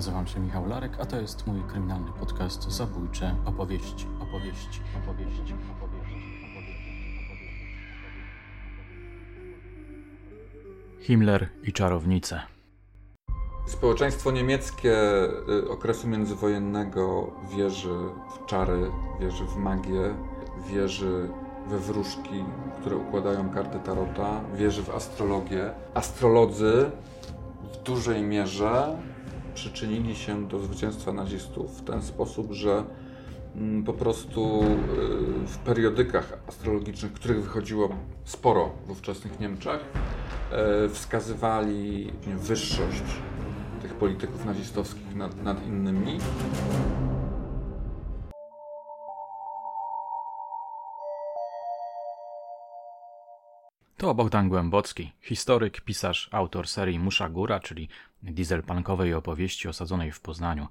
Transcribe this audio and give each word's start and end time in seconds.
Nazywam 0.00 0.26
się 0.26 0.40
Michał 0.40 0.66
Larek, 0.66 0.92
a 1.00 1.06
to 1.06 1.20
jest 1.20 1.46
mój 1.46 1.62
kryminalny 1.62 2.12
podcast 2.12 2.70
Zabójcze 2.70 3.36
opowieści, 3.44 4.06
opowieści, 4.20 4.80
opowieści, 5.02 5.54
opowieści, 5.78 6.14
Himmler 11.00 11.48
i 11.62 11.72
czarownice. 11.72 12.40
Społeczeństwo 13.66 14.30
niemieckie 14.30 14.94
y, 15.48 15.70
okresu 15.70 16.08
międzywojennego 16.08 17.32
wierzy 17.56 17.98
w 18.34 18.46
czary, 18.46 18.90
wierzy 19.20 19.44
w 19.44 19.56
magię, 19.56 20.14
wierzy 20.70 21.28
we 21.66 21.78
wróżki, 21.78 22.44
które 22.80 22.96
układają 22.96 23.50
karty 23.50 23.78
tarota, 23.78 24.40
wierzy 24.54 24.82
w 24.82 24.90
astrologię. 24.90 25.70
Astrolodzy 25.94 26.90
w 27.72 27.82
dużej 27.82 28.22
mierze 28.22 28.96
przyczynili 29.54 30.16
się 30.16 30.48
do 30.48 30.58
zwycięstwa 30.58 31.12
nazistów 31.12 31.80
w 31.80 31.84
ten 31.84 32.02
sposób, 32.02 32.52
że 32.52 32.84
mm, 33.56 33.84
po 33.84 33.92
prostu 33.92 34.62
y, 35.44 35.46
w 35.46 35.58
periodykach 35.58 36.38
astrologicznych, 36.48 37.12
których 37.12 37.42
wychodziło 37.42 37.88
sporo 38.24 38.70
w 38.86 38.90
ówczesnych 38.90 39.40
Niemczech, 39.40 39.80
y, 40.84 40.88
wskazywali 40.88 42.12
wyższość 42.36 43.04
tych 43.82 43.94
polityków 43.94 44.44
nazistowskich 44.44 45.14
nad, 45.14 45.42
nad 45.42 45.66
innymi. 45.66 46.18
To 54.00 54.14
Bogdan 54.14 54.48
Głębocki, 54.48 55.12
historyk, 55.20 55.80
pisarz, 55.80 56.28
autor 56.32 56.68
serii 56.68 56.98
Musza 56.98 57.28
Góra, 57.28 57.60
czyli 57.60 57.88
dieselpunkowej 58.22 59.14
opowieści 59.14 59.68
osadzonej 59.68 60.12
w 60.12 60.20
Poznaniu. 60.20 60.68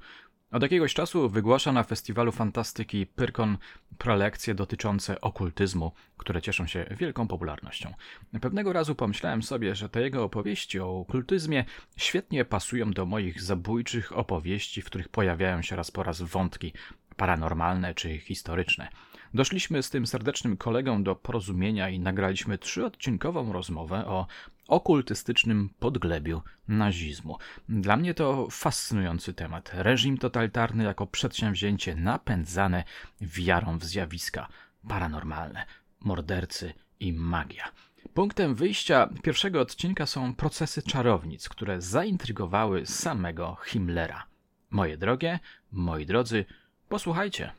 Od 0.51 0.63
jakiegoś 0.63 0.93
czasu 0.93 1.29
wygłasza 1.29 1.71
na 1.71 1.83
festiwalu 1.83 2.31
fantastyki 2.31 3.05
Pyrkon 3.05 3.57
prelekcje 3.97 4.55
dotyczące 4.55 5.21
okultyzmu, 5.21 5.91
które 6.17 6.41
cieszą 6.41 6.67
się 6.67 6.85
wielką 6.91 7.27
popularnością. 7.27 7.93
Pewnego 8.41 8.73
razu 8.73 8.95
pomyślałem 8.95 9.43
sobie, 9.43 9.75
że 9.75 9.89
te 9.89 10.01
jego 10.01 10.23
opowieści 10.23 10.79
o 10.79 10.99
okultyzmie 10.99 11.65
świetnie 11.97 12.45
pasują 12.45 12.91
do 12.91 13.05
moich 13.05 13.41
zabójczych 13.41 14.17
opowieści, 14.17 14.81
w 14.81 14.85
których 14.85 15.09
pojawiają 15.09 15.61
się 15.61 15.75
raz 15.75 15.91
po 15.91 16.03
raz 16.03 16.21
wątki 16.21 16.73
paranormalne 17.15 17.93
czy 17.93 18.17
historyczne. 18.17 18.89
Doszliśmy 19.33 19.83
z 19.83 19.89
tym 19.89 20.07
serdecznym 20.07 20.57
kolegą 20.57 21.03
do 21.03 21.15
porozumienia 21.15 21.89
i 21.89 21.99
nagraliśmy 21.99 22.57
trzyodcinkową 22.57 23.53
rozmowę 23.53 24.05
o 24.05 24.27
okultystycznym 24.69 25.69
podglebiu 25.79 26.41
nazizmu. 26.67 27.37
Dla 27.69 27.97
mnie 27.97 28.13
to 28.13 28.47
fascynujący 28.51 29.33
temat. 29.33 29.71
Reżim 29.73 30.17
totalitarny 30.17 30.83
jako 30.83 31.07
przedsięwzięcie 31.07 31.95
napędzane 31.95 32.83
wiarą 33.21 33.77
w 33.77 33.85
zjawiska 33.85 34.47
paranormalne, 34.87 35.65
mordercy 35.99 36.73
i 36.99 37.13
magia. 37.13 37.71
Punktem 38.13 38.55
wyjścia 38.55 39.09
pierwszego 39.23 39.61
odcinka 39.61 40.05
są 40.05 40.35
procesy 40.35 40.81
czarownic, 40.81 41.49
które 41.49 41.81
zaintrygowały 41.81 42.85
samego 42.85 43.57
Himmlera. 43.65 44.25
Moje 44.69 44.97
drogie, 44.97 45.39
moi 45.71 46.05
drodzy, 46.05 46.45
posłuchajcie. 46.89 47.51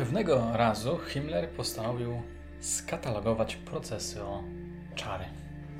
Pewnego 0.00 0.46
razu 0.52 0.98
Himmler 1.08 1.48
postanowił 1.48 2.22
skatalogować 2.60 3.56
procesy 3.56 4.22
o 4.22 4.42
czary. 4.94 5.24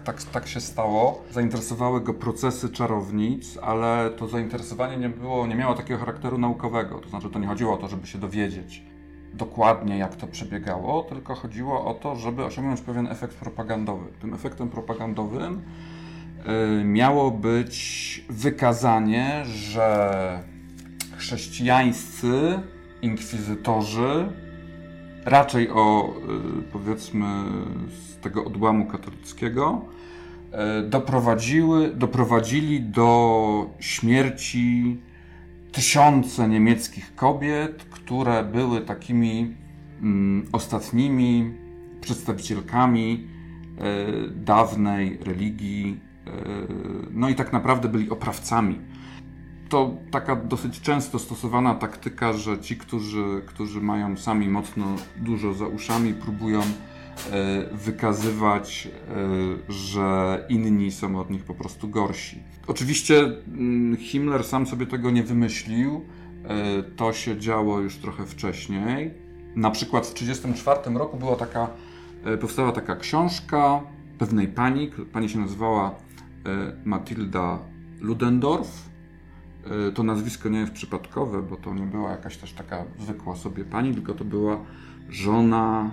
Tak, 0.05 0.23
tak 0.23 0.49
się 0.49 0.61
stało. 0.61 1.25
Zainteresowały 1.31 2.01
go 2.01 2.15
procesy 2.15 2.69
czarownic, 2.69 3.59
ale 3.63 4.11
to 4.11 4.29
zainteresowanie 4.29 4.97
nie 4.97 5.09
było, 5.09 5.47
nie 5.47 5.55
miało 5.55 5.75
takiego 5.75 6.01
charakteru 6.01 6.39
naukowego. 6.39 6.99
To 6.99 7.09
znaczy, 7.09 7.31
to 7.31 7.39
nie 7.39 7.47
chodziło 7.47 7.75
o 7.75 7.77
to, 7.77 7.89
żeby 7.89 8.07
się 8.07 8.19
dowiedzieć 8.19 8.83
dokładnie, 9.35 9.99
jak 9.99 10.17
to 10.17 10.27
przebiegało, 10.27 11.03
tylko 11.03 11.35
chodziło 11.35 11.85
o 11.85 11.95
to, 11.95 12.17
żeby 12.17 12.45
osiągnąć 12.45 12.81
pewien 12.81 13.07
efekt 13.07 13.37
propagandowy. 13.37 14.13
Tym 14.21 14.35
efektem 14.35 14.69
propagandowym 14.69 15.63
y, 16.81 16.85
miało 16.85 17.31
być 17.31 18.25
wykazanie, 18.29 19.43
że 19.45 20.43
chrześcijańscy 21.17 22.61
inkwizytorzy, 23.03 24.29
raczej 25.25 25.71
o 25.71 26.15
y, 26.59 26.63
powiedzmy 26.73 27.27
z 27.89 28.17
tego 28.17 28.45
odłamu 28.45 28.87
katolickiego, 28.87 29.85
y, 30.85 30.89
doprowadziły, 30.89 31.95
doprowadzili 31.95 32.81
do 32.81 33.71
śmierci 33.81 34.97
tysiące 35.73 36.49
niemieckich 36.49 37.15
kobiet, 37.15 37.85
które 37.91 38.45
były 38.45 38.81
takimi 38.81 39.55
mm, 40.03 40.47
ostatnimi 40.53 41.55
przedstawicielkami 42.01 43.27
y, 44.27 44.31
dawnej 44.31 45.19
religii, 45.25 46.11
no 47.11 47.29
i 47.29 47.35
tak 47.35 47.53
naprawdę 47.53 47.89
byli 47.89 48.11
oprawcami 48.11 48.79
to 49.71 49.97
taka 50.11 50.37
dosyć 50.37 50.81
często 50.81 51.19
stosowana 51.19 51.75
taktyka, 51.75 52.33
że 52.33 52.59
ci, 52.59 52.77
którzy, 52.77 53.43
którzy 53.47 53.81
mają 53.81 54.17
sami 54.17 54.49
mocno 54.49 54.87
dużo 55.17 55.55
za 55.55 55.67
uszami, 55.67 56.15
próbują 56.15 56.61
e, 56.61 56.65
wykazywać, 57.73 58.89
e, 59.69 59.73
że 59.73 60.39
inni 60.49 60.93
są 60.93 61.21
od 61.21 61.31
nich 61.31 61.45
po 61.45 61.55
prostu 61.55 61.89
gorsi. 61.89 62.43
Oczywiście 62.67 63.21
mm, 63.21 63.97
Himmler 63.97 64.45
sam 64.45 64.67
sobie 64.67 64.87
tego 64.87 65.11
nie 65.11 65.23
wymyślił. 65.23 66.05
E, 66.45 66.83
to 66.83 67.13
się 67.13 67.39
działo 67.39 67.81
już 67.81 67.97
trochę 67.97 68.27
wcześniej. 68.27 69.11
Na 69.57 69.71
przykład 69.71 70.07
w 70.07 70.15
1934 70.15 70.99
roku 70.99 71.17
była 71.17 71.37
taka, 71.37 71.69
powstała 72.41 72.73
taka 72.73 72.97
książka 72.97 73.81
pewnej 74.19 74.49
pani, 74.49 74.91
pani 75.13 75.29
się 75.29 75.39
nazywała 75.39 75.95
Matilda 76.85 77.59
Ludendorff 78.01 78.90
to 79.95 80.03
nazwisko 80.03 80.49
nie 80.49 80.59
jest 80.59 80.73
przypadkowe, 80.73 81.43
bo 81.43 81.57
to 81.57 81.75
nie 81.75 81.87
była 81.87 82.11
jakaś 82.11 82.37
też 82.37 82.53
taka 82.53 82.85
zwykła 82.99 83.37
sobie 83.37 83.65
pani, 83.65 83.95
tylko 83.95 84.15
to 84.15 84.25
była 84.25 84.61
żona 85.11 85.91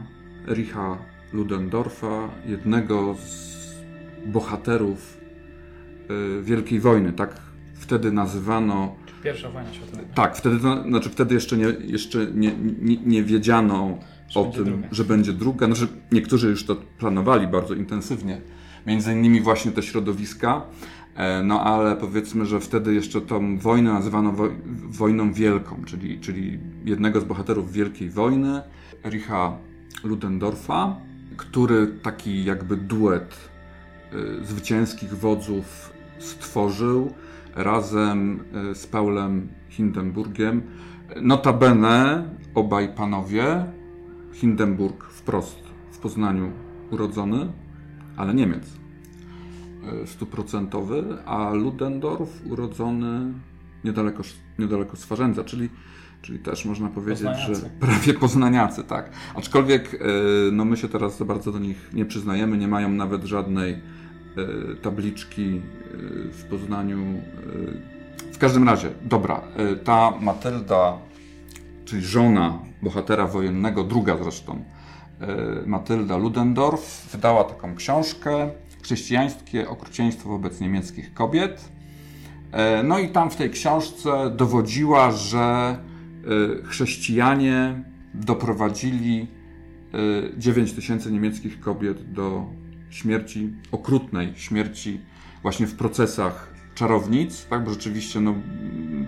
Ericha 0.47 0.97
Ludendorffa, 1.33 2.29
jednego 2.45 3.13
z 3.13 3.57
bohaterów 4.25 5.17
e, 6.09 6.43
Wielkiej 6.43 6.79
Wojny, 6.79 7.13
tak 7.13 7.41
wtedy 7.73 8.11
nazywano. 8.11 8.95
Pierwsza 9.23 9.49
wojna 9.49 9.73
światowa. 9.73 10.03
Tak, 10.15 10.37
wtedy, 10.37 10.59
znaczy 10.87 11.09
wtedy 11.09 11.35
jeszcze 11.35 11.57
nie, 11.57 11.65
jeszcze 11.79 12.27
nie, 12.33 12.55
nie, 12.81 12.97
nie 12.97 13.23
wiedziano 13.23 13.97
że 14.29 14.39
o 14.39 14.45
tym, 14.45 14.63
druga. 14.65 14.87
że 14.91 15.03
będzie 15.03 15.33
druga. 15.33 15.65
Znaczy, 15.65 15.87
niektórzy 16.11 16.49
już 16.49 16.65
to 16.65 16.75
planowali 16.75 17.47
bardzo 17.47 17.73
intensywnie. 17.73 18.41
Między 18.87 19.13
innymi 19.13 19.41
właśnie 19.41 19.71
te 19.71 19.83
środowiska. 19.83 20.61
E, 21.17 21.43
no 21.43 21.61
ale 21.61 21.95
powiedzmy, 21.95 22.45
że 22.45 22.59
wtedy 22.59 22.93
jeszcze 22.93 23.21
tą 23.21 23.57
wojnę 23.57 23.93
nazywano 23.93 24.33
wojną 24.89 25.33
wielką, 25.33 25.83
czyli, 25.85 26.19
czyli 26.19 26.59
jednego 26.85 27.21
z 27.21 27.23
bohaterów 27.23 27.71
Wielkiej 27.71 28.09
Wojny, 28.09 28.61
Richa 29.05 29.57
Ludendorffa, 30.03 30.97
który 31.37 31.87
taki 31.87 32.45
jakby 32.45 32.77
duet 32.77 33.49
e, 34.11 34.45
zwycięskich 34.45 35.13
wodzów 35.13 35.93
stworzył 36.19 37.13
razem 37.55 38.39
e, 38.71 38.75
z 38.75 38.87
Paulem 38.87 39.47
Hindenburgiem. 39.69 40.61
Notabene 41.21 42.23
obaj 42.55 42.95
panowie, 42.95 43.65
Hindenburg 44.33 45.03
wprost 45.03 45.63
w 45.91 45.97
Poznaniu 45.97 46.51
urodzony, 46.91 47.51
ale 48.17 48.33
Niemiec 48.33 48.86
stuprocentowy, 50.05 51.03
a 51.25 51.53
Ludendorff 51.53 52.45
urodzony 52.45 53.33
niedaleko, 53.83 54.23
niedaleko 54.59 54.97
Swarzędza, 54.97 55.43
czyli, 55.43 55.69
czyli 56.21 56.39
też 56.39 56.65
można 56.65 56.89
powiedzieć, 56.89 57.27
poznaniacy. 57.27 57.55
że 57.55 57.69
prawie 57.87 58.13
poznaniacy, 58.13 58.83
tak. 58.83 59.09
Aczkolwiek 59.35 59.93
e, 59.93 59.97
no 60.51 60.65
my 60.65 60.77
się 60.77 60.89
teraz 60.89 61.17
za 61.17 61.25
bardzo 61.25 61.51
do 61.51 61.59
nich 61.59 61.89
nie 61.93 62.05
przyznajemy, 62.05 62.57
nie 62.57 62.67
mają 62.67 62.89
nawet 62.89 63.23
żadnej 63.23 63.73
e, 63.73 63.79
tabliczki 64.75 65.43
e, 65.43 65.97
w 66.31 66.45
Poznaniu. 66.49 66.97
W 68.33 68.37
każdym 68.39 68.69
razie, 68.69 68.89
dobra, 69.01 69.41
ta 69.83 70.13
Matylda, 70.21 70.97
czyli 71.85 72.01
żona 72.05 72.59
bohatera 72.81 73.27
wojennego, 73.27 73.83
druga 73.83 74.17
zresztą, 74.17 74.63
Matylda 75.65 76.17
Ludendorff, 76.17 77.09
wydała 77.11 77.43
taką 77.43 77.75
książkę 77.75 78.49
chrześcijańskie 78.87 79.69
okrucieństwo 79.69 80.29
wobec 80.29 80.59
niemieckich 80.59 81.13
kobiet. 81.13 81.69
E, 82.51 82.83
no 82.83 82.99
i 82.99 83.09
tam 83.09 83.29
w 83.29 83.35
tej 83.35 83.49
książce 83.49 84.31
dowodziła, 84.35 85.11
że 85.11 85.39
e, 85.39 85.77
chrześcijanie 86.63 87.83
doprowadzili 88.13 89.27
9 90.37 90.71
e, 90.71 90.75
tysięcy 90.75 91.11
niemieckich 91.11 91.59
kobiet 91.59 92.11
do 92.11 92.45
śmierci, 92.89 93.53
okrutnej 93.71 94.33
śmierci 94.35 95.01
właśnie 95.41 95.67
w 95.67 95.75
procesach 95.75 96.53
czarownic, 96.75 97.45
tak, 97.45 97.63
bo 97.63 97.69
rzeczywiście, 97.69 98.19
no, 98.19 98.35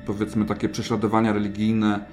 powiedzmy, 0.06 0.46
takie 0.46 0.70
prześladowania 0.70 1.34
religijne, 1.34 2.06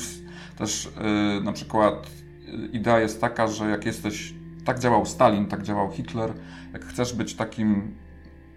też 0.56 0.92
yy, 1.36 1.44
na 1.44 1.52
przykład 1.52 2.10
yy, 2.46 2.66
idea 2.66 3.00
jest 3.00 3.20
taka, 3.20 3.48
że 3.48 3.70
jak 3.70 3.86
jesteś, 3.86 4.34
tak 4.64 4.78
działał 4.78 5.06
Stalin, 5.06 5.46
tak 5.46 5.62
działał 5.62 5.90
Hitler, 5.90 6.32
jak 6.72 6.84
chcesz 6.84 7.12
być 7.14 7.34
takim 7.34 7.94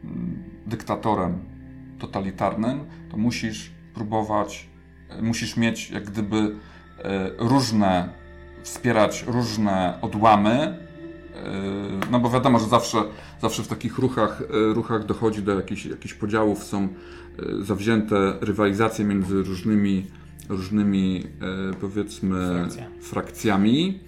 yy, 0.03 0.09
dyktatorem 0.65 1.39
totalitarnym, 1.99 2.85
to 3.11 3.17
musisz 3.17 3.71
próbować, 3.93 4.69
y, 5.19 5.21
musisz 5.21 5.57
mieć 5.57 5.89
jak 5.89 6.05
gdyby 6.11 6.37
y, 6.37 6.55
różne, 7.37 8.09
wspierać 8.63 9.25
różne 9.27 9.97
odłamy, 10.01 10.77
y, 12.07 12.11
no 12.11 12.19
bo 12.19 12.29
wiadomo, 12.29 12.59
że 12.59 12.65
zawsze, 12.65 12.97
zawsze 13.41 13.63
w 13.63 13.67
takich 13.67 13.97
ruchach, 13.97 14.43
ruchach 14.73 15.05
dochodzi 15.05 15.43
do 15.43 15.55
jakichś, 15.55 15.85
jakichś 15.85 16.13
podziałów, 16.13 16.63
są 16.63 16.87
zawzięte 17.61 18.15
rywalizacje 18.41 19.05
między 19.05 19.43
różnymi, 19.43 20.05
różnymi 20.49 21.23
powiedzmy 21.81 22.55
Frakcja. 22.55 22.85
frakcjami. 23.01 23.99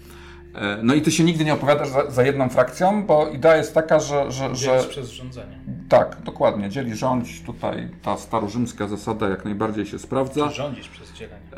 No 0.84 0.94
i 0.94 1.02
ty 1.02 1.12
się 1.12 1.24
nigdy 1.24 1.46
nie 1.46 1.54
opowiadasz 1.54 1.90
za, 1.90 2.12
za 2.12 2.24
jedną 2.24 2.50
frakcją, 2.50 3.06
bo 3.06 3.30
idea 3.30 3.58
jest 3.58 3.74
taka, 3.74 4.00
że... 4.00 4.32
że, 4.32 4.56
że 4.56 4.84
przez 4.90 5.10
rządzenie. 5.10 5.60
Tak, 5.90 6.18
dokładnie. 6.24 6.70
Dzieli 6.70 6.96
rządź. 6.96 7.42
Tutaj 7.42 7.90
ta 8.02 8.18
starorzymska 8.18 8.88
zasada 8.88 9.30
jak 9.30 9.46
najbardziej 9.46 9.86
się 9.86 10.00
sprawdza. 10.00 10.50
Czy 10.50 10.56
rządzisz 10.56 10.88
przez 10.88 11.14
dzielenie. 11.14 11.50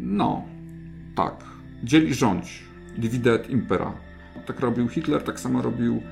no, 0.00 0.42
tak. 1.18 1.44
Dzieli 1.84 2.14
rządź. 2.14 2.64
Divide 2.98 3.32
et 3.32 3.50
impera. 3.50 3.92
Tak 4.46 4.60
robił 4.60 4.88
Hitler, 4.88 5.22
tak 5.22 5.40
samo 5.40 5.62
robił, 5.62 6.02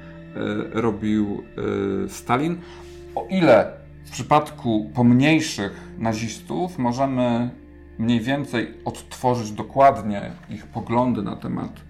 robił 0.73 1.44
Stalin. 2.08 2.56
O 3.14 3.26
ile 3.31 3.73
w 4.05 4.11
przypadku 4.11 4.91
pomniejszych 4.94 5.81
nazistów 5.99 6.79
możemy 6.79 7.50
mniej 7.99 8.20
więcej 8.20 8.75
odtworzyć 8.85 9.50
dokładnie 9.50 10.32
ich 10.50 10.67
poglądy 10.67 11.23
na 11.23 11.37
temat, 11.37 11.81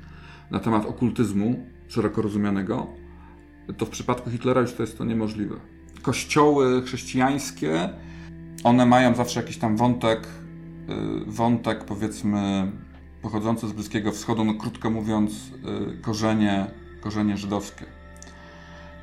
na 0.50 0.58
temat 0.58 0.86
okultyzmu 0.86 1.66
szeroko 1.88 2.22
rozumianego, 2.22 2.86
to 3.78 3.86
w 3.86 3.90
przypadku 3.90 4.30
Hitlera 4.30 4.60
już 4.60 4.74
to 4.74 4.82
jest 4.82 4.98
to 4.98 5.04
niemożliwe. 5.04 5.56
Kościoły 6.02 6.82
chrześcijańskie, 6.82 7.88
one 8.64 8.86
mają 8.86 9.14
zawsze 9.14 9.40
jakiś 9.40 9.58
tam 9.58 9.76
wątek, 9.76 10.20
y, 10.20 11.30
wątek 11.30 11.84
powiedzmy 11.84 12.72
pochodzący 13.26 13.68
z 13.68 13.72
Bliskiego 13.72 14.12
Wschodu, 14.12 14.44
no 14.44 14.54
krótko 14.54 14.90
mówiąc, 14.90 15.32
y, 15.32 16.02
korzenie, 16.02 16.66
korzenie 17.00 17.36
żydowskie. 17.36 17.84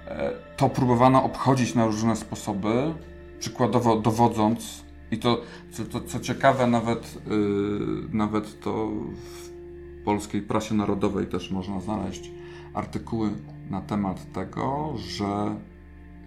E, 0.07 0.31
to 0.57 0.69
próbowano 0.69 1.23
obchodzić 1.23 1.75
na 1.75 1.85
różne 1.85 2.15
sposoby, 2.15 2.93
przykładowo 3.39 3.99
dowodząc, 3.99 4.83
i 5.11 5.17
to, 5.17 5.41
co, 5.71 5.85
to, 5.85 6.01
co 6.01 6.19
ciekawe, 6.19 6.67
nawet, 6.67 7.19
yy, 7.27 8.17
nawet 8.17 8.59
to 8.59 8.91
w 9.15 10.03
polskiej 10.05 10.41
prasie 10.41 10.75
narodowej 10.75 11.27
też 11.27 11.51
można 11.51 11.79
znaleźć 11.79 12.31
artykuły 12.73 13.29
na 13.69 13.81
temat 13.81 14.31
tego, 14.31 14.93
że 14.97 15.55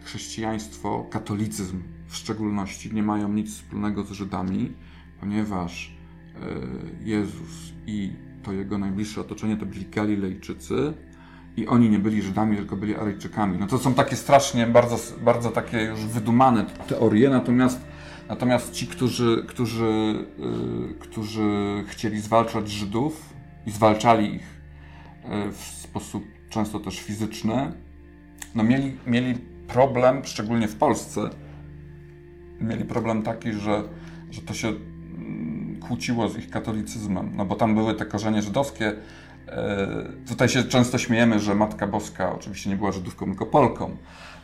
chrześcijaństwo, 0.05 1.07
katolicyzm 1.11 1.83
w 2.07 2.17
szczególności, 2.17 2.95
nie 2.95 3.03
mają 3.03 3.29
nic 3.29 3.51
wspólnego 3.51 4.05
z 4.05 4.11
Żydami, 4.11 4.73
ponieważ 5.21 5.96
Jezus 7.05 7.73
i 7.87 8.13
to 8.43 8.53
jego 8.53 8.79
najbliższe 8.79 9.21
otoczenie 9.21 9.57
to 9.57 9.67
byli 9.67 9.85
Galilejczycy, 9.85 10.95
i 11.57 11.67
oni 11.67 11.91
nie 11.91 11.99
byli 11.99 12.23
Żydami, 12.23 12.57
tylko 12.57 12.77
byli 12.77 12.97
Aryjczykami. 12.97 13.59
No 13.59 13.67
to 13.67 13.79
są 13.79 13.95
takie 13.95 14.17
strasznie, 14.17 14.67
bardzo, 14.67 14.99
bardzo 15.25 15.51
takie 15.51 15.83
już 15.83 16.01
wydumane 16.01 16.67
teorie, 16.89 17.31
natomiast, 17.31 17.81
natomiast 18.29 18.73
ci, 18.73 18.87
którzy, 18.87 19.45
którzy, 19.49 20.15
yy, 20.39 20.95
którzy 20.99 21.85
chcieli 21.87 22.21
zwalczać 22.21 22.71
Żydów 22.71 23.35
i 23.67 23.71
zwalczali 23.71 24.35
ich 24.35 24.61
yy, 25.29 25.53
w 25.53 25.61
sposób 25.61 26.25
często 26.49 26.81
też 26.81 27.01
fizyczny, 27.01 27.73
no 28.55 28.63
mieli, 28.63 28.97
mieli 29.07 29.35
problem, 29.69 30.25
szczególnie 30.25 30.69
w 30.69 30.77
Polsce, 30.77 31.31
mieli 32.61 32.85
problem 32.85 33.23
taki, 33.23 33.53
że, 33.53 33.83
że 34.31 34.43
to 34.43 34.55
się 34.55 34.73
kłóciło 35.89 36.29
z 36.29 36.37
ich 36.37 36.51
katolicyzmem, 36.51 37.31
no 37.35 37.45
bo 37.45 37.57
tam 37.57 37.75
były 37.75 37.95
te 37.95 38.07
korzenie 38.07 38.43
żydowskie, 38.43 38.97
E, 39.49 39.87
tutaj 40.29 40.49
się 40.49 40.65
często 40.65 40.99
śmiejemy, 40.99 41.41
że 41.41 41.55
Matka 41.55 41.87
Boska 41.87 42.35
oczywiście 42.35 42.71
nie 42.71 42.77
była 42.77 42.93
Żydówką, 42.93 43.27
tylko 43.27 43.47
Polką, 43.47 43.97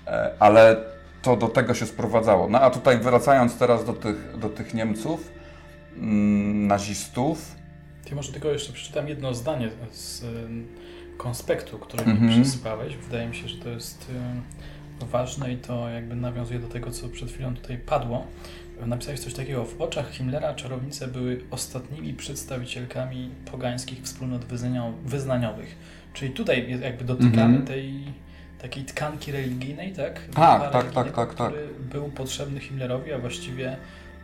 e, 0.07 0.31
ale 0.39 0.77
to 1.23 1.37
do 1.37 1.49
tego 1.49 1.75
się 1.75 1.87
sprowadzało. 1.87 2.49
No 2.49 2.61
a 2.61 2.71
tutaj 2.71 2.99
wracając 2.99 3.57
teraz 3.57 3.85
do 3.85 3.93
tych, 3.93 4.39
do 4.39 4.49
tych 4.49 4.75
Niemców, 4.75 5.33
mm, 5.97 6.67
nazistów. 6.67 7.57
Ty 8.05 8.15
może 8.15 8.33
tylko 8.33 8.49
jeszcze 8.49 8.73
przeczytam 8.73 9.09
jedno 9.09 9.35
zdanie 9.35 9.71
z 9.91 10.25
konspektu, 11.17 11.79
który 11.79 12.15
mi 12.15 12.43
przysypałeś. 12.43 12.97
Wydaje 12.97 13.29
mi 13.29 13.37
się, 13.37 13.49
że 13.49 13.59
to 13.59 13.69
jest 13.69 14.11
ważne 15.01 15.53
i 15.53 15.57
to 15.57 15.89
jakby 15.89 16.17
nawiązuje 16.17 16.61
do 16.61 16.69
tego, 16.69 16.91
co 16.91 17.09
przed 17.09 17.31
chwilą 17.31 17.55
tutaj 17.55 17.79
padło 17.79 18.27
napisałeś 18.87 19.21
coś 19.21 19.35
takiego. 19.35 19.65
W 19.65 19.81
oczach 19.81 20.11
Himmlera 20.11 20.55
czarownice 20.55 21.09
były 21.09 21.41
ostatnimi 21.51 22.15
przedstawicielkami 22.15 23.31
pogańskich 23.51 24.03
wspólnot 24.03 24.45
wyznaniowych. 25.05 25.77
Czyli 26.13 26.33
tutaj 26.33 26.81
jakby 26.81 27.05
dotykamy 27.05 27.43
mm 27.43 27.63
-hmm. 27.63 27.67
tej 27.67 28.05
takiej 28.63 28.85
tkanki 28.85 29.33
religijnej, 29.33 29.93
tak? 29.93 30.21
Tak, 30.35 30.73
tak, 30.73 30.91
tak, 30.91 31.13
tak, 31.13 31.35
tak. 31.35 31.53
był 31.81 32.09
potrzebny 32.09 32.61
Himmlerowi, 32.61 33.13
a 33.13 33.19
właściwie 33.19 33.77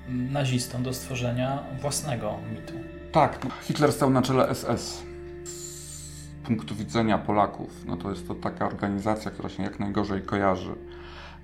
nazistom 0.08 0.82
do 0.82 0.92
stworzenia 0.94 1.62
własnego 1.80 2.38
mitu. 2.52 2.74
Tak, 3.12 3.46
Hitler 3.62 3.92
stał 3.92 4.10
na 4.10 4.22
czele 4.22 4.54
SS. 4.54 5.02
punktu 6.44 6.74
widzenia 6.74 7.18
Polaków. 7.18 7.84
No 7.86 7.96
to 7.96 8.10
jest 8.10 8.28
to 8.28 8.34
taka 8.34 8.66
organizacja, 8.66 9.30
która 9.30 9.48
się 9.48 9.62
jak 9.62 9.80
najgorzej 9.80 10.22
kojarzy. 10.22 10.74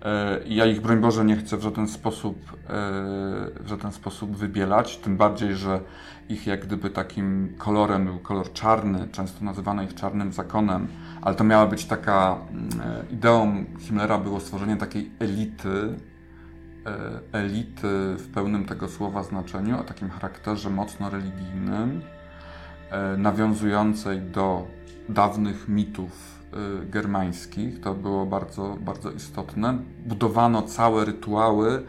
E, 0.04 0.40
ja 0.46 0.66
ich, 0.66 0.80
broń 0.80 1.00
Boże, 1.00 1.25
nie 1.25 1.37
chcę 1.37 1.56
w 1.56 1.62
żaden 1.62 1.88
sposób, 1.88 2.52
e, 2.52 2.56
w 3.61 3.66
żaden 3.66 3.92
sposób 3.92 4.37
wybielać, 4.37 4.96
tym 4.96 5.16
bardziej, 5.16 5.54
że 5.54 5.80
ich 6.28 6.46
jak 6.46 6.66
gdyby 6.66 6.90
takim 6.90 7.54
kolorem 7.58 8.04
był 8.04 8.18
kolor 8.18 8.52
czarny, 8.52 9.08
często 9.12 9.44
nazywano 9.44 9.82
ich 9.82 9.94
czarnym 9.94 10.32
zakonem, 10.32 10.88
ale 11.23 11.34
to 11.34 11.44
miała 11.44 11.66
być 11.66 11.84
taka, 11.84 12.38
mm, 12.50 12.68
e, 12.80 13.04
ideą 13.12 13.64
Himmlera 13.80 14.18
było 14.18 14.40
stworzenie 14.40 14.76
takiej 14.76 15.11
elity, 15.18 15.94
elity 17.32 18.14
w 18.16 18.30
pełnym 18.34 18.64
tego 18.64 18.88
słowa 18.88 19.23
znaczeniu, 19.23 19.80
o 19.80 19.82
takim 19.82 20.11
charakterze 20.11 20.70
mocno 20.70 21.11
religijnym, 21.11 22.02
nawiązującej 23.18 24.20
do 24.20 24.66
dawnych 25.08 25.68
mitów 25.68 26.34
germańskich. 26.87 27.80
To 27.80 27.94
było 27.94 28.26
bardzo, 28.26 28.76
bardzo 28.80 29.11
istotne. 29.11 29.78
Budowano 30.06 30.62
całe 30.62 31.04
rytuały. 31.04 31.82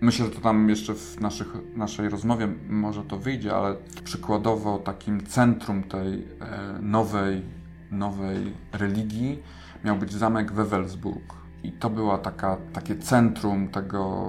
Myślę, 0.00 0.26
że 0.26 0.30
to 0.30 0.40
tam 0.40 0.68
jeszcze 0.68 0.94
w 0.94 1.20
naszych, 1.20 1.48
naszej 1.76 2.08
rozmowie 2.08 2.48
może 2.68 3.02
to 3.02 3.18
wyjdzie, 3.18 3.54
ale 3.54 3.76
przykładowo 4.04 4.78
takim 4.78 5.26
centrum 5.26 5.82
tej 5.82 6.14
e, 6.14 6.78
nowej, 6.80 7.42
nowej 7.90 8.52
religii 8.72 9.42
miał 9.84 9.96
być 9.96 10.12
zamek 10.12 10.52
Wewelsburg. 10.52 11.34
I 11.62 11.72
to 11.72 11.90
była 11.90 12.18
taka, 12.18 12.56
takie 12.72 12.96
centrum 12.96 13.68
tego 13.68 14.26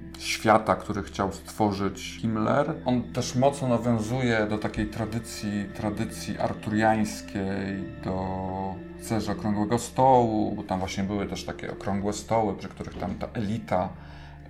y, 0.00 0.03
świata, 0.18 0.76
który 0.76 1.02
chciał 1.02 1.32
stworzyć 1.32 2.18
Himmler. 2.20 2.74
On 2.84 3.02
też 3.02 3.34
mocno 3.34 3.68
nawiązuje 3.68 4.46
do 4.46 4.58
takiej 4.58 4.86
tradycji, 4.86 5.64
tradycji 5.74 6.38
arturiańskiej, 6.38 7.84
do 8.04 8.74
cerze 9.00 9.32
okrągłego 9.32 9.78
stołu, 9.78 10.54
bo 10.56 10.62
tam 10.62 10.78
właśnie 10.78 11.04
były 11.04 11.26
też 11.26 11.44
takie 11.44 11.72
okrągłe 11.72 12.12
stoły, 12.12 12.54
przy 12.54 12.68
których 12.68 12.98
tam 12.98 13.14
ta 13.14 13.26
elita 13.34 13.88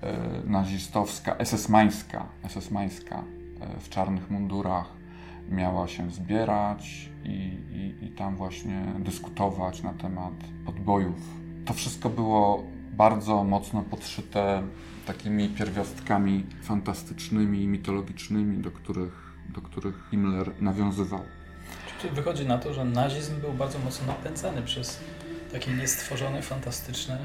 e, 0.03 0.17
nazistowska, 0.47 1.37
esesmańska, 1.37 2.27
esesmańska 2.45 3.25
e, 3.61 3.81
w 3.81 3.89
czarnych 3.89 4.31
mundurach 4.31 4.87
miała 5.51 5.89
się 5.89 6.11
zbierać 6.11 7.11
i, 7.25 7.29
i, 7.73 8.05
i 8.05 8.09
tam 8.09 8.37
właśnie 8.37 8.87
dyskutować 8.99 9.83
na 9.83 9.93
temat 9.93 10.35
odbojów. 10.67 11.21
To 11.65 11.75
wszystko 11.75 12.11
było 12.11 12.65
bardzo 12.93 13.45
mocno 13.45 13.83
podszyte 13.83 14.63
takimi 15.05 15.49
pierwiastkami 15.49 16.47
fantastycznymi, 16.63 17.67
mitologicznymi, 17.67 18.59
do 18.59 18.71
których, 18.71 19.13
do 19.49 19.61
których 19.61 19.95
Himmler 20.11 20.63
nawiązywał. 20.63 21.21
Czyli 22.01 22.15
wychodzi 22.15 22.47
na 22.47 22.59
to, 22.59 22.75
że 22.75 22.85
nazizm 22.85 23.41
był 23.41 23.53
bardzo 23.53 23.79
mocno 23.79 24.07
napędzany 24.07 24.63
przez 24.63 25.01
takie 25.53 25.71
niestworzone, 25.71 26.43
fantastyczne, 26.43 27.19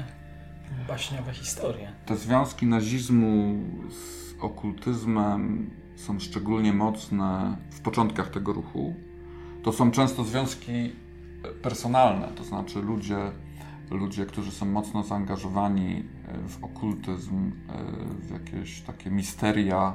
baśniowe 0.88 1.32
historie. 1.32 1.92
Te 2.06 2.16
związki 2.16 2.66
nazizmu 2.66 3.58
z 3.90 4.34
okultyzmem 4.42 5.70
są 5.96 6.20
szczególnie 6.20 6.72
mocne 6.72 7.56
w 7.70 7.80
początkach 7.80 8.30
tego 8.30 8.52
ruchu. 8.52 8.94
To 9.62 9.72
są 9.72 9.90
często 9.90 10.24
związki 10.24 10.92
personalne, 11.62 12.28
to 12.36 12.44
znaczy 12.44 12.82
ludzie, 12.82 13.16
ludzie, 13.90 14.26
którzy 14.26 14.50
są 14.50 14.66
mocno 14.66 15.02
zaangażowani 15.02 16.04
w 16.48 16.64
okultyzm, 16.64 17.52
w 18.20 18.30
jakieś 18.30 18.80
takie 18.80 19.10
misteria, 19.10 19.94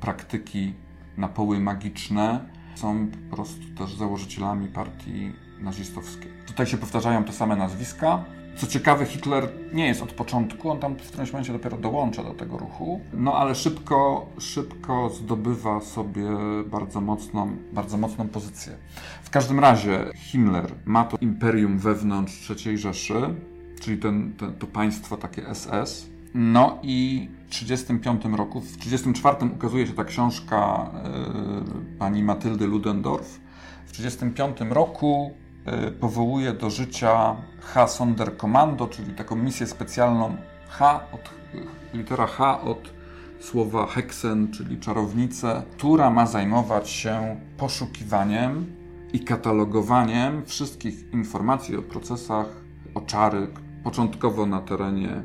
praktyki 0.00 0.74
na 1.16 1.28
poły 1.28 1.60
magiczne 1.60 2.48
są 2.74 3.08
po 3.30 3.36
prostu 3.36 3.62
też 3.78 3.96
założycielami 3.96 4.68
partii 4.68 5.32
nazistowskiej. 5.60 6.30
Tutaj 6.46 6.66
się 6.66 6.76
powtarzają 6.76 7.24
te 7.24 7.32
same 7.32 7.56
nazwiska. 7.56 8.24
Co 8.56 8.66
ciekawe, 8.66 9.06
Hitler 9.06 9.48
nie 9.72 9.86
jest 9.86 10.02
od 10.02 10.12
początku, 10.12 10.70
on 10.70 10.78
tam 10.80 10.96
w 10.96 11.08
którymś 11.08 11.32
momencie 11.32 11.52
dopiero 11.52 11.76
dołącza 11.76 12.24
do 12.24 12.34
tego 12.34 12.58
ruchu, 12.58 13.00
no 13.12 13.34
ale 13.34 13.54
szybko, 13.54 14.26
szybko 14.38 15.10
zdobywa 15.10 15.80
sobie 15.80 16.28
bardzo 16.66 17.00
mocną, 17.00 17.56
bardzo 17.72 17.96
mocną 17.96 18.28
pozycję. 18.28 18.72
W 19.22 19.30
każdym 19.30 19.60
razie 19.60 20.04
Himmler 20.14 20.72
ma 20.84 21.04
to 21.04 21.16
imperium 21.20 21.78
wewnątrz 21.78 22.52
III 22.66 22.78
Rzeszy, 22.78 23.14
czyli 23.80 23.98
ten, 23.98 24.32
ten, 24.32 24.54
to 24.54 24.66
państwo 24.66 25.16
takie 25.16 25.54
SS, 25.54 26.10
no 26.34 26.78
i 26.82 27.28
w 27.46 27.50
1935 27.50 28.38
roku, 28.38 28.60
w 28.60 28.76
1934 28.76 29.54
ukazuje 29.56 29.86
się 29.86 29.92
ta 29.92 30.04
książka 30.04 30.90
y, 31.94 31.98
pani 31.98 32.22
Matyldy 32.22 32.66
Ludendorff. 32.66 33.40
W 33.86 33.92
1935 33.92 34.72
roku 34.74 35.32
powołuje 36.00 36.52
do 36.52 36.70
życia 36.70 37.36
H. 37.60 37.88
Sonderkommando, 37.88 38.86
czyli 38.86 39.12
taką 39.12 39.36
misję 39.36 39.66
specjalną 39.66 40.36
H, 40.68 41.00
od, 41.12 41.30
litera 41.94 42.26
H 42.26 42.60
od 42.60 42.94
słowa 43.40 43.86
heksen, 43.86 44.52
czyli 44.52 44.80
czarownicę, 44.80 45.62
która 45.72 46.10
ma 46.10 46.26
zajmować 46.26 46.90
się 46.90 47.40
poszukiwaniem 47.56 48.66
i 49.12 49.20
katalogowaniem 49.20 50.46
wszystkich 50.46 51.12
informacji 51.12 51.76
o 51.76 51.82
procesach 51.82 52.46
oczary, 52.94 53.48
początkowo 53.84 54.46
na 54.46 54.60
terenie 54.60 55.22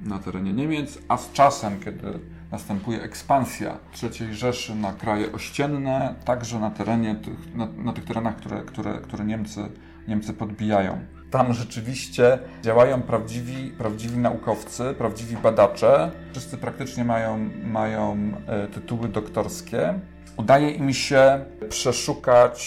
na 0.00 0.18
terenie 0.18 0.52
Niemiec, 0.52 0.98
a 1.08 1.16
z 1.16 1.32
czasem, 1.32 1.80
kiedy 1.80 2.20
następuje 2.50 3.02
ekspansja 3.02 3.78
III 4.02 4.34
Rzeszy 4.34 4.74
na 4.74 4.92
kraje 4.92 5.32
ościenne, 5.32 6.14
także 6.24 6.58
na 6.58 6.70
terenie 6.70 7.14
tych, 7.14 7.54
na, 7.54 7.66
na 7.66 7.92
tych 7.92 8.04
terenach, 8.04 8.36
które, 8.36 8.62
które, 8.62 8.98
które 9.00 9.24
Niemcy, 9.24 9.60
Niemcy 10.08 10.34
podbijają. 10.34 10.98
Tam 11.30 11.54
rzeczywiście 11.54 12.38
działają 12.62 13.02
prawdziwi, 13.02 13.70
prawdziwi 13.78 14.18
naukowcy, 14.18 14.94
prawdziwi 14.98 15.36
badacze. 15.36 16.10
Wszyscy 16.32 16.58
praktycznie 16.58 17.04
mają, 17.04 17.50
mają 17.64 18.32
e, 18.46 18.68
tytuły 18.68 19.08
doktorskie. 19.08 20.00
Udaje 20.36 20.70
im 20.70 20.92
się 20.92 21.44
przeszukać 21.68 22.58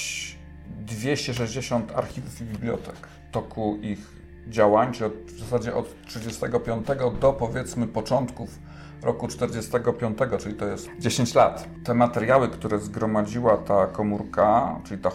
260 0.85 1.91
archiwów 1.91 2.41
i 2.41 2.43
bibliotek 2.43 2.95
w 3.29 3.31
toku 3.31 3.77
ich 3.81 4.21
działań, 4.47 4.93
czyli 4.93 5.05
od, 5.05 5.13
w 5.13 5.39
zasadzie 5.39 5.75
od 5.75 6.05
35 6.05 6.87
do 7.21 7.33
powiedzmy 7.33 7.87
początków 7.87 8.59
roku 9.03 9.27
45, 9.27 10.17
czyli 10.39 10.55
to 10.55 10.65
jest 10.65 10.89
10 10.99 11.35
lat. 11.35 11.67
Te 11.83 11.93
materiały, 11.93 12.47
które 12.47 12.79
zgromadziła 12.79 13.57
ta 13.57 13.87
komórka, 13.87 14.79
czyli 14.83 15.01
to 15.01 15.11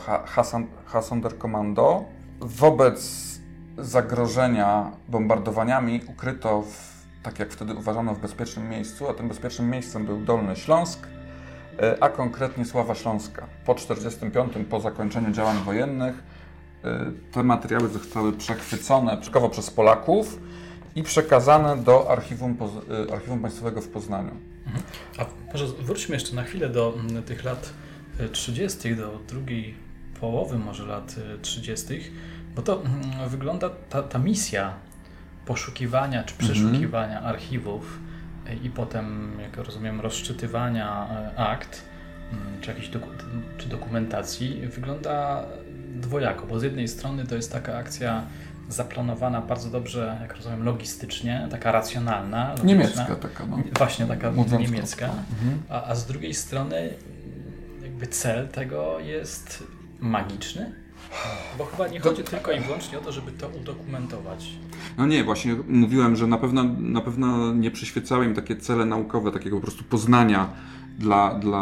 Hasonderkommando, 0.86 2.04
wobec 2.40 3.26
zagrożenia 3.78 4.90
bombardowaniami 5.08 6.00
ukryto 6.08 6.62
w, 6.62 7.02
tak 7.22 7.38
jak 7.38 7.50
wtedy 7.50 7.74
uważano, 7.74 8.14
w 8.14 8.20
bezpiecznym 8.20 8.68
miejscu, 8.68 9.08
a 9.08 9.14
tym 9.14 9.28
bezpiecznym 9.28 9.70
miejscem 9.70 10.06
był 10.06 10.20
Dolny 10.20 10.56
Śląsk, 10.56 11.06
e, 11.82 11.96
a 12.00 12.08
konkretnie 12.08 12.64
Sława 12.64 12.94
Śląska. 12.94 13.46
Po 13.66 13.74
45, 13.74 14.52
po 14.70 14.80
zakończeniu 14.80 15.30
działań 15.32 15.56
wojennych, 15.64 16.22
Y, 16.86 17.32
te 17.32 17.42
materiały 17.42 17.88
zostały 17.88 18.32
przechwycone 18.32 19.16
przykładowo 19.16 19.52
przez 19.52 19.70
Polaków 19.70 20.38
i 20.96 21.02
przekazane 21.02 21.76
do 21.76 22.10
Archiwum, 22.10 22.56
y, 23.08 23.12
Archiwum 23.12 23.40
Państwowego 23.40 23.80
w 23.80 23.88
Poznaniu. 23.88 24.30
Mhm. 24.66 24.84
A 25.18 25.52
może 25.52 25.66
wróćmy 25.66 26.14
jeszcze 26.14 26.36
na 26.36 26.42
chwilę 26.42 26.68
do 26.68 26.94
mm, 27.00 27.22
tych 27.22 27.44
lat 27.44 27.72
30., 28.32 28.88
y, 28.88 28.96
do 28.96 29.20
drugiej 29.28 29.74
połowy 30.20 30.58
może 30.58 30.86
lat 30.86 31.16
30., 31.42 32.00
bo 32.54 32.62
to 32.62 32.82
mm, 32.82 33.28
wygląda 33.28 33.70
ta, 33.90 34.02
ta 34.02 34.18
misja 34.18 34.74
poszukiwania 35.46 36.24
czy 36.24 36.34
mhm. 36.34 36.52
przeszukiwania 36.52 37.16
mhm. 37.16 37.34
archiwów 37.34 37.98
i 38.62 38.70
potem, 38.70 39.32
jak 39.42 39.56
rozumiem, 39.56 40.00
rozczytywania 40.00 41.08
akt 41.36 41.82
mm, 42.32 42.60
czy 42.60 42.70
jakiejś 42.70 42.88
doku 42.88 43.08
czy 43.58 43.68
dokumentacji 43.68 44.66
wygląda 44.66 45.46
dwojako, 45.94 46.46
bo 46.46 46.60
z 46.60 46.62
jednej 46.62 46.88
strony 46.88 47.26
to 47.26 47.34
jest 47.34 47.52
taka 47.52 47.76
akcja 47.76 48.26
zaplanowana 48.68 49.40
bardzo 49.40 49.70
dobrze, 49.70 50.18
jak 50.22 50.36
rozumiem, 50.36 50.64
logistycznie, 50.64 51.48
taka 51.50 51.72
racjonalna. 51.72 52.54
Niemiecka 52.64 53.16
taka, 53.16 53.46
no. 53.46 53.58
Właśnie, 53.78 54.06
taka 54.06 54.30
Mówiąc 54.30 54.60
niemiecka. 54.62 55.06
Mhm. 55.06 55.62
A, 55.68 55.84
a 55.84 55.94
z 55.94 56.06
drugiej 56.06 56.34
strony 56.34 56.94
jakby 57.82 58.06
cel 58.06 58.48
tego 58.48 59.00
jest 59.00 59.64
magiczny, 60.00 60.72
bo 61.58 61.64
chyba 61.64 61.88
nie 61.88 62.00
chodzi 62.00 62.22
to... 62.22 62.30
tylko 62.30 62.52
i 62.52 62.60
wyłącznie 62.60 62.98
o 62.98 63.00
to, 63.00 63.12
żeby 63.12 63.32
to 63.32 63.48
udokumentować. 63.48 64.48
No 64.98 65.06
nie, 65.06 65.24
właśnie 65.24 65.56
mówiłem, 65.68 66.16
że 66.16 66.26
na 66.26 66.38
pewno, 66.38 66.64
na 66.78 67.00
pewno 67.00 67.52
nie 67.54 67.70
przyświecały 67.70 68.24
im 68.24 68.34
takie 68.34 68.56
cele 68.56 68.84
naukowe, 68.84 69.32
takiego 69.32 69.56
po 69.56 69.62
prostu 69.62 69.84
poznania 69.84 70.48
dla, 70.98 71.34
dla... 71.34 71.58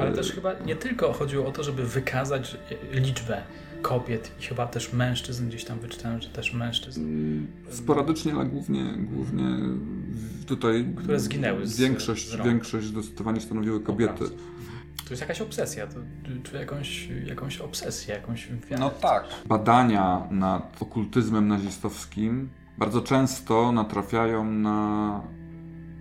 Ale 0.00 0.12
też 0.12 0.32
chyba 0.32 0.52
nie 0.66 0.76
tylko 0.76 1.12
chodziło 1.12 1.46
o 1.46 1.52
to, 1.52 1.62
żeby 1.62 1.86
wykazać 1.86 2.56
liczbę 2.92 3.42
kobiet 3.82 4.32
i 4.40 4.42
chyba 4.42 4.66
też 4.66 4.92
mężczyzn, 4.92 5.48
gdzieś 5.48 5.64
tam 5.64 5.78
wyczytałem, 5.78 6.22
że 6.22 6.28
też 6.28 6.54
mężczyzn. 6.54 7.00
Mm, 7.00 7.46
sporadycznie, 7.70 8.34
ale 8.34 8.44
głównie, 8.44 8.94
głównie 8.98 9.44
tutaj 10.46 10.94
które 10.96 11.20
zginęły. 11.20 11.66
Z, 11.66 11.80
większość, 11.80 12.28
z 12.28 12.36
większość 12.36 12.86
zdecydowanie 12.86 13.40
stanowiły 13.40 13.80
kobiety. 13.80 14.24
To 15.04 15.10
jest 15.10 15.20
jakaś 15.20 15.40
obsesja, 15.40 15.86
to, 15.86 15.94
czy 16.42 16.56
jakąś, 16.56 17.08
jakąś 17.26 17.58
obsesję, 17.58 18.14
jakąś 18.14 18.48
wiarę. 18.48 18.80
No 18.80 18.90
tak. 18.90 19.24
Badania 19.46 20.26
nad 20.30 20.82
okultyzmem 20.82 21.48
nazistowskim 21.48 22.48
bardzo 22.78 23.00
często 23.00 23.72
natrafiają 23.72 24.44
na 24.44 25.20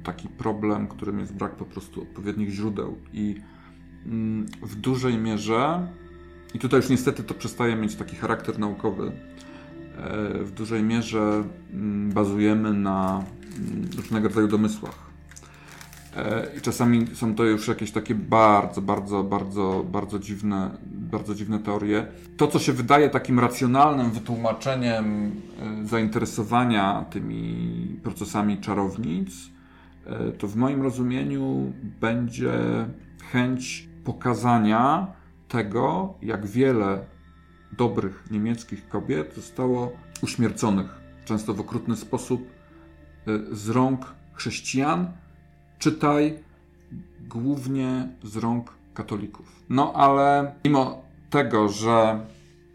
taki 0.03 0.27
problem, 0.27 0.87
którym 0.87 1.19
jest 1.19 1.33
brak 1.33 1.55
po 1.55 1.65
prostu 1.65 2.01
odpowiednich 2.01 2.49
źródeł. 2.49 2.97
I 3.13 3.35
mm, 4.05 4.45
w 4.61 4.75
dużej 4.75 5.17
mierze, 5.17 5.87
i 6.53 6.59
tutaj 6.59 6.79
już 6.79 6.89
niestety 6.89 7.23
to 7.23 7.33
przestaje 7.33 7.75
mieć 7.75 7.95
taki 7.95 8.15
charakter 8.15 8.59
naukowy, 8.59 9.07
e, 9.07 10.43
w 10.43 10.51
dużej 10.51 10.83
mierze 10.83 11.43
mm, 11.73 12.11
bazujemy 12.11 12.73
na 12.73 13.23
mm, 13.57 13.89
różnego 13.97 14.27
rodzaju 14.27 14.47
domysłach. 14.47 15.11
E, 16.17 16.47
I 16.57 16.61
czasami 16.61 17.07
są 17.15 17.35
to 17.35 17.43
już 17.43 17.67
jakieś 17.67 17.91
takie 17.91 18.15
bardzo, 18.15 18.81
bardzo, 18.81 19.23
bardzo, 19.23 19.85
bardzo 19.91 20.19
dziwne, 20.19 20.71
bardzo 20.91 21.35
dziwne 21.35 21.59
teorie. 21.59 22.07
To, 22.37 22.47
co 22.47 22.59
się 22.59 22.73
wydaje 22.73 23.09
takim 23.09 23.39
racjonalnym 23.39 24.11
wytłumaczeniem 24.11 25.31
e, 25.61 25.87
zainteresowania 25.87 27.05
tymi 27.09 27.99
procesami 28.03 28.57
czarownic, 28.57 29.51
to 30.37 30.47
w 30.47 30.55
moim 30.55 30.81
rozumieniu 30.81 31.73
będzie 32.01 32.51
chęć 33.31 33.89
pokazania 34.03 35.07
tego, 35.51 36.13
jak 36.21 36.45
wiele 36.45 37.05
dobrych 37.71 38.23
niemieckich 38.31 38.89
kobiet 38.89 39.35
zostało 39.35 39.91
uśmierconych, 40.21 41.01
często 41.25 41.53
w 41.53 41.59
okrutny 41.59 41.95
sposób, 41.95 42.47
z 43.51 43.69
rąk 43.69 44.13
chrześcijan, 44.33 45.11
czytaj 45.79 46.39
głównie 47.19 48.09
z 48.23 48.37
rąk 48.37 48.73
katolików. 48.93 49.63
No 49.69 49.93
ale 49.93 50.55
mimo 50.65 51.03
tego, 51.29 51.69
że 51.69 52.25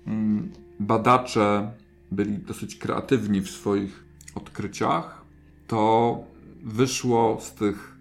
mm, 0.06 0.52
badacze 0.80 1.70
byli 2.12 2.38
dosyć 2.38 2.76
kreatywni 2.76 3.40
w 3.40 3.50
swoich 3.50 4.04
odkryciach, 4.34 5.24
to 5.66 6.18
wyszło 6.62 7.38
z 7.40 7.54
tych 7.54 7.96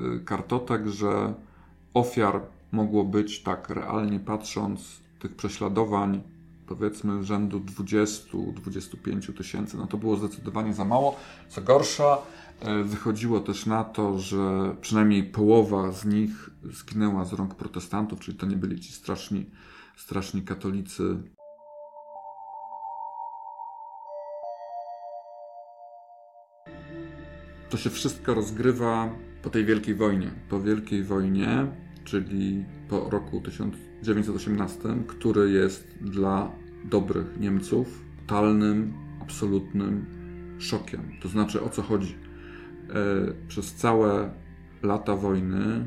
y, 0.00 0.24
kartotek, 0.24 0.86
że 0.86 1.34
ofiar 1.94 2.40
mogło 2.72 3.04
być 3.04 3.42
tak 3.42 3.70
realnie 3.70 4.20
patrząc 4.20 5.00
tych 5.18 5.36
prześladowań 5.36 6.22
powiedzmy 6.66 7.24
rzędu 7.24 7.60
20-25 7.60 9.36
tysięcy. 9.36 9.76
No 9.76 9.86
to 9.86 9.96
było 9.96 10.16
zdecydowanie 10.16 10.74
za 10.74 10.84
mało. 10.84 11.16
Co 11.48 11.62
gorsza, 11.62 12.18
E, 12.64 12.82
wychodziło 12.84 13.40
też 13.40 13.66
na 13.66 13.84
to, 13.84 14.18
że 14.18 14.74
przynajmniej 14.80 15.24
połowa 15.24 15.92
z 15.92 16.04
nich 16.04 16.50
zginęła 16.64 17.24
z 17.24 17.32
rąk 17.32 17.54
protestantów, 17.54 18.20
czyli 18.20 18.38
to 18.38 18.46
nie 18.46 18.56
byli 18.56 18.80
ci 18.80 18.92
straszni, 18.92 19.50
straszni 19.96 20.42
katolicy. 20.42 21.02
To 27.70 27.76
się 27.76 27.90
wszystko 27.90 28.34
rozgrywa 28.34 29.10
po 29.42 29.50
tej 29.50 29.64
Wielkiej 29.64 29.94
Wojnie. 29.94 30.30
Po 30.48 30.60
Wielkiej 30.60 31.04
Wojnie, 31.04 31.66
czyli 32.12 32.64
po 32.88 33.10
roku 33.10 33.40
1918, 33.40 34.78
który 35.06 35.50
jest 35.50 35.98
dla 36.00 36.50
dobrych 36.84 37.40
Niemców 37.40 38.04
totalnym, 38.20 38.92
absolutnym 39.20 40.06
szokiem. 40.58 41.00
To 41.22 41.28
znaczy 41.28 41.62
o 41.62 41.68
co 41.68 41.82
chodzi? 41.82 42.14
E, 42.14 43.48
przez 43.48 43.74
całe 43.74 44.30
lata 44.82 45.16
wojny, 45.16 45.86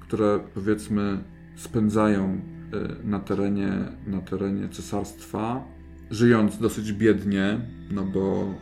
które 0.00 0.40
powiedzmy 0.54 1.24
spędzają 1.56 2.24
e, 2.24 3.06
na 3.06 3.20
terenie, 3.20 3.72
na 4.06 4.20
terenie 4.20 4.68
cesarstwa, 4.68 5.64
żyjąc 6.10 6.58
dosyć 6.58 6.92
biednie, 6.92 7.60
no 7.90 8.04
bo 8.04 8.54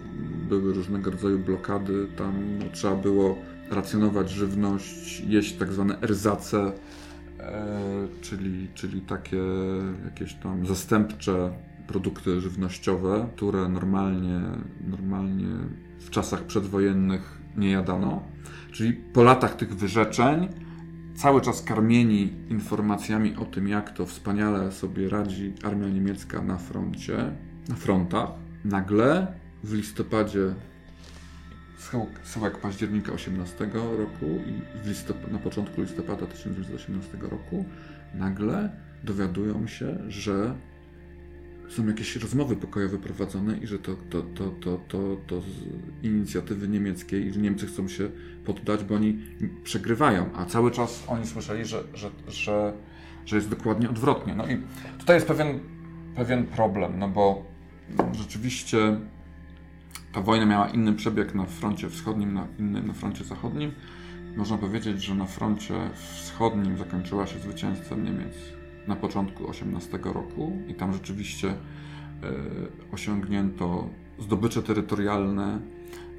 były 0.49 0.75
różnego 0.75 1.11
rodzaju 1.11 1.39
blokady, 1.39 2.07
tam 2.17 2.35
trzeba 2.73 2.97
było 2.97 3.52
racjonować 3.73 4.31
żywność, 4.31 5.21
jeść 5.21 5.57
tak 5.57 5.73
zwane 5.73 6.01
erzace, 6.01 6.73
e, 7.39 8.09
czyli, 8.21 8.69
czyli 8.75 9.01
takie 9.01 9.43
jakieś 10.05 10.35
tam 10.35 10.67
zastępcze 10.67 11.53
produkty 11.87 12.41
żywnościowe, 12.41 13.29
które 13.37 13.69
normalnie, 13.69 14.41
normalnie 14.89 15.47
w 15.99 16.11
czasach 16.11 16.43
przedwojennych 16.43 17.41
nie 17.57 17.71
jadano. 17.71 18.23
Czyli 18.73 18.93
po 18.93 19.23
latach 19.23 19.57
tych 19.57 19.77
wyrzeczeń, 19.77 20.49
cały 21.15 21.41
czas 21.41 21.63
karmieni 21.63 22.33
informacjami 22.49 23.37
o 23.37 23.45
tym, 23.45 23.69
jak 23.69 23.91
to 23.91 24.07
wspaniale 24.07 24.73
sobie 24.73 25.09
radzi 25.09 25.53
armia 25.63 25.89
niemiecka 25.89 26.43
na 26.43 26.59
froncie, 26.59 27.33
na 27.69 27.75
frontach, 27.75 28.29
nagle 28.65 29.27
w 29.65 29.75
listopadzie 29.75 30.55
schyłek 32.23 32.59
października 32.59 33.13
18 33.13 33.71
roku 33.75 34.27
i 34.47 35.33
na 35.33 35.39
początku 35.39 35.83
listopada 35.83 36.27
1918 36.27 37.19
roku 37.21 37.65
nagle 38.15 38.71
dowiadują 39.05 39.67
się, 39.67 39.99
że 40.09 40.55
są 41.69 41.87
jakieś 41.87 42.17
rozmowy 42.17 42.57
pokojowe 42.57 42.99
prowadzone 42.99 43.59
i 43.59 43.67
że 43.67 43.79
to, 43.79 43.97
to, 44.11 44.23
to, 44.23 44.51
to, 44.51 44.81
to, 44.89 45.17
to 45.27 45.41
z 45.41 45.47
inicjatywy 46.03 46.69
niemieckiej 46.69 47.27
i 47.27 47.33
że 47.33 47.41
Niemcy 47.41 47.67
chcą 47.67 47.89
się 47.89 48.11
poddać, 48.45 48.85
bo 48.85 48.95
oni 48.95 49.19
przegrywają, 49.65 50.31
a 50.35 50.45
cały 50.45 50.71
czas 50.71 51.05
oni 51.07 51.27
słyszeli, 51.27 51.65
że, 51.65 51.83
że, 51.95 52.11
że, 52.29 52.73
że 53.27 53.37
jest 53.37 53.49
dokładnie 53.49 53.91
odwrotnie. 53.91 54.35
No 54.35 54.47
i 54.47 54.61
tutaj 54.99 55.17
jest 55.17 55.27
pewien, 55.27 55.61
pewien 56.17 56.47
problem, 56.47 56.99
no 56.99 57.09
bo 57.09 57.45
rzeczywiście 58.13 59.01
ta 60.13 60.21
wojna 60.21 60.47
miała 60.47 60.69
inny 60.69 60.93
przebieg 60.93 61.35
na 61.35 61.47
froncie 61.47 61.89
wschodnim, 61.89 62.35
na, 62.35 62.47
inny 62.59 62.83
na 62.83 62.93
froncie 62.93 63.25
zachodnim. 63.25 63.73
Można 64.37 64.59
powiedzieć, 64.59 65.03
że 65.03 65.15
na 65.15 65.27
froncie 65.27 65.75
wschodnim 65.95 66.79
zakończyła 66.79 67.27
się 67.27 67.39
zwycięstwem 67.39 68.05
Niemiec 68.05 68.35
na 68.87 68.97
początku 68.97 69.49
18 69.49 69.99
roku 70.05 70.53
i 70.69 70.75
tam 70.75 70.93
rzeczywiście 70.93 71.49
e, 71.49 71.55
osiągnięto 72.93 73.89
zdobycze 74.19 74.63
terytorialne 74.63 75.59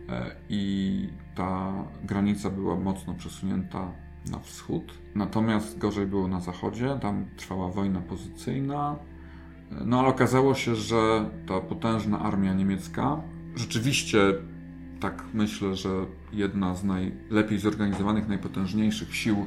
e, 0.10 0.36
i 0.50 1.10
ta 1.36 1.74
granica 2.04 2.50
była 2.50 2.76
mocno 2.76 3.14
przesunięta 3.14 3.92
na 4.32 4.40
wschód. 4.40 4.94
Natomiast 5.16 5.78
gorzej 5.78 6.08
było 6.08 6.28
na 6.28 6.40
zachodzie, 6.40 6.98
tam 7.02 7.26
trwała 7.38 7.70
wojna 7.70 8.02
pozycyjna. 8.02 8.96
E, 9.72 9.86
no 9.86 10.00
ale 10.00 10.08
okazało 10.08 10.56
się, 10.56 10.76
że 10.76 11.30
ta 11.48 11.60
potężna 11.62 12.20
armia 12.20 12.54
niemiecka 12.54 13.22
rzeczywiście 13.56 14.20
tak 15.00 15.24
myślę, 15.34 15.76
że 15.76 15.89
jedna 16.34 16.76
z 16.76 16.84
najlepiej 16.84 17.60
zorganizowanych, 17.60 18.28
najpotężniejszych 18.28 19.16
sił 19.16 19.46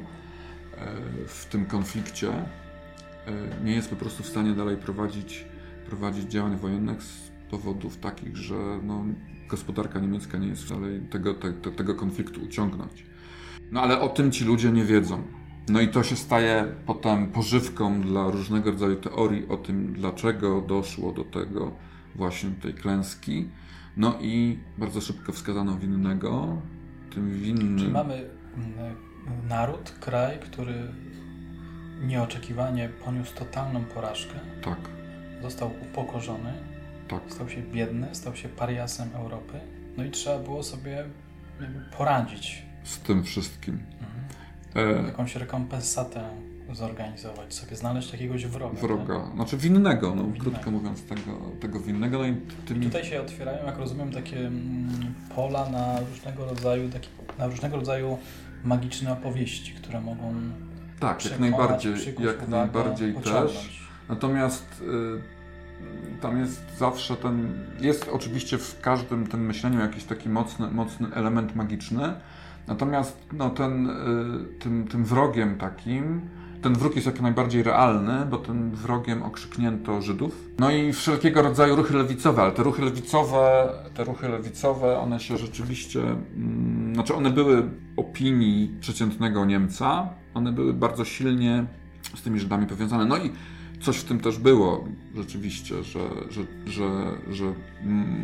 w 1.26 1.46
tym 1.46 1.66
konflikcie 1.66 2.32
E, 3.26 3.64
nie 3.64 3.72
jest 3.72 3.90
po 3.90 3.96
prostu 3.96 4.22
w 4.22 4.26
stanie 4.26 4.52
dalej 4.52 4.76
prowadzić, 4.76 5.44
prowadzić 5.86 6.30
działań 6.30 6.56
wojennych 6.56 7.02
z 7.02 7.30
powodów 7.50 7.96
takich, 7.96 8.36
że 8.36 8.80
no, 8.82 9.04
gospodarka 9.48 10.00
niemiecka 10.00 10.38
nie 10.38 10.48
jest 10.48 10.62
w 10.62 10.66
stanie 10.66 11.00
tego, 11.10 11.34
te, 11.34 11.52
tego 11.52 11.94
konfliktu 11.94 12.40
uciągnąć. 12.44 13.06
No 13.70 13.82
ale 13.82 14.00
o 14.00 14.08
tym 14.08 14.32
ci 14.32 14.44
ludzie 14.44 14.72
nie 14.72 14.84
wiedzą. 14.84 15.22
No 15.68 15.80
i 15.80 15.88
to 15.88 16.02
się 16.02 16.16
staje 16.16 16.64
potem 16.86 17.26
pożywką 17.26 18.00
dla 18.00 18.30
różnego 18.30 18.70
rodzaju 18.70 18.96
teorii 18.96 19.48
o 19.48 19.56
tym, 19.56 19.92
dlaczego 19.92 20.60
doszło 20.60 21.12
do 21.12 21.24
tego 21.24 21.72
właśnie 22.14 22.50
tej 22.50 22.74
klęski. 22.74 23.48
No 23.96 24.18
i 24.20 24.58
bardzo 24.78 25.00
szybko 25.00 25.32
wskazano 25.32 25.78
winnego. 25.78 26.62
Tym 27.14 27.30
winnym. 27.30 27.78
Czyli 27.78 27.90
mamy 27.90 28.14
mm, 28.14 28.96
naród, 29.48 29.90
kraj, 30.00 30.38
który 30.38 30.74
nieoczekiwanie 32.02 32.88
poniósł 33.04 33.34
totalną 33.34 33.84
porażkę. 33.84 34.34
Tak. 34.62 34.78
Został 35.42 35.70
upokorzony. 35.82 36.52
Tak. 37.08 37.20
Stał 37.28 37.48
się 37.48 37.62
biedny, 37.62 38.14
stał 38.14 38.36
się 38.36 38.48
pariasem 38.48 39.08
Europy. 39.14 39.60
No 39.96 40.04
i 40.04 40.10
trzeba 40.10 40.38
było 40.38 40.62
sobie 40.62 41.04
poradzić. 41.98 42.62
Z 42.84 42.98
tym 42.98 43.24
wszystkim. 43.24 43.82
Mhm. 44.74 44.96
E... 45.04 45.06
Jakąś 45.06 45.36
rekompensatę 45.36 46.30
zorganizować, 46.76 47.54
sobie 47.54 47.76
znaleźć 47.76 48.12
jakiegoś 48.12 48.46
wroga. 48.46 48.80
Wroga, 48.80 49.20
tak? 49.20 49.34
znaczy 49.34 49.56
winnego, 49.56 50.14
no, 50.14 50.22
winnego. 50.22 50.40
krótko 50.40 50.70
mówiąc, 50.70 51.02
tego, 51.02 51.38
tego 51.60 51.80
winnego. 51.80 52.18
No 52.18 52.26
i 52.26 52.36
tymi... 52.66 52.86
Tutaj 52.86 53.04
się 53.04 53.20
otwierają, 53.20 53.66
jak 53.66 53.78
rozumiem, 53.78 54.12
takie 54.12 54.38
mm, 54.38 55.14
pola 55.34 55.70
na 55.70 56.00
różnego 56.00 56.44
rodzaju, 56.44 56.88
taki, 56.88 57.08
na 57.38 57.46
różnego 57.46 57.76
rodzaju 57.76 58.18
magiczne 58.64 59.12
opowieści, 59.12 59.72
które 59.72 60.00
mogą 60.00 60.34
tak, 61.00 61.24
jak 61.24 61.40
najbardziej, 61.40 61.94
jak 62.18 62.48
najbardziej 62.48 63.14
też. 63.14 63.86
Natomiast 64.08 64.82
y, 64.82 66.20
tam 66.20 66.40
jest 66.40 66.62
zawsze 66.78 67.16
ten, 67.16 67.66
jest 67.80 68.08
oczywiście 68.12 68.58
w 68.58 68.80
każdym 68.80 69.26
tym 69.26 69.46
myśleniu 69.46 69.80
jakiś 69.80 70.04
taki 70.04 70.28
mocny, 70.28 70.70
mocny 70.70 71.08
element 71.14 71.56
magiczny, 71.56 72.14
natomiast 72.66 73.18
no, 73.32 73.50
ten, 73.50 73.90
y, 73.90 74.58
tym, 74.58 74.88
tym 74.88 75.04
wrogiem 75.04 75.58
takim 75.58 76.20
ten 76.62 76.74
wróg 76.74 76.94
jest 76.94 77.06
jak 77.06 77.20
najbardziej 77.20 77.62
realny, 77.62 78.26
bo 78.30 78.38
tym 78.38 78.70
wrogiem 78.70 79.22
okrzyknięto 79.22 80.02
Żydów. 80.02 80.50
No 80.58 80.70
i 80.70 80.92
wszelkiego 80.92 81.42
rodzaju 81.42 81.76
ruchy 81.76 81.94
lewicowe, 81.94 82.42
ale 82.42 82.52
te 82.52 82.62
ruchy 82.62 82.82
lewicowe, 82.82 83.68
te 83.94 84.04
ruchy 84.04 84.28
lewicowe, 84.28 84.98
one 84.98 85.20
się 85.20 85.38
rzeczywiście, 85.38 86.00
mm, 86.00 86.94
znaczy 86.94 87.14
one 87.14 87.30
były 87.30 87.70
opinii 87.96 88.76
przeciętnego 88.80 89.44
Niemca, 89.44 90.08
one 90.34 90.52
były 90.52 90.72
bardzo 90.72 91.04
silnie 91.04 91.66
z 92.14 92.22
tymi 92.22 92.40
Żydami 92.40 92.66
powiązane. 92.66 93.04
No 93.04 93.16
i 93.16 93.30
coś 93.80 93.96
w 93.96 94.04
tym 94.04 94.20
też 94.20 94.38
było 94.38 94.84
rzeczywiście, 95.14 95.82
że, 95.82 96.00
że, 96.30 96.42
że, 96.66 96.88
że 97.30 97.52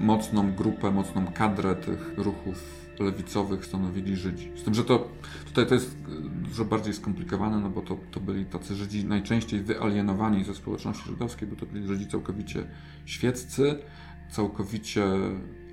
mocną 0.02 0.52
grupę, 0.52 0.90
mocną 0.90 1.26
kadrę 1.34 1.74
tych 1.74 2.12
ruchów 2.16 2.81
lewicowych 2.98 3.66
stanowili 3.66 4.16
Żydzi. 4.16 4.50
Z 4.56 4.62
tym, 4.62 4.74
że 4.74 4.84
to 4.84 5.08
tutaj 5.46 5.66
to 5.66 5.74
jest 5.74 5.96
dużo 6.32 6.64
bardziej 6.64 6.94
skomplikowane, 6.94 7.60
no 7.60 7.70
bo 7.70 7.80
to, 7.80 7.96
to 8.10 8.20
byli 8.20 8.44
tacy 8.44 8.74
Żydzi 8.74 9.04
najczęściej 9.04 9.60
wyalienowani 9.60 10.44
ze 10.44 10.54
społeczności 10.54 11.04
żydowskiej, 11.06 11.48
bo 11.48 11.56
to 11.56 11.66
byli 11.66 11.86
Żydzi 11.86 12.06
całkowicie 12.06 12.66
świeccy, 13.06 13.78
całkowicie 14.30 15.04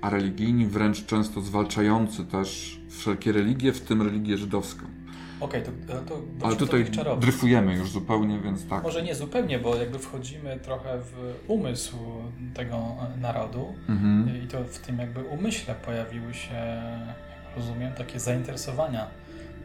areligijni, 0.00 0.66
wręcz 0.66 1.06
często 1.06 1.40
zwalczający 1.40 2.24
też 2.24 2.80
wszelkie 2.88 3.32
religie, 3.32 3.72
w 3.72 3.80
tym 3.80 4.02
religię 4.02 4.38
żydowską. 4.38 4.99
Okej, 5.40 5.62
okay, 5.62 5.72
to, 5.86 5.94
to 6.00 6.46
Ale 6.46 6.56
tutaj 6.56 6.84
dryfujemy 7.20 7.74
już 7.74 7.90
zupełnie, 7.90 8.40
więc 8.40 8.66
tak. 8.68 8.82
Może 8.82 9.02
nie 9.02 9.14
zupełnie, 9.14 9.58
bo 9.58 9.76
jakby 9.76 9.98
wchodzimy 9.98 10.58
trochę 10.62 10.98
w 10.98 11.34
umysł 11.46 11.96
tego 12.54 12.96
narodu 13.20 13.74
mhm. 13.88 14.42
i 14.44 14.46
to 14.46 14.64
w 14.64 14.78
tym 14.78 14.98
jakby 14.98 15.24
umyśle 15.24 15.74
pojawiły 15.74 16.34
się, 16.34 16.82
rozumiem, 17.56 17.92
takie 17.92 18.20
zainteresowania, 18.20 19.06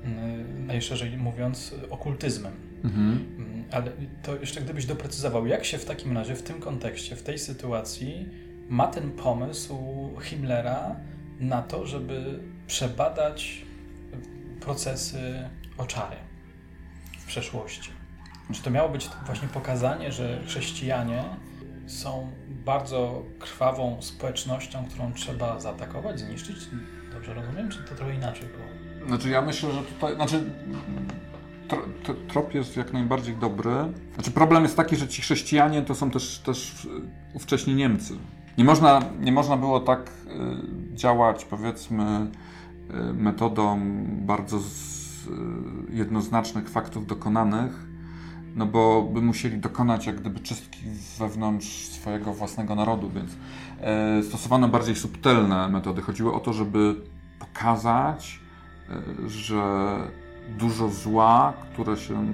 mm, 0.04 0.68
najszerzej 0.68 1.18
mówiąc, 1.18 1.76
okultyzmem. 1.90 2.54
Mhm. 2.84 3.26
Mm, 3.38 3.64
ale 3.72 3.92
to 4.24 4.36
jeszcze 4.36 4.62
gdybyś 4.62 4.86
doprecyzował, 4.86 5.48
jak 5.48 5.66
się 5.66 5.78
w 5.78 5.86
takim 5.86 6.18
razie, 6.18 6.36
w 6.36 6.44
tym 6.44 6.60
kontekście, 6.60 7.16
w 7.16 7.24
tej 7.24 7.40
sytuacji 7.40 8.30
ma 8.70 8.88
ten 8.88 9.12
pomysł 9.12 9.78
Himmlera 10.22 10.96
na 11.40 11.62
to, 11.62 11.86
żeby 11.86 12.40
przebadać 12.68 13.66
procesy 14.60 15.50
oczary 15.78 16.16
w 17.20 17.26
przeszłości. 17.26 17.92
Czy 18.54 18.64
to 18.64 18.70
miało 18.70 18.90
być 18.90 19.10
właśnie 19.26 19.48
pokazanie, 19.48 20.12
że 20.12 20.42
chrześcijanie 20.46 21.24
są 21.88 22.32
bardzo 22.66 23.24
krwawą 23.40 24.02
społecznością, 24.02 24.86
którą 24.86 25.14
trzeba 25.14 25.60
zaatakować, 25.60 26.20
zniszczyć? 26.20 26.58
Dobrze 27.14 27.34
rozumiem, 27.34 27.70
czy 27.70 27.84
to 27.84 27.96
trochę 27.96 28.16
inaczej 28.16 28.48
było? 28.48 29.08
Znaczy 29.08 29.30
ja 29.30 29.42
myślę, 29.42 29.72
że 29.72 29.82
tutaj, 29.82 30.16
znaczy 30.16 30.44
trop 32.28 32.54
jest 32.54 32.78
jak 32.78 32.94
najbardziej 32.94 33.36
dobry. 33.36 33.72
Znaczy 34.14 34.32
problem 34.32 34.64
jest 34.64 34.78
taki, 34.78 34.96
że 34.96 35.08
ci 35.08 35.22
chrześcijanie 35.22 35.82
to 35.82 35.96
są 35.96 36.12
też, 36.12 36.40
też 36.40 36.88
ówcześni 37.34 37.76
Niemcy. 37.76 38.14
Nie 38.58 38.64
można, 38.64 39.02
nie 39.20 39.32
można 39.32 39.58
było 39.58 39.80
tak 39.80 40.10
y, 40.10 40.96
działać, 40.96 41.46
powiedzmy, 41.46 42.28
y, 42.90 43.14
metodą 43.14 43.80
bardzo 44.06 44.60
jednoznacznych 45.90 46.70
faktów 46.70 47.08
dokonanych, 47.08 47.86
no 48.56 48.66
bo 48.66 49.02
by 49.14 49.22
musieli 49.22 49.58
dokonać 49.58 50.06
jak 50.06 50.22
gdyby 50.22 50.40
czystki 50.40 50.80
wewnątrz 51.20 51.88
swojego 51.88 52.34
własnego 52.34 52.76
narodu, 52.76 53.10
więc 53.10 53.32
e, 53.82 54.24
stosowano 54.24 54.68
bardziej 54.68 54.96
subtelne 54.96 55.70
metody. 55.70 56.02
Chodziło 56.02 56.34
o 56.34 56.40
to, 56.40 56.54
żeby 56.54 56.96
pokazać, 57.40 58.40
e, 58.90 59.30
że 59.30 59.98
dużo 60.58 60.90
zła, 60.90 61.54
które 61.74 61.98
się 61.98 62.28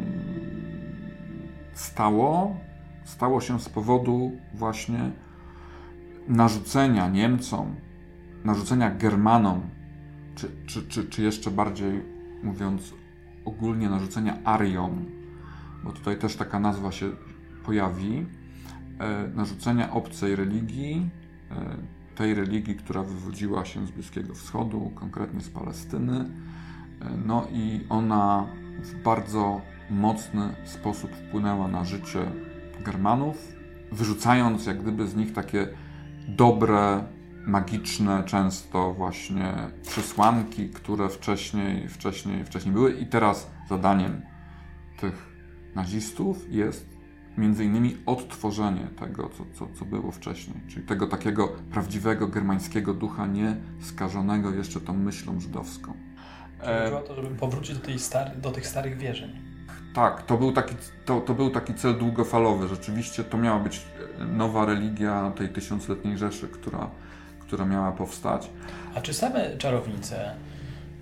stało, 1.74 2.56
stało 3.04 3.42
się 3.42 3.60
z 3.60 3.70
powodu 3.70 4.32
właśnie 4.54 5.12
narzucenia 6.28 7.10
Niemcom, 7.10 7.76
narzucenia 8.44 8.92
Germanom, 8.92 9.62
czy, 10.36 10.52
czy, 10.66 10.88
czy, 10.88 11.06
czy 11.06 11.22
jeszcze 11.22 11.52
bardziej 11.52 12.21
mówiąc 12.44 12.94
ogólnie 13.46 13.90
narzucenia 13.90 14.38
Ariom, 14.44 15.06
bo 15.84 15.92
tutaj 15.92 16.18
też 16.18 16.36
taka 16.36 16.60
nazwa 16.60 16.92
się 16.92 17.12
pojawi, 17.66 18.26
e, 19.00 19.28
narzucenia 19.36 19.92
obcej 19.92 20.36
religii, 20.36 21.10
e, 21.52 21.78
tej 22.16 22.34
religii, 22.34 22.76
która 22.76 23.04
wywodziła 23.04 23.66
się 23.66 23.88
z 23.88 23.92
Bliskiego 23.92 24.34
Wschodu, 24.34 24.92
konkretnie 24.96 25.42
z 25.42 25.50
Palestyny. 25.50 26.20
E, 26.20 26.26
no 27.26 27.48
i 27.52 27.82
ona 27.90 28.48
w 28.84 29.04
bardzo 29.04 29.62
mocny 29.90 30.56
sposób 30.66 31.12
wpłynęła 31.12 31.68
na 31.68 31.84
życie 31.84 32.32
Germanów, 32.86 33.54
wyrzucając 33.92 34.66
jak 34.66 34.82
gdyby 34.82 35.08
z 35.08 35.16
nich 35.16 35.34
takie 35.34 35.68
dobre 36.28 37.04
magiczne 37.46 38.24
często 38.24 38.94
właśnie 38.94 39.54
przesłanki, 39.88 40.70
które 40.70 41.10
wcześniej, 41.10 41.90
wcześniej, 41.90 42.46
wcześniej 42.46 42.74
były 42.74 42.92
i 42.92 43.06
teraz 43.06 43.52
zadaniem 43.70 44.22
tych 45.00 45.32
nazistów 45.76 46.46
jest 46.50 46.92
między 47.38 47.66
innymi 47.66 47.98
odtworzenie 48.06 48.88
tego, 49.00 49.30
co, 49.30 49.46
co, 49.54 49.68
co 49.80 49.86
było 49.86 50.12
wcześniej, 50.12 50.58
czyli 50.68 50.86
tego 50.86 51.08
takiego 51.08 51.48
prawdziwego 51.48 52.28
germańskiego 52.28 52.94
ducha, 52.94 53.28
nie 53.28 53.56
skażonego 53.82 54.52
jeszcze 54.52 54.82
tą 54.82 54.94
myślą 54.94 55.40
żydowską. 55.40 55.94
Chodziło 56.60 57.00
o 57.00 57.04
to, 57.04 57.16
żeby 57.16 57.36
powrócić 57.36 57.76
do, 57.78 57.86
tej 57.86 58.00
stary, 58.00 58.32
do 58.42 58.52
tych 58.52 58.68
starych 58.68 58.98
wierzeń. 58.98 59.52
Tak, 59.94 60.26
to 60.26 60.38
był, 60.38 60.52
taki, 60.52 60.76
to, 61.06 61.22
to 61.22 61.34
był 61.34 61.50
taki 61.50 61.74
cel 61.74 61.98
długofalowy. 61.98 62.68
Rzeczywiście 62.68 63.24
to 63.24 63.38
miała 63.38 63.60
być 63.60 63.82
nowa 64.20 64.66
religia 64.66 65.32
tej 65.36 65.50
tysiącletniej 65.50 66.18
Rzeszy, 66.18 66.48
która, 66.48 66.90
która 67.52 67.66
miała 67.66 67.92
powstać. 67.92 68.50
A 68.96 69.02
czy 69.02 69.14
same 69.14 69.58
czarownice, 69.58 70.36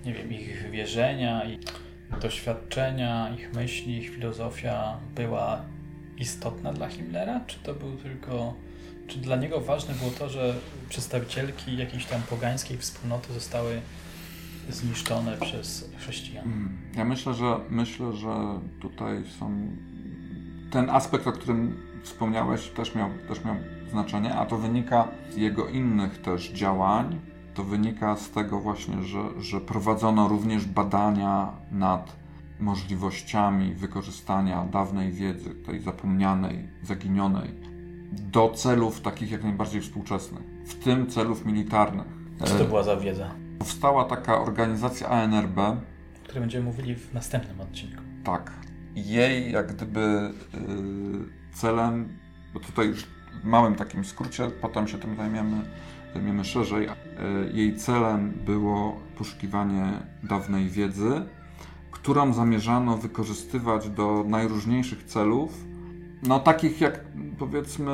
nie 0.04 0.14
wiem, 0.14 0.32
ich 0.32 0.70
wierzenia, 0.70 1.44
ich 1.44 1.60
doświadczenia, 2.22 3.34
ich 3.34 3.54
myśli, 3.54 3.98
ich 3.98 4.10
filozofia 4.10 4.96
była 5.14 5.62
istotna 6.18 6.72
dla 6.72 6.88
Himmlera? 6.88 7.40
Czy 7.46 7.58
to 7.58 7.74
był 7.74 7.96
tylko. 7.96 8.54
Czy 9.06 9.18
dla 9.18 9.36
niego 9.36 9.60
ważne 9.60 9.94
było 9.94 10.10
to, 10.10 10.28
że 10.28 10.54
przedstawicielki 10.88 11.76
jakiejś 11.76 12.06
tam 12.06 12.22
pogańskiej 12.22 12.78
wspólnoty 12.78 13.32
zostały 13.32 13.80
zniszczone 14.68 15.36
przez 15.36 15.90
chrześcijan? 15.98 16.44
Hmm. 16.44 16.78
Ja 16.96 17.04
myślę, 17.04 17.34
że 17.34 17.60
myślę, 17.68 18.12
że 18.12 18.60
tutaj 18.80 19.22
są 19.38 19.68
ten 20.70 20.90
aspekt, 20.90 21.26
o 21.26 21.32
którym 21.32 21.89
wspomniałeś, 22.02 22.68
też 22.68 22.94
miał, 22.94 23.10
też 23.28 23.44
miał 23.44 23.56
znaczenie, 23.90 24.34
a 24.34 24.46
to 24.46 24.58
wynika 24.58 25.08
z 25.30 25.36
jego 25.36 25.68
innych 25.68 26.22
też 26.22 26.52
działań. 26.52 27.20
To 27.54 27.64
wynika 27.64 28.16
z 28.16 28.30
tego 28.30 28.60
właśnie, 28.60 29.02
że, 29.02 29.22
że 29.38 29.60
prowadzono 29.60 30.28
również 30.28 30.66
badania 30.66 31.52
nad 31.70 32.16
możliwościami 32.60 33.74
wykorzystania 33.74 34.64
dawnej 34.64 35.12
wiedzy, 35.12 35.54
tej 35.54 35.80
zapomnianej, 35.80 36.68
zaginionej, 36.82 37.50
do 38.12 38.48
celów 38.48 39.00
takich 39.00 39.30
jak 39.30 39.42
najbardziej 39.42 39.80
współczesnych, 39.80 40.42
w 40.66 40.74
tym 40.74 41.06
celów 41.06 41.46
militarnych. 41.46 42.06
Co 42.44 42.58
to 42.58 42.64
była 42.64 42.82
za 42.82 42.96
wiedza? 42.96 43.30
Powstała 43.58 44.04
taka 44.04 44.40
organizacja 44.40 45.08
ANRB, 45.08 45.58
o 45.58 45.76
której 46.24 46.40
będziemy 46.40 46.64
mówili 46.64 46.94
w 46.94 47.14
następnym 47.14 47.60
odcinku. 47.60 48.02
Tak. 48.24 48.52
Jej 48.94 49.52
jak 49.52 49.74
gdyby 49.74 50.00
yy, 50.00 51.39
celem, 51.60 52.08
bo 52.54 52.60
tutaj 52.60 52.88
już 52.88 53.02
w 53.42 53.44
małym 53.44 53.74
takim 53.74 54.04
skrócie, 54.04 54.50
potem 54.60 54.88
się 54.88 54.98
tym 54.98 55.16
zajmiemy, 55.16 55.62
zajmiemy 56.14 56.44
szerzej. 56.44 56.86
E, 56.86 56.94
jej 57.52 57.76
celem 57.76 58.30
było 58.46 59.00
poszukiwanie 59.18 59.92
dawnej 60.22 60.68
wiedzy, 60.68 61.22
którą 61.90 62.32
zamierzano 62.32 62.96
wykorzystywać 62.96 63.88
do 63.88 64.24
najróżniejszych 64.28 65.04
celów, 65.04 65.64
no 66.22 66.40
takich 66.40 66.80
jak 66.80 67.04
powiedzmy, 67.38 67.92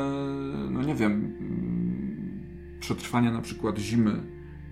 no 0.71 0.83
nie 0.83 0.95
wiem, 0.95 1.13
mm, 1.13 2.79
przetrwanie 2.81 3.31
na 3.31 3.41
przykład 3.41 3.79
zimy 3.79 4.23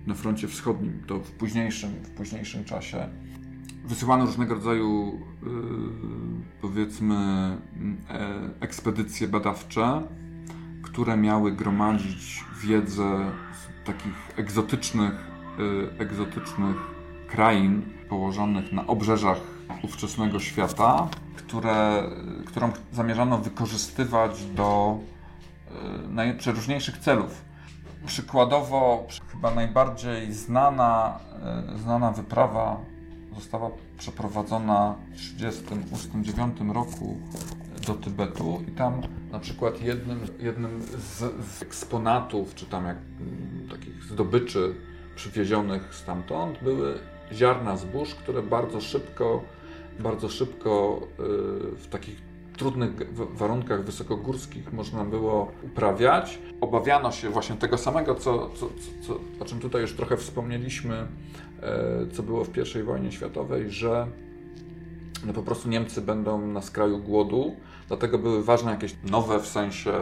na 0.07 0.13
froncie 0.13 0.47
wschodnim, 0.47 1.03
to 1.07 1.19
w 1.19 1.31
późniejszym, 1.31 1.89
w 2.03 2.09
późniejszym 2.09 2.63
czasie. 2.63 3.09
Wysyłano 3.85 4.25
różnego 4.25 4.55
rodzaju, 4.55 5.19
yy, 5.43 5.49
powiedzmy, 6.61 7.15
yy, 8.09 8.15
ekspedycje 8.59 9.27
badawcze, 9.27 10.01
które 10.83 11.17
miały 11.17 11.51
gromadzić 11.51 12.43
wiedzę 12.63 13.31
z 13.53 13.85
takich 13.85 14.33
egzotycznych, 14.37 15.13
y, 15.59 15.99
egzotycznych 15.99 16.75
krain 17.27 17.81
położonych 18.09 18.71
na 18.71 18.87
obrzeżach 18.87 19.37
ówczesnego 19.83 20.39
świata, 20.39 21.07
które, 21.35 22.03
którą 22.45 22.71
zamierzano 22.91 23.37
wykorzystywać 23.37 24.45
do 24.45 24.99
y, 26.07 26.07
najprzeróżniejszych 26.07 26.97
celów. 26.97 27.41
Przykładowo, 28.05 29.07
chyba 29.31 29.55
najbardziej 29.55 30.33
znana, 30.33 31.19
y, 31.75 31.77
znana 31.77 32.11
wyprawa 32.11 32.94
została 33.35 33.71
przeprowadzona 33.97 34.95
w 35.11 35.37
1938 35.37 36.71
roku 36.71 37.17
do 37.87 37.93
Tybetu 37.93 38.63
i 38.67 38.71
tam 38.71 39.01
na 39.31 39.39
przykład 39.39 39.81
jednym, 39.81 40.19
jednym 40.39 40.81
z, 40.81 41.17
z 41.45 41.61
eksponatów, 41.61 42.55
czy 42.55 42.65
tam 42.65 42.85
jak, 42.85 42.97
m, 42.97 43.67
takich 43.69 44.03
zdobyczy 44.03 44.75
przywiezionych 45.15 45.95
stamtąd 45.95 46.63
były 46.63 46.99
ziarna 47.33 47.77
zbóż, 47.77 48.15
które 48.15 48.43
bardzo 48.43 48.81
szybko, 48.81 49.43
bardzo 49.99 50.29
szybko 50.29 51.01
y, 51.19 51.75
w 51.75 51.87
takich 51.87 52.34
trudnych 52.57 52.91
warunkach 53.13 53.83
wysokogórskich 53.83 54.73
można 54.73 55.05
było 55.05 55.51
uprawiać. 55.63 56.39
Obawiano 56.61 57.11
się 57.11 57.29
właśnie 57.29 57.55
tego 57.55 57.77
samego, 57.77 58.15
co, 58.15 58.49
co, 58.49 58.69
co, 59.07 59.19
o 59.39 59.45
czym 59.45 59.59
tutaj 59.59 59.81
już 59.81 59.93
trochę 59.93 60.17
wspomnieliśmy, 60.17 61.07
e, 61.61 62.07
co 62.13 62.23
było 62.23 62.45
w 62.45 62.75
I 62.79 62.83
wojnie 62.83 63.11
światowej, 63.11 63.69
że 63.69 64.07
no 65.25 65.33
po 65.33 65.43
prostu 65.43 65.69
Niemcy 65.69 66.01
będą 66.01 66.47
na 66.47 66.61
skraju 66.61 66.97
głodu, 66.97 67.55
dlatego 67.87 68.17
były 68.19 68.43
ważne 68.43 68.71
jakieś 68.71 68.95
nowe 69.03 69.39
w 69.39 69.47
sensie 69.47 69.93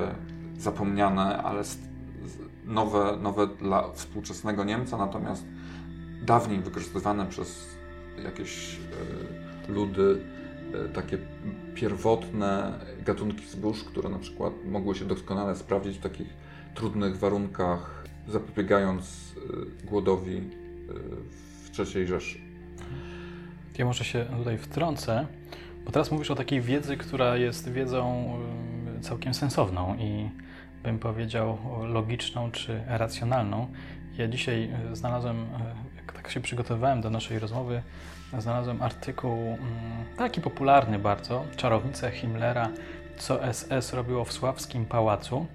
zapomniane, 0.58 1.44
ale 1.44 1.64
nowe, 2.66 3.18
nowe 3.22 3.48
dla 3.48 3.92
współczesnego 3.92 4.64
Niemca, 4.64 4.98
natomiast 4.98 5.46
dawniej 6.22 6.60
wykorzystywane 6.60 7.26
przez 7.26 7.76
jakieś 8.24 8.76
e, 9.70 9.72
ludy 9.72 10.22
takie 10.94 11.18
pierwotne 11.76 12.80
gatunki 13.06 13.48
zbóż, 13.48 13.84
które 13.84 14.10
na 14.10 14.20
przykład 14.20 14.54
mogły 14.66 14.96
się 14.96 15.06
doskonale 15.06 15.56
sprawdzić 15.56 15.98
w 15.98 16.02
takich 16.02 16.28
trudnych 16.76 17.18
warunkach, 17.18 18.04
zapobiegając 18.28 19.34
y, 19.84 19.86
głodowi 19.86 20.38
y, 20.38 20.42
w 21.40 21.96
III 21.96 22.08
Rzeszy. 22.08 22.40
Ja 23.78 23.86
może 23.86 24.04
się 24.04 24.26
tutaj 24.38 24.58
wtrącę, 24.58 25.28
bo 25.86 25.92
teraz 25.92 26.12
mówisz 26.12 26.32
o 26.32 26.36
takiej 26.36 26.62
wiedzy, 26.62 26.98
która 26.98 27.38
jest 27.38 27.72
wiedzą 27.72 28.34
całkiem 29.02 29.34
sensowną 29.34 29.96
i 29.96 30.30
bym 30.84 31.00
powiedział 31.00 31.58
logiczną 31.84 32.52
czy 32.52 32.84
racjonalną. 32.88 33.68
Ja 34.18 34.28
dzisiaj 34.28 34.70
znalazłem, 34.94 35.46
jak 35.96 36.12
tak 36.12 36.32
się 36.32 36.42
przygotowywałem 36.42 37.02
do 37.02 37.10
naszej 37.10 37.40
rozmowy, 37.40 37.82
znalazłem 38.42 38.82
artykuł 38.82 39.32
mm, 39.32 39.60
taki 40.18 40.42
popularny 40.42 41.00
bardzo, 41.00 41.46
Czarownica 41.56 42.10
Himmlera, 42.10 42.70
co 43.18 43.54
SS 43.54 43.94
robiło 43.94 44.26
w 44.26 44.34
Sławskim 44.34 44.86
Pałacu. 44.86 45.46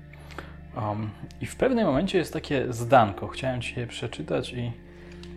Um, 0.76 1.10
I 1.40 1.46
w 1.46 1.56
pewnym 1.56 1.86
momencie 1.86 2.18
jest 2.18 2.32
takie 2.32 2.72
zdanko. 2.72 3.28
Chciałem 3.28 3.60
Ci 3.60 3.80
je 3.80 3.86
przeczytać 3.86 4.52
i 4.52 4.72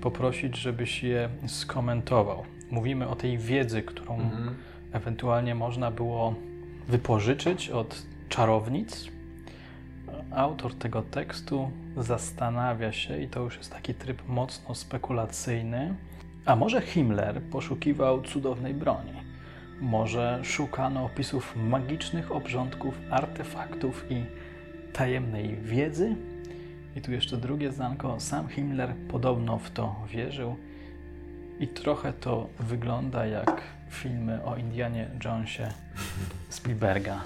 poprosić, 0.01 0.57
żebyś 0.57 1.03
je 1.03 1.29
skomentował. 1.47 2.43
Mówimy 2.71 3.07
o 3.07 3.15
tej 3.15 3.37
wiedzy, 3.37 3.81
którą 3.81 4.15
mhm. 4.15 4.55
ewentualnie 4.91 5.55
można 5.55 5.91
było 5.91 6.35
wypożyczyć 6.87 7.69
od 7.69 8.05
czarownic. 8.29 9.07
Autor 10.31 10.75
tego 10.75 11.01
tekstu 11.01 11.71
zastanawia 11.97 12.91
się, 12.91 13.21
i 13.21 13.27
to 13.27 13.39
już 13.39 13.57
jest 13.57 13.71
taki 13.71 13.93
tryb 13.93 14.27
mocno 14.27 14.75
spekulacyjny, 14.75 15.95
a 16.45 16.55
może 16.55 16.81
Himmler 16.81 17.41
poszukiwał 17.41 18.21
cudownej 18.21 18.73
broni? 18.73 19.13
Może 19.81 20.39
szukano 20.43 21.05
opisów 21.05 21.55
magicznych 21.55 22.31
obrządków, 22.31 22.99
artefaktów 23.09 24.05
i 24.09 24.23
tajemnej 24.93 25.57
wiedzy? 25.57 26.15
I 26.95 27.01
tu 27.01 27.11
jeszcze 27.11 27.37
drugie 27.37 27.71
zdanko. 27.71 28.19
Sam 28.19 28.47
Himmler 28.47 28.95
podobno 29.07 29.57
w 29.59 29.71
to 29.71 29.95
wierzył. 30.09 30.55
I 31.59 31.67
trochę 31.67 32.13
to 32.13 32.47
wygląda 32.59 33.25
jak 33.25 33.61
filmy 33.89 34.43
o 34.43 34.55
Indianie 34.55 35.09
Jonesie 35.25 35.67
Spielberga. 36.49 37.21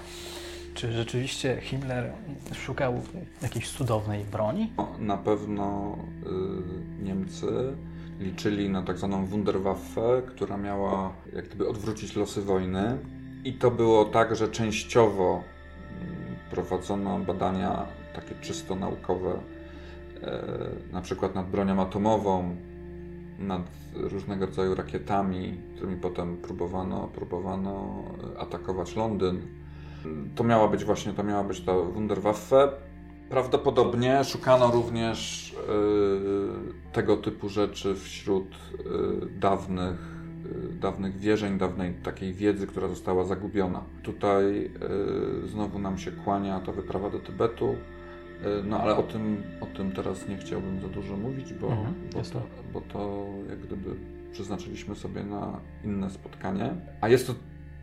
Czy 0.74 0.92
rzeczywiście 0.92 1.58
Himmler 1.60 2.12
szukał 2.54 3.02
jakiejś 3.42 3.70
cudownej 3.70 4.24
broni? 4.24 4.72
Na 4.98 5.16
pewno 5.16 5.96
y, 7.00 7.04
Niemcy 7.04 7.76
liczyli 8.20 8.70
na 8.70 8.82
tak 8.82 8.98
zwaną 8.98 9.26
Wunderwaffe, 9.26 10.22
która 10.26 10.56
miała 10.56 11.12
jak 11.32 11.46
gdyby 11.48 11.68
odwrócić 11.68 12.16
losy 12.16 12.42
wojny. 12.42 12.98
I 13.44 13.52
to 13.52 13.70
było 13.70 14.04
tak, 14.04 14.36
że 14.36 14.48
częściowo 14.48 15.42
mm, 16.00 16.36
prowadzono 16.50 17.18
badania 17.18 17.86
takie 18.14 18.34
czysto 18.40 18.74
naukowe, 18.74 19.40
e, 20.22 20.42
na 20.92 21.00
przykład 21.00 21.34
nad 21.34 21.50
bronią 21.50 21.82
atomową, 21.82 22.56
nad 23.38 23.62
różnego 23.94 24.46
rodzaju 24.46 24.74
rakietami, 24.74 25.60
którymi 25.76 25.96
potem 25.96 26.36
próbowano, 26.36 27.08
próbowano 27.14 28.04
atakować 28.38 28.96
Londyn. 28.96 29.40
To 30.34 30.44
miała 30.44 30.68
być 30.68 30.84
właśnie, 30.84 31.12
to 31.12 31.24
miała 31.24 31.44
być 31.44 31.60
ta 31.60 31.72
Wunderwaffe. 31.78 32.68
Prawdopodobnie 33.30 34.24
szukano 34.24 34.70
również 34.70 35.52
y, 35.52 36.92
tego 36.92 37.16
typu 37.16 37.48
rzeczy 37.48 37.94
wśród 37.94 38.46
y, 38.54 39.40
dawnych, 39.40 40.16
y, 40.72 40.72
dawnych 40.72 41.18
wierzeń, 41.18 41.58
dawnej 41.58 41.94
takiej 41.94 42.34
wiedzy, 42.34 42.66
która 42.66 42.88
została 42.88 43.24
zagubiona. 43.24 43.82
Tutaj 44.02 44.70
znowu 45.46 45.78
nam 45.78 45.98
się 45.98 46.12
kłania 46.12 46.60
ta 46.60 46.72
wyprawa 46.72 47.10
do 47.10 47.18
Tybetu, 47.18 47.74
no 48.64 48.80
ale 48.80 48.96
o 48.96 49.02
tym, 49.02 49.42
o 49.60 49.66
tym 49.66 49.92
teraz 49.92 50.28
nie 50.28 50.36
chciałbym 50.36 50.80
za 50.80 50.88
dużo 50.88 51.16
mówić, 51.16 51.52
bo, 51.52 51.66
mhm, 51.66 51.94
bo, 52.12 52.22
to, 52.22 52.42
bo 52.72 52.80
to 52.80 53.26
jak 53.48 53.58
gdyby 53.58 53.90
przeznaczyliśmy 54.32 54.94
sobie 54.94 55.24
na 55.24 55.60
inne 55.84 56.10
spotkanie. 56.10 56.74
A 57.00 57.08
jest 57.08 57.26
to 57.26 57.34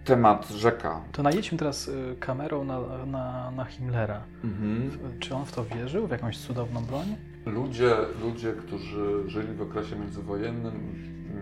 temat 0.05 0.49
rzeka. 0.49 1.01
To 1.11 1.23
najedźmy 1.23 1.57
teraz 1.57 1.87
y, 1.87 2.15
kamerą 2.19 2.63
na, 2.63 3.05
na, 3.05 3.51
na 3.51 3.65
Himmlera. 3.65 4.23
Mhm. 4.43 4.91
Czy 5.19 5.35
on 5.35 5.45
w 5.45 5.51
to 5.51 5.65
wierzył, 5.65 6.07
w 6.07 6.11
jakąś 6.11 6.37
cudowną 6.37 6.85
broń? 6.85 7.15
Ludzie, 7.45 7.95
ludzie 8.21 8.53
którzy 8.53 9.29
żyli 9.29 9.53
w 9.53 9.61
okresie 9.61 9.95
międzywojennym, 9.95 10.73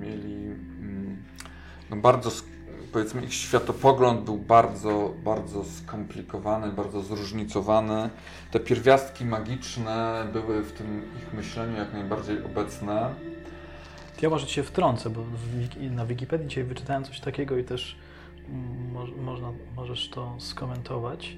mieli 0.01 0.45
mm, 0.45 1.23
no 1.89 1.97
bardzo, 1.97 2.29
powiedzmy, 2.93 3.23
ich 3.23 3.33
światopogląd 3.33 4.21
był 4.21 4.37
bardzo, 4.37 5.13
bardzo 5.23 5.63
skomplikowany, 5.63 6.71
bardzo 6.71 7.01
zróżnicowany. 7.01 8.09
Te 8.51 8.59
pierwiastki 8.59 9.25
magiczne 9.25 10.27
były 10.33 10.63
w 10.63 10.71
tym 10.71 11.01
ich 11.17 11.33
myśleniu 11.33 11.77
jak 11.77 11.93
najbardziej 11.93 12.43
obecne. 12.43 13.15
Ja 14.21 14.29
może 14.29 14.47
Cię 14.47 14.63
wtrącę, 14.63 15.09
bo 15.09 15.23
na 15.91 16.05
Wikipedii 16.05 16.47
dzisiaj 16.47 16.63
wyczytałem 16.63 17.03
coś 17.03 17.19
takiego 17.19 17.57
i 17.57 17.63
też 17.63 17.97
można, 19.23 19.51
możesz 19.75 20.09
to 20.09 20.35
skomentować. 20.37 21.37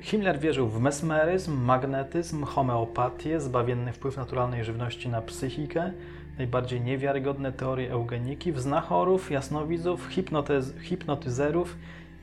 Himmler 0.00 0.38
wierzył 0.38 0.68
w 0.68 0.80
mesmeryzm, 0.80 1.52
magnetyzm, 1.64 2.44
homeopatię, 2.44 3.40
zbawienny 3.40 3.92
wpływ 3.92 4.16
naturalnej 4.16 4.64
żywności 4.64 5.08
na 5.08 5.22
psychikę, 5.22 5.92
najbardziej 6.38 6.80
niewiarygodne 6.80 7.52
teorie 7.52 7.92
eugeniki, 7.92 8.52
w 8.52 8.60
znachorów, 8.60 9.30
jasnowidzów, 9.30 10.08
hipnotyz 10.10 10.74
hipnotyzerów 10.80 11.76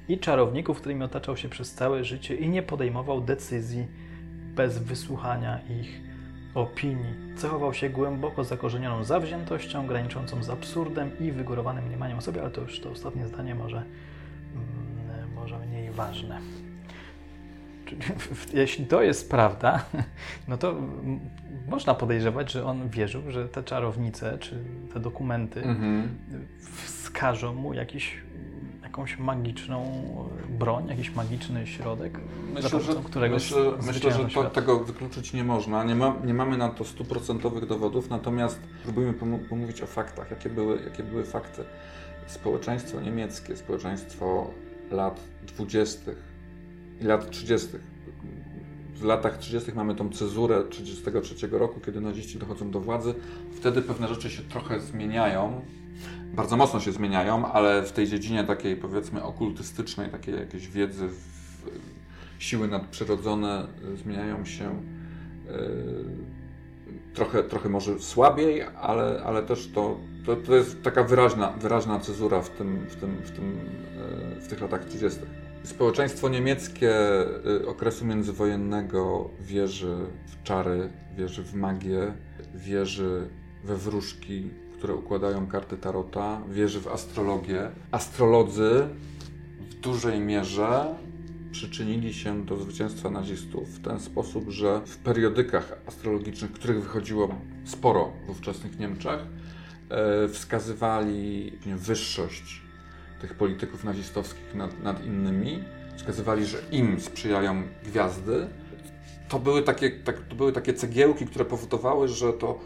i 0.10 0.18
czarowników, 0.18 0.80
którymi 0.80 1.04
otaczał 1.04 1.38
się 1.38 1.50
przez 1.50 1.74
całe 1.74 2.04
życie 2.04 2.36
i 2.36 2.50
nie 2.50 2.64
podejmował 2.64 3.22
decyzji 3.22 3.88
bez 4.56 4.78
wysłuchania 4.78 5.60
ich 5.82 6.02
opinii. 6.58 7.16
Cechował 7.36 7.74
się 7.74 7.90
głęboko 7.90 8.44
zakorzenioną 8.44 9.04
zawziętością, 9.04 9.88
graniczącą 9.88 10.44
z 10.44 10.50
absurdem 10.50 11.20
i 11.20 11.32
wygórowanym 11.32 11.86
mniemaniem 11.86 12.18
o 12.18 12.22
sobie, 12.22 12.42
ale 12.42 12.52
to 12.52 12.62
już 12.62 12.80
to 12.80 12.90
ostatnie 12.90 13.28
zdanie 13.28 13.56
może, 13.56 13.78
mm, 13.78 15.34
może 15.36 15.60
mniej 15.60 15.92
ważne. 15.92 16.40
Jeśli 18.54 18.86
to 18.86 19.02
jest 19.02 19.32
prawda, 19.32 19.86
no 20.48 20.58
to 20.58 20.76
można 21.68 21.94
podejrzewać, 21.94 22.52
że 22.52 22.66
on 22.66 22.90
wierzył, 22.90 23.32
że 23.32 23.50
te 23.50 23.64
czarownice 23.64 24.38
czy 24.38 24.64
te 24.94 25.00
dokumenty 25.00 25.62
mm-hmm. 25.62 26.08
wskażą 26.84 27.54
mu 27.54 27.74
jakiś 27.74 28.22
jakąś 28.88 29.18
magiczną 29.18 30.04
broń, 30.50 30.88
jakiś 30.88 31.16
magiczny 31.16 31.68
środek, 31.68 32.20
myślę, 32.54 32.82
że, 32.82 32.94
którego 33.04 33.36
myślę, 33.36 33.58
myślę, 33.88 34.12
że 34.12 34.26
to, 34.26 34.44
tego 34.44 34.80
wykluczyć 34.80 35.34
nie 35.34 35.44
można. 35.44 35.84
Nie, 35.84 35.96
ma, 35.96 36.16
nie 36.26 36.34
mamy 36.34 36.58
na 36.58 36.70
to 36.70 36.84
stuprocentowych 36.84 37.66
dowodów, 37.66 38.10
natomiast 38.10 38.60
próbujemy 38.84 39.14
pomówić 39.50 39.82
o 39.82 39.88
faktach. 39.88 40.32
Jakie 40.32 40.50
były, 40.50 40.82
jakie 40.84 41.04
były 41.04 41.24
fakty? 41.24 41.64
Społeczeństwo 42.28 43.02
niemieckie, 43.02 43.58
społeczeństwo 43.58 44.52
lat 44.92 45.20
20. 45.48 46.12
i 47.02 47.04
lat 47.04 47.30
30. 47.30 47.68
W 48.94 49.04
latach 49.04 49.38
30. 49.38 49.72
mamy 49.74 49.96
tą 49.96 50.10
cezurę 50.10 50.64
33 50.70 51.48
roku, 51.48 51.80
kiedy 51.80 52.02
naziści 52.02 52.40
dochodzą 52.40 52.72
do 52.72 52.80
władzy. 52.80 53.14
Wtedy 53.52 53.82
pewne 53.82 54.08
rzeczy 54.08 54.30
się 54.30 54.42
trochę 54.44 54.80
zmieniają 54.80 55.62
bardzo 56.34 56.58
mocno 56.58 56.80
się 56.80 56.92
zmieniają, 56.92 57.52
ale 57.52 57.84
w 57.84 57.92
tej 57.92 58.08
dziedzinie 58.08 58.44
takiej 58.44 58.76
powiedzmy 58.76 59.24
okultystycznej, 59.24 60.10
takiej 60.10 60.36
jakiejś 60.36 60.68
wiedzy, 60.68 61.08
w, 61.08 61.38
siły 62.40 62.68
nadprzyrodzone 62.68 63.68
zmieniają 63.96 64.46
się 64.46 64.84
yy, 65.46 65.54
trochę, 67.14 67.44
trochę 67.44 67.70
może 67.70 68.00
słabiej, 68.00 68.62
ale, 68.62 69.24
ale 69.26 69.44
też 69.44 69.72
to, 69.72 69.98
to, 70.26 70.36
to 70.36 70.56
jest 70.56 70.84
taka 70.84 71.04
wyraźna, 71.04 71.52
wyraźna 71.52 72.00
cezura 72.00 72.42
w, 72.42 72.50
tym, 72.50 72.86
w, 72.90 72.96
tym, 72.96 73.18
w, 73.24 73.32
tym, 73.32 73.60
e, 74.38 74.42
w 74.42 74.48
tych 74.48 74.62
latach 74.62 74.86
30. 74.86 75.20
Społeczeństwo 75.64 76.30
niemieckie 76.30 76.92
e, 77.62 77.68
okresu 77.68 78.06
międzywojennego 78.06 79.30
wierzy 79.42 79.96
w 80.28 80.44
czary, 80.44 80.90
wierzy 81.16 81.44
w 81.44 81.54
magię, 81.54 82.14
wierzy 82.56 83.30
we 83.64 83.76
wróżki, 83.76 84.50
które 84.78 84.96
układają 84.96 85.48
karty 85.48 85.78
tarota, 85.78 86.42
wierzy 86.50 86.82
w 86.82 86.88
astrologię. 86.88 87.72
Astrolodzy 87.92 88.88
w 89.70 89.74
dużej 89.74 90.20
mierze 90.20 90.96
przyczynili 91.52 92.14
się 92.14 92.46
do 92.46 92.58
zwycięstwa 92.58 93.10
nazistów 93.10 93.70
w 93.70 93.82
ten 93.82 94.00
sposób, 94.00 94.50
że 94.50 94.82
w 94.86 94.98
periodykach 94.98 95.78
astrologicznych, 95.88 96.52
których 96.52 96.84
wychodziło 96.84 97.36
sporo 97.66 98.14
w 98.26 98.30
ówczesnych 98.30 98.80
Niemczech, 98.80 99.20
e, 99.90 100.28
wskazywali 100.30 101.52
wyższość 101.66 102.62
tych 103.22 103.34
polityków 103.34 103.84
nazistowskich 103.84 104.56
nad, 104.56 104.84
nad 104.84 105.06
innymi, 105.06 105.64
wskazywali, 105.96 106.46
że 106.46 106.58
im 106.72 107.00
sprzyjają 107.00 107.64
gwiazdy. 107.84 108.48
To 109.30 109.40
były, 109.40 109.64
takie, 109.64 109.92
tak, 109.92 110.20
to 110.30 110.36
były 110.36 110.52
takie 110.52 110.74
cegiełki, 110.74 111.26
które 111.26 111.46
powodowały, 111.46 112.08
że 112.08 112.34
to 112.34 112.60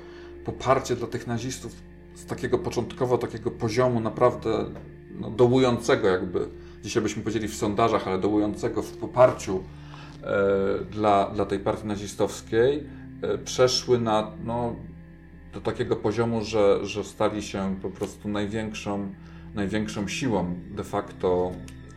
poparcie 0.45 0.95
dla 0.95 1.07
tych 1.07 1.27
nazistów 1.27 1.90
z 2.21 2.25
takiego 2.25 2.57
początkowo 2.57 3.17
takiego 3.17 3.51
poziomu 3.51 3.99
naprawdę 3.99 4.65
no, 5.19 5.29
dołującego 5.29 6.07
jakby 6.07 6.47
dzisiaj 6.83 7.03
byśmy 7.03 7.21
powiedzieli 7.23 7.47
w 7.47 7.55
sondażach, 7.55 8.07
ale 8.07 8.19
dołującego 8.19 8.81
w 8.81 8.97
poparciu 8.97 9.63
e, 10.23 10.85
dla, 10.85 11.29
dla 11.29 11.45
tej 11.45 11.59
partii 11.59 11.87
nazistowskiej, 11.87 12.83
e, 13.21 13.37
przeszły 13.37 13.99
na, 13.99 14.31
no, 14.43 14.75
do 15.53 15.61
takiego 15.61 15.95
poziomu, 15.95 16.41
że, 16.43 16.85
że 16.85 17.03
stali 17.03 17.43
się 17.43 17.75
po 17.81 17.89
prostu 17.89 18.29
największą, 18.29 19.13
największą 19.55 20.07
siłą 20.07 20.55
de 20.71 20.83
facto 20.83 21.51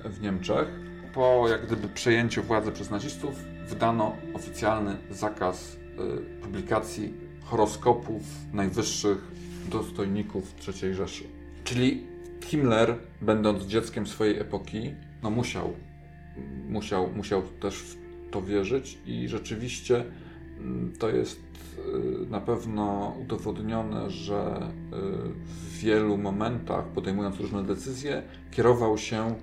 w 0.05 0.23
Niemczech. 0.23 0.69
Po 1.15 1.49
jak 1.49 1.67
gdyby 1.67 1.89
przejęciu 1.89 2.43
władzy 2.43 2.73
przez 2.73 2.91
nazistów 2.91 3.35
wydano 3.69 4.17
oficjalny 4.35 4.97
zakaz 5.11 5.77
y, 5.77 6.41
publikacji 6.43 7.15
horoskopów 7.45 8.23
najwyższych 8.53 9.34
dostojników 9.69 10.55
III 10.83 10.95
Rzeszy. 10.95 11.25
Czyli 11.65 12.07
Himmler, 12.45 12.97
będąc 13.21 13.65
dzieckiem 13.65 14.07
swojej 14.07 14.39
epoki, 14.39 14.95
no 15.23 15.31
musiał, 15.31 15.73
musiał, 16.69 17.11
musiał 17.13 17.43
też 17.43 17.75
w 17.75 17.97
to 18.31 18.43
wierzyć 18.43 18.99
i 19.07 19.29
rzeczywiście 19.29 20.05
mm, 20.59 20.93
to 20.99 21.09
jest 21.09 21.41
y, 21.41 22.31
na 22.31 22.41
pewno 22.41 23.17
udowodnione, 23.23 24.11
że 24.11 24.71
y, 24.93 24.97
w 25.45 25.79
wielu 25.79 26.19
momentach, 26.19 26.85
podejmując 26.85 27.41
różne 27.41 27.65
decyzje, 27.65 28.23
kierował 28.51 28.99
się 28.99 29.35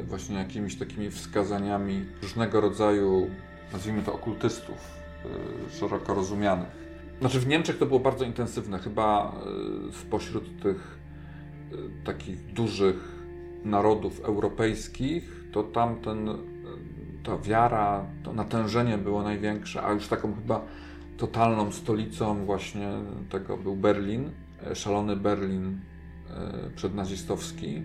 y, 0.00 0.04
właśnie 0.04 0.36
jakimiś 0.36 0.76
takimi 0.76 1.10
wskazaniami 1.10 2.04
różnego 2.22 2.60
rodzaju, 2.60 3.30
nazwijmy 3.72 4.02
to 4.02 4.12
okultystów, 4.12 4.96
szeroko 5.70 6.14
rozumianych. 6.14 6.85
Znaczy 7.20 7.40
w 7.40 7.46
Niemczech 7.46 7.78
to 7.78 7.86
było 7.86 8.00
bardzo 8.00 8.24
intensywne. 8.24 8.78
Chyba 8.78 9.34
spośród 9.92 10.62
tych 10.62 10.98
takich 12.04 12.52
dużych 12.52 12.96
narodów 13.64 14.20
europejskich, 14.20 15.44
to 15.52 15.62
tamten, 15.62 16.28
ta 17.24 17.38
wiara, 17.38 18.06
to 18.22 18.32
natężenie 18.32 18.98
było 18.98 19.22
największe, 19.22 19.82
a 19.82 19.92
już 19.92 20.08
taką 20.08 20.34
chyba 20.34 20.64
totalną 21.16 21.72
stolicą 21.72 22.44
właśnie 22.44 22.92
tego 23.30 23.56
był 23.56 23.76
Berlin, 23.76 24.30
e, 24.66 24.74
szalony 24.74 25.16
Berlin 25.16 25.80
e, 26.30 26.70
przednazistowski, 26.76 27.82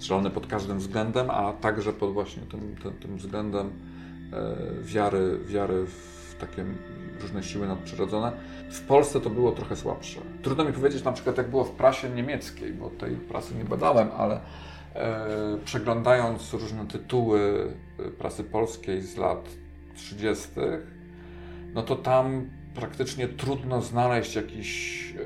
szalony 0.00 0.30
pod 0.30 0.46
każdym 0.46 0.78
względem, 0.78 1.30
a 1.30 1.52
także 1.52 1.92
pod 1.92 2.12
właśnie 2.12 2.42
tym, 2.42 2.76
tym, 2.82 2.92
tym 2.92 3.16
względem 3.16 3.70
e, 4.32 4.56
wiary, 4.84 5.38
wiary 5.46 5.86
w 5.86 6.19
takie 6.40 6.64
różne 7.20 7.42
siły 7.42 7.68
nadprzyrodzone. 7.68 8.32
W 8.70 8.80
Polsce 8.80 9.20
to 9.20 9.30
było 9.30 9.52
trochę 9.52 9.76
słabsze. 9.76 10.20
Trudno 10.42 10.64
mi 10.64 10.72
powiedzieć 10.72 11.04
na 11.04 11.12
przykład, 11.12 11.38
jak 11.38 11.50
było 11.50 11.64
w 11.64 11.70
prasie 11.70 12.10
niemieckiej, 12.10 12.72
bo 12.72 12.90
tej 12.90 13.16
prasy 13.16 13.54
nie 13.54 13.64
badałem, 13.64 14.08
ale 14.16 14.40
e, 14.94 15.58
przeglądając 15.64 16.52
różne 16.52 16.86
tytuły 16.86 17.68
e, 17.98 18.10
prasy 18.10 18.44
polskiej 18.44 19.02
z 19.02 19.16
lat 19.16 19.48
30., 19.94 20.48
no 21.74 21.82
to 21.82 21.96
tam 21.96 22.50
praktycznie 22.74 23.28
trudno 23.28 23.82
znaleźć 23.82 24.36
jakiś 24.36 25.00
e, 25.12 25.16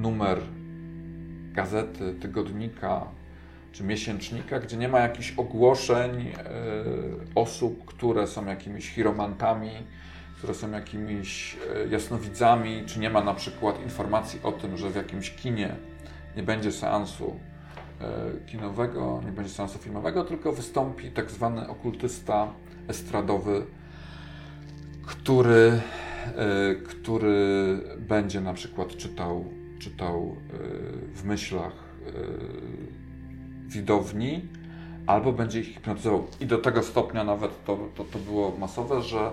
numer 0.00 0.40
gazety, 1.52 2.14
tygodnika 2.14 3.06
czy 3.74 3.84
miesięcznika, 3.84 4.60
gdzie 4.60 4.76
nie 4.76 4.88
ma 4.88 5.00
jakichś 5.00 5.34
ogłoszeń 5.36 6.28
e, 6.28 6.44
osób, 7.34 7.84
które 7.84 8.26
są 8.26 8.46
jakimiś 8.46 8.90
chiromantami, 8.90 9.70
które 10.38 10.54
są 10.54 10.70
jakimiś 10.70 11.56
e, 11.74 11.88
jasnowidzami, 11.88 12.82
czy 12.86 13.00
nie 13.00 13.10
ma 13.10 13.20
na 13.20 13.34
przykład 13.34 13.82
informacji 13.82 14.40
o 14.42 14.52
tym, 14.52 14.76
że 14.76 14.90
w 14.90 14.96
jakimś 14.96 15.30
kinie 15.30 15.76
nie 16.36 16.42
będzie 16.42 16.72
seansu 16.72 17.40
e, 18.00 18.46
kinowego, 18.46 19.20
nie 19.24 19.32
będzie 19.32 19.52
seansu 19.52 19.78
filmowego, 19.78 20.24
tylko 20.24 20.52
wystąpi 20.52 21.10
tak 21.10 21.30
zwany 21.30 21.68
okultysta 21.68 22.52
estradowy, 22.88 23.66
który, 25.06 25.80
który 26.88 27.78
będzie 27.98 28.40
na 28.40 28.54
przykład 28.54 28.96
czytał, 28.96 29.44
czytał 29.78 30.36
w 31.14 31.24
myślach 31.24 31.72
widowni, 33.66 34.48
albo 35.06 35.32
będzie 35.32 35.60
ich 35.60 35.74
hipnotyzował. 35.74 36.26
I 36.40 36.46
do 36.46 36.58
tego 36.58 36.82
stopnia 36.82 37.24
nawet 37.24 37.64
to, 37.64 37.78
to, 37.94 38.04
to 38.04 38.18
było 38.18 38.56
masowe, 38.58 39.02
że 39.02 39.32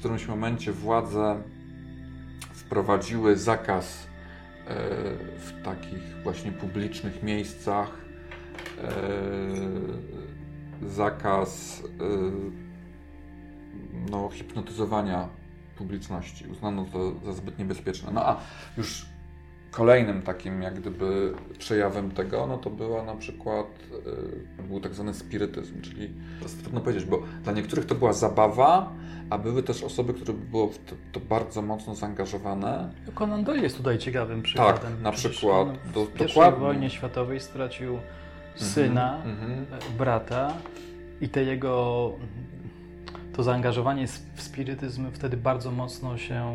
którymś 0.00 0.28
momencie 0.28 0.72
władze 0.72 1.42
wprowadziły 2.52 3.36
zakaz 3.36 4.06
e, 4.66 4.74
w 5.38 5.62
takich 5.64 6.22
właśnie 6.22 6.52
publicznych 6.52 7.22
miejscach, 7.22 7.88
e, 8.78 8.90
zakaz 10.88 11.82
e, 11.84 12.04
no, 14.10 14.30
hipnotyzowania 14.32 15.28
publiczności. 15.76 16.46
Uznano 16.46 16.84
to 16.92 17.12
za 17.24 17.32
zbyt 17.32 17.58
niebezpieczne. 17.58 18.10
No 18.12 18.26
a 18.26 18.40
już 18.76 19.06
Kolejnym 19.70 20.22
takim 20.22 20.62
jak 20.62 20.80
gdyby 20.80 21.34
przejawem 21.58 22.10
tego, 22.10 22.46
no 22.46 22.58
to 22.58 22.70
była 22.70 23.02
na 23.02 23.14
przykład, 23.14 23.66
yy, 24.58 24.64
był 24.68 24.80
tak 24.80 24.94
zwany 24.94 25.14
spirytyzm, 25.14 25.80
czyli 25.80 26.10
to 26.38 26.44
jest 26.44 26.62
trudno 26.62 26.80
powiedzieć, 26.80 27.04
bo 27.04 27.22
dla 27.44 27.52
niektórych 27.52 27.86
to 27.86 27.94
była 27.94 28.12
zabawa, 28.12 28.92
a 29.30 29.38
były 29.38 29.62
też 29.62 29.82
osoby, 29.82 30.14
które 30.14 30.32
były 30.32 30.72
w 30.72 30.78
to, 30.78 30.94
to 31.12 31.20
bardzo 31.20 31.62
mocno 31.62 31.94
zaangażowane. 31.94 32.90
Conan 33.14 33.44
Doyle 33.44 33.62
jest 33.62 33.76
tutaj 33.76 33.98
ciekawym 33.98 34.42
przykładem. 34.42 34.92
Tak, 34.92 35.02
na 35.02 35.12
Przecież 35.12 35.36
przykład. 35.36 35.68
Do, 35.94 36.04
w 36.04 36.18
dokładnie. 36.18 36.60
wojnie 36.60 36.90
światowej 36.90 37.40
stracił 37.40 37.98
syna, 38.54 39.22
mm 39.24 39.36
-hmm. 39.36 39.96
brata 39.98 40.54
i 41.20 41.28
te 41.28 41.44
jego 41.44 42.12
to 43.32 43.42
zaangażowanie 43.42 44.06
w 44.34 44.42
spirytyzm 44.42 45.10
wtedy 45.12 45.36
bardzo 45.36 45.70
mocno 45.70 46.18
się 46.18 46.54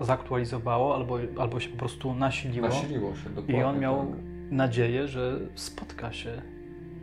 zaktualizowało 0.00 0.94
albo, 0.94 1.18
albo 1.38 1.60
się 1.60 1.68
po 1.68 1.76
prostu 1.76 2.14
nasiliło. 2.14 2.68
Nasiliło 2.68 3.14
się, 3.14 3.30
dokładnie. 3.30 3.58
I 3.58 3.62
on 3.62 3.78
miał 3.78 3.96
tak. 3.96 4.18
nadzieję, 4.50 5.08
że 5.08 5.38
spotka 5.54 6.12
się 6.12 6.42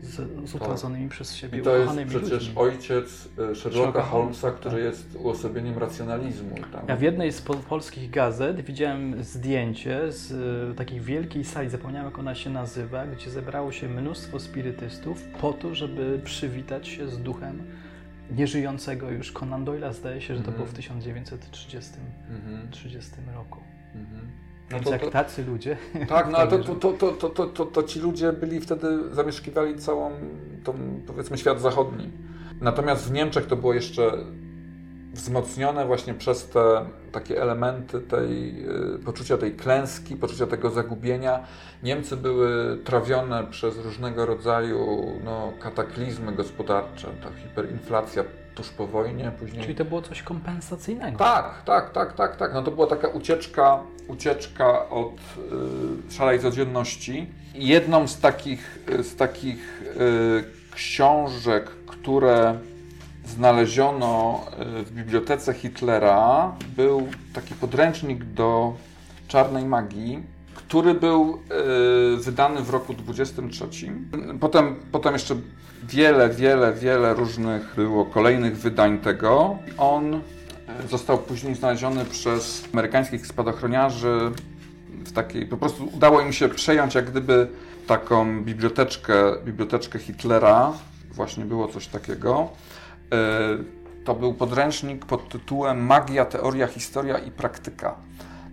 z, 0.01 0.49
z 0.49 0.55
utraconymi 0.55 1.03
tak. 1.03 1.11
przez 1.11 1.35
siebie 1.35 1.59
I 1.59 1.61
to 1.61 1.77
jest 1.77 1.93
przecież 2.07 2.31
ludźmi. 2.31 2.53
ojciec 2.55 3.29
e, 3.51 3.55
Sherlocka 3.55 4.01
Holmesa, 4.01 4.51
który 4.51 4.75
tak. 4.75 4.83
jest 4.83 5.15
uosobieniem 5.15 5.77
racjonalizmu. 5.77 6.55
Tam. 6.71 6.81
Ja 6.87 6.95
w 6.95 7.01
jednej 7.01 7.31
z 7.31 7.41
polskich 7.41 8.09
gazet 8.09 8.61
widziałem 8.61 9.23
zdjęcie 9.23 10.11
z 10.11 10.31
e, 10.71 10.75
takiej 10.75 11.01
wielkiej 11.01 11.43
sali, 11.43 11.69
zapomniałem 11.69 12.05
jak 12.05 12.19
ona 12.19 12.35
się 12.35 12.49
nazywa, 12.49 13.07
gdzie 13.07 13.29
zebrało 13.29 13.71
się 13.71 13.89
mnóstwo 13.89 14.39
spirytystów 14.39 15.23
po 15.41 15.53
to, 15.53 15.75
żeby 15.75 16.21
przywitać 16.23 16.87
się 16.87 17.07
z 17.07 17.19
duchem 17.19 17.63
nieżyjącego 18.31 19.11
już 19.11 19.31
Conan 19.31 19.65
Doyle'a, 19.65 19.93
zdaje 19.93 20.21
się, 20.21 20.35
że 20.35 20.43
to 20.43 20.51
było 20.51 20.65
w 20.65 20.73
1930 20.73 21.91
mhm. 22.29 22.71
30 22.71 23.11
roku. 23.35 23.59
Mhm. 23.95 24.31
No 24.71 24.77
Więc 24.77 24.85
to, 24.85 24.91
jak 24.91 25.09
tacy 25.09 25.45
ludzie. 25.45 25.77
Tak, 26.07 26.31
no 26.31 26.37
ale 26.37 26.49
to, 26.49 26.59
to, 26.59 26.91
to, 26.91 27.11
to, 27.11 27.29
to, 27.29 27.45
to, 27.45 27.65
to 27.65 27.83
ci 27.83 27.99
ludzie 27.99 28.33
byli 28.33 28.59
wtedy, 28.59 28.87
zamieszkiwali 29.11 29.75
całą, 29.75 30.11
tą, 30.63 30.73
powiedzmy, 31.07 31.37
świat 31.37 31.61
zachodni. 31.61 32.11
Natomiast 32.61 33.07
w 33.07 33.11
Niemczech 33.11 33.45
to 33.45 33.55
było 33.55 33.73
jeszcze 33.73 34.11
wzmocnione 35.17 35.85
właśnie 35.85 36.13
przez 36.13 36.49
te 36.49 36.85
takie 37.11 37.41
elementy 37.41 38.01
tej, 38.01 38.65
y, 38.95 38.99
poczucia 39.05 39.37
tej 39.37 39.55
klęski, 39.55 40.15
poczucia 40.15 40.47
tego 40.47 40.69
zagubienia. 40.69 41.39
Niemcy 41.83 42.17
były 42.17 42.77
trawione 42.83 43.43
przez 43.43 43.77
różnego 43.77 44.25
rodzaju 44.25 45.11
no, 45.23 45.53
kataklizmy 45.59 46.31
gospodarcze, 46.31 47.07
ta 47.23 47.29
hiperinflacja 47.43 48.23
tuż 48.55 48.69
po 48.69 48.87
wojnie, 48.87 49.31
później... 49.39 49.61
Czyli 49.61 49.75
to 49.75 49.85
było 49.85 50.01
coś 50.01 50.23
kompensacyjnego. 50.23 51.17
Tak, 51.17 51.63
tak, 51.65 51.93
tak, 51.93 52.13
tak, 52.13 52.35
tak. 52.35 52.53
No 52.53 52.63
to 52.63 52.71
była 52.71 52.87
taka 52.87 53.07
ucieczka, 53.07 53.79
ucieczka 54.07 54.89
od 54.89 55.13
y, 56.09 56.13
szalej 56.13 56.39
codzienności. 56.39 57.27
Jedną 57.55 58.07
z 58.07 58.19
takich, 58.19 58.79
z 59.03 59.15
takich 59.15 59.81
y, 59.81 60.73
książek, 60.75 61.69
które 61.87 62.59
znaleziono 63.27 64.45
y, 64.79 64.83
w 64.83 64.91
bibliotece 64.91 65.53
Hitlera, 65.53 66.55
był 66.75 67.07
taki 67.33 67.53
podręcznik 67.55 68.23
do 68.23 68.73
czarnej 69.27 69.65
magii, 69.65 70.23
który 70.55 70.93
był 70.93 71.39
y, 72.13 72.17
wydany 72.17 72.61
w 72.61 72.69
roku 72.69 72.93
23. 72.93 73.67
Potem, 74.39 74.75
potem 74.91 75.13
jeszcze 75.13 75.35
wiele, 75.83 76.29
wiele, 76.29 76.73
wiele 76.73 77.13
różnych 77.13 77.75
było 77.75 78.05
kolejnych 78.05 78.57
wydań 78.57 78.99
tego. 78.99 79.57
On 79.77 80.13
y, 80.13 80.19
został 80.89 81.17
później 81.17 81.55
znaleziony 81.55 82.05
przez 82.05 82.67
amerykańskich 82.73 83.27
spadochroniarzy 83.27 84.31
w 85.05 85.11
takiej, 85.11 85.45
po 85.45 85.57
prostu 85.57 85.89
udało 85.95 86.21
im 86.21 86.33
się 86.33 86.49
przejąć 86.49 86.95
jak 86.95 87.11
gdyby 87.11 87.47
taką 87.87 88.43
biblioteczkę, 88.43 89.15
biblioteczkę 89.45 89.99
Hitlera. 89.99 90.73
Właśnie 91.11 91.45
było 91.45 91.67
coś 91.67 91.87
takiego. 91.87 92.49
E, 93.11 93.57
to 94.03 94.15
był 94.15 94.33
podręcznik 94.33 95.05
pod 95.05 95.29
tytułem 95.29 95.85
Magia, 95.85 96.25
teoria, 96.25 96.67
historia 96.67 97.17
i 97.17 97.31
praktyka 97.31 97.95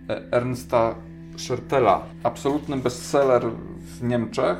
e, 0.09 0.21
Ernsta 0.31 0.95
Schertela. 1.37 2.05
Absolutny 2.23 2.77
bestseller 2.77 3.43
w 3.79 4.03
Niemczech. 4.03 4.57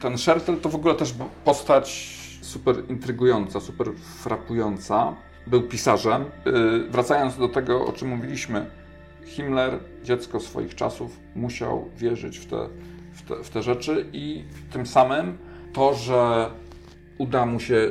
Ten 0.00 0.18
Schertel 0.18 0.56
to 0.56 0.68
w 0.68 0.74
ogóle 0.74 0.94
też 0.94 1.14
postać 1.44 2.18
super 2.40 2.76
intrygująca, 2.88 3.60
super 3.60 3.86
frapująca. 4.22 5.14
Był 5.46 5.62
pisarzem. 5.62 6.22
E, 6.22 6.28
wracając 6.90 7.38
do 7.38 7.48
tego, 7.48 7.86
o 7.86 7.92
czym 7.92 8.08
mówiliśmy, 8.08 8.66
Himmler, 9.24 9.78
dziecko 10.04 10.40
swoich 10.40 10.74
czasów, 10.74 11.20
musiał 11.34 11.88
wierzyć 11.96 12.38
w 12.38 12.46
te, 12.46 12.68
w 13.12 13.22
te, 13.22 13.44
w 13.44 13.50
te 13.50 13.62
rzeczy 13.62 14.06
i 14.12 14.44
tym 14.72 14.86
samym 14.86 15.38
to, 15.72 15.94
że 15.94 16.50
uda 17.18 17.46
mu 17.46 17.60
się 17.60 17.90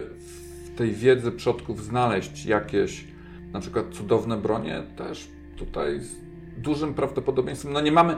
tej 0.82 0.92
wiedzy 0.92 1.32
przodków 1.32 1.84
znaleźć 1.84 2.46
jakieś 2.46 3.08
na 3.54 3.60
przykład 3.60 3.86
cudowne 3.92 4.38
bronie, 4.38 4.84
też 4.98 5.28
tutaj 5.58 6.00
z 6.00 6.16
dużym 6.58 6.94
prawdopodobieństwem, 6.94 7.74
no 7.74 7.82
nie 7.82 7.92
mamy, 7.92 8.16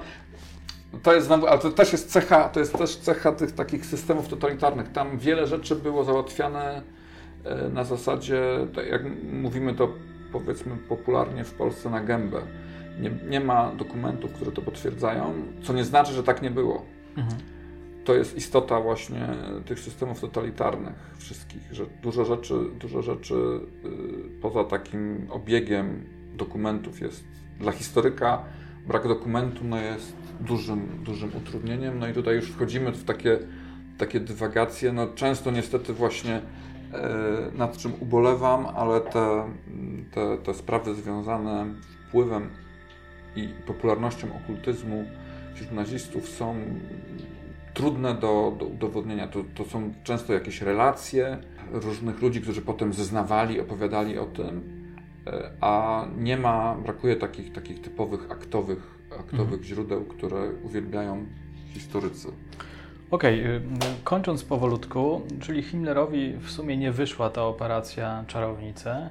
to 1.04 1.14
jest 1.14 1.32
ale 1.32 1.60
to 1.60 1.72
też 1.72 1.92
jest 1.92 2.12
cecha, 2.12 2.50
to 2.50 2.60
jest 2.60 2.78
też 2.78 2.96
cecha 2.96 3.32
tych 3.32 3.52
takich 3.52 3.86
systemów 3.86 4.28
totalitarnych. 4.28 4.92
Tam 4.92 5.18
wiele 5.18 5.48
rzeczy 5.48 5.76
było 5.76 6.04
załatwiane 6.04 6.82
e, 7.44 7.70
na 7.70 7.84
zasadzie, 7.84 8.42
jak 8.92 9.02
mówimy 9.32 9.74
to 9.74 9.90
powiedzmy 10.32 10.78
popularnie 10.78 11.44
w 11.44 11.54
Polsce 11.54 11.90
na 11.90 12.02
gębę. 12.02 12.42
Nie, 13.00 13.12
nie 13.30 13.40
ma 13.40 13.72
dokumentów, 13.76 14.34
które 14.34 14.52
to 14.52 14.62
potwierdzają, 14.62 15.34
co 15.64 15.74
nie 15.74 15.86
znaczy, 15.86 16.14
że 16.14 16.24
tak 16.24 16.42
nie 16.42 16.52
było. 16.52 16.86
Mhm 17.18 17.53
to 18.04 18.16
jest 18.16 18.38
istota 18.38 18.80
właśnie 18.80 19.28
tych 19.66 19.80
systemów 19.80 20.22
totalitarnych 20.22 20.94
wszystkich, 21.18 21.62
że 21.72 21.86
dużo 22.02 22.26
rzeczy, 22.26 22.54
dużo 22.80 23.02
rzeczy 23.02 23.36
y, 23.36 24.42
poza 24.42 24.64
takim 24.64 25.28
obiegiem 25.30 26.06
dokumentów 26.36 27.02
jest 27.02 27.24
dla 27.60 27.72
historyka 27.72 28.44
brak 28.88 29.08
dokumentu 29.08 29.64
no 29.64 29.78
jest 29.82 30.16
dużym, 30.40 30.88
dużym 31.04 31.32
utrudnieniem. 31.38 32.00
No 32.00 32.08
i 32.08 32.14
tutaj 32.14 32.36
już 32.36 32.50
wchodzimy 32.50 32.92
w 32.92 33.04
takie, 33.04 33.40
takie 33.98 34.20
dywagacje. 34.20 34.94
No 34.94 35.08
często 35.08 35.52
niestety 35.52 35.94
właśnie 35.94 36.42
e, 36.94 37.52
nad 37.58 37.78
czym 37.78 37.94
ubolewam, 38.00 38.66
ale 38.66 39.02
te, 39.02 39.44
te, 40.12 40.38
te 40.38 40.54
sprawy 40.54 40.96
związane 40.96 41.66
z 41.82 42.08
wpływem 42.08 42.50
i 43.36 43.48
popularnością 43.68 44.28
okultyzmu 44.36 45.06
wśród 45.56 45.72
nazistów 45.72 46.30
są 46.30 46.56
trudne 47.74 48.14
do, 48.14 48.56
do 48.60 48.66
udowodnienia. 48.66 49.28
To, 49.28 49.40
to 49.56 49.66
są 49.66 49.94
często 50.04 50.34
jakieś 50.34 50.62
relacje 50.62 51.38
różnych 51.72 52.22
ludzi, 52.22 52.42
którzy 52.42 52.62
potem 52.62 52.94
zeznawali, 52.94 53.60
opowiadali 53.60 54.20
o 54.20 54.26
tym, 54.26 54.64
e, 55.28 55.50
a 55.62 56.06
nie 56.18 56.38
ma, 56.38 56.76
brakuje 56.76 57.16
takich, 57.16 57.54
takich 57.54 57.82
typowych 57.82 58.32
aktowych, 58.32 59.00
aktowych 59.20 59.44
mhm. 59.44 59.64
źródeł, 59.64 60.06
które 60.06 60.52
uwielbiają 60.64 61.26
historycy. 61.74 62.28
Okej, 63.12 63.42
okay, 63.42 63.62
kończąc 64.04 64.44
powolutku, 64.44 65.22
czyli 65.40 65.64
Himmlerowi 65.64 66.38
w 66.38 66.52
sumie 66.52 66.78
nie 66.78 66.92
wyszła 66.92 67.30
ta 67.30 67.44
operacja 67.44 68.24
Czarownice. 68.28 69.10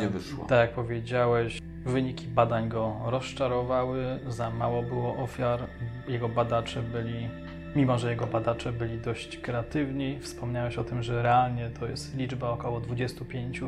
Nie 0.00 0.08
wyszła. 0.08 0.44
Tak 0.44 0.58
jak 0.58 0.70
powiedziałeś, 0.70 1.60
wyniki 1.86 2.26
badań 2.26 2.68
go 2.68 2.96
rozczarowały, 3.04 4.20
za 4.28 4.50
mało 4.50 4.82
było 4.82 5.16
ofiar, 5.16 5.60
jego 6.08 6.28
badacze 6.28 6.82
byli 6.82 7.28
mimo 7.76 7.98
że 7.98 8.10
jego 8.10 8.26
badacze 8.26 8.72
byli 8.72 8.98
dość 8.98 9.36
kreatywni. 9.36 10.18
Wspomniałeś 10.20 10.78
o 10.78 10.84
tym, 10.84 11.02
że 11.02 11.22
realnie 11.22 11.70
to 11.80 11.88
jest 11.88 12.16
liczba 12.16 12.50
około 12.50 12.80
25 12.80 13.60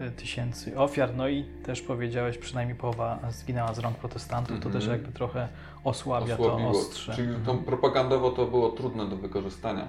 e, 0.00 0.10
tysięcy 0.10 0.78
ofiar, 0.78 1.14
no 1.16 1.28
i 1.28 1.44
też 1.44 1.82
powiedziałeś, 1.82 2.38
przynajmniej 2.38 2.78
połowa 2.78 3.18
zginęła 3.30 3.74
z 3.74 3.78
rąk 3.78 3.96
protestantów, 3.96 4.50
mm 4.50 4.60
-hmm. 4.60 4.64
to 4.64 4.70
też 4.70 4.84
mhm. 4.84 5.00
jakby 5.00 5.16
trochę 5.18 5.48
osłabia 5.84 6.34
Osłabiło. 6.34 6.72
to 6.72 6.78
ostrze. 6.78 7.14
Czyli 7.14 7.28
to 7.28 7.38
mhm. 7.38 7.58
propagandowo 7.58 8.30
to 8.30 8.46
było 8.46 8.70
trudne 8.70 9.08
do 9.08 9.16
wykorzystania. 9.16 9.86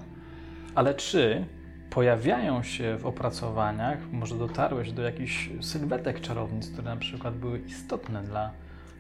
Ale 0.76 0.94
czy 0.94 1.46
pojawiają 1.90 2.64
się 2.64 2.98
w 2.98 3.06
opracowaniach, 3.06 3.98
może 4.12 4.36
dotarłeś 4.36 4.92
do 4.92 5.02
jakichś 5.02 5.50
sylwetek 5.62 6.22
czarownic, 6.22 6.70
które 6.70 6.90
na 6.90 6.98
przykład 6.98 7.36
były 7.38 7.60
istotne 7.60 8.24
dla 8.24 8.52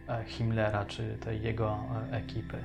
e, 0.09 0.23
Himmlera 0.25 0.85
czy 0.85 1.17
tej 1.19 1.41
jego 1.41 1.77
e, 2.11 2.17
ekipy? 2.17 2.57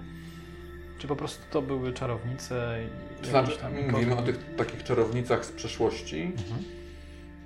Czy 1.01 1.09
po 1.09 1.17
prostu 1.17 1.43
to 1.51 1.63
były 1.63 1.93
czarownice? 1.93 2.79
To 3.23 3.29
znaczy, 3.31 3.59
tam 3.59 3.73
mówimy 3.91 4.17
o 4.17 4.23
tych 4.23 4.55
takich 4.57 4.85
czarownicach 4.85 5.45
z 5.45 5.53
przeszłości. 5.53 6.23
Mhm. 6.23 6.65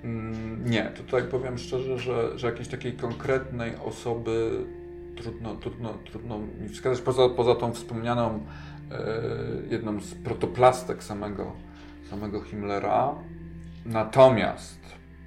Mm, 0.04 0.70
nie, 0.70 0.84
tutaj 0.84 1.22
powiem 1.22 1.58
szczerze, 1.58 1.98
że, 1.98 2.38
że 2.38 2.46
jakiejś 2.46 2.68
takiej 2.68 2.92
konkretnej 2.92 3.76
osoby 3.76 4.64
trudno, 5.16 5.54
trudno, 5.54 5.94
trudno 6.10 6.38
mi 6.38 6.68
wskazać, 6.68 7.00
poza, 7.00 7.28
poza 7.28 7.54
tą 7.54 7.72
wspomnianą 7.72 8.46
e, 8.90 9.12
jedną 9.70 10.00
z 10.00 10.14
protoplastek 10.14 11.02
samego, 11.02 11.52
samego 12.10 12.40
Himmlera. 12.40 13.14
Natomiast 13.86 14.80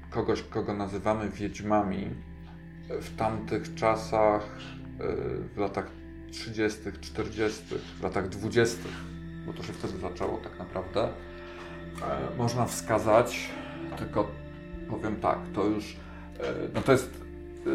kogoś, 0.09 0.43
kogo 0.43 0.73
nazywamy 0.73 1.29
wiedźmami, 1.29 2.09
w 2.89 3.15
tamtych 3.15 3.75
czasach, 3.75 4.57
e, 4.99 5.03
w 5.55 5.57
latach 5.57 5.96
30., 6.31 6.79
40., 7.01 7.63
w 7.99 8.03
latach 8.03 8.29
20., 8.29 8.77
bo 9.45 9.53
to 9.53 9.63
się 9.63 9.73
wtedy 9.73 9.97
zaczęło 9.97 10.37
tak 10.37 10.59
naprawdę, 10.59 11.03
e, 11.03 12.37
można 12.37 12.65
wskazać, 12.65 13.49
tylko 13.97 14.27
powiem 14.89 15.15
tak, 15.15 15.39
to 15.53 15.63
już, 15.63 15.97
e, 16.39 16.53
no 16.73 16.81
to 16.81 16.91
jest 16.91 17.21
e, 17.65 17.69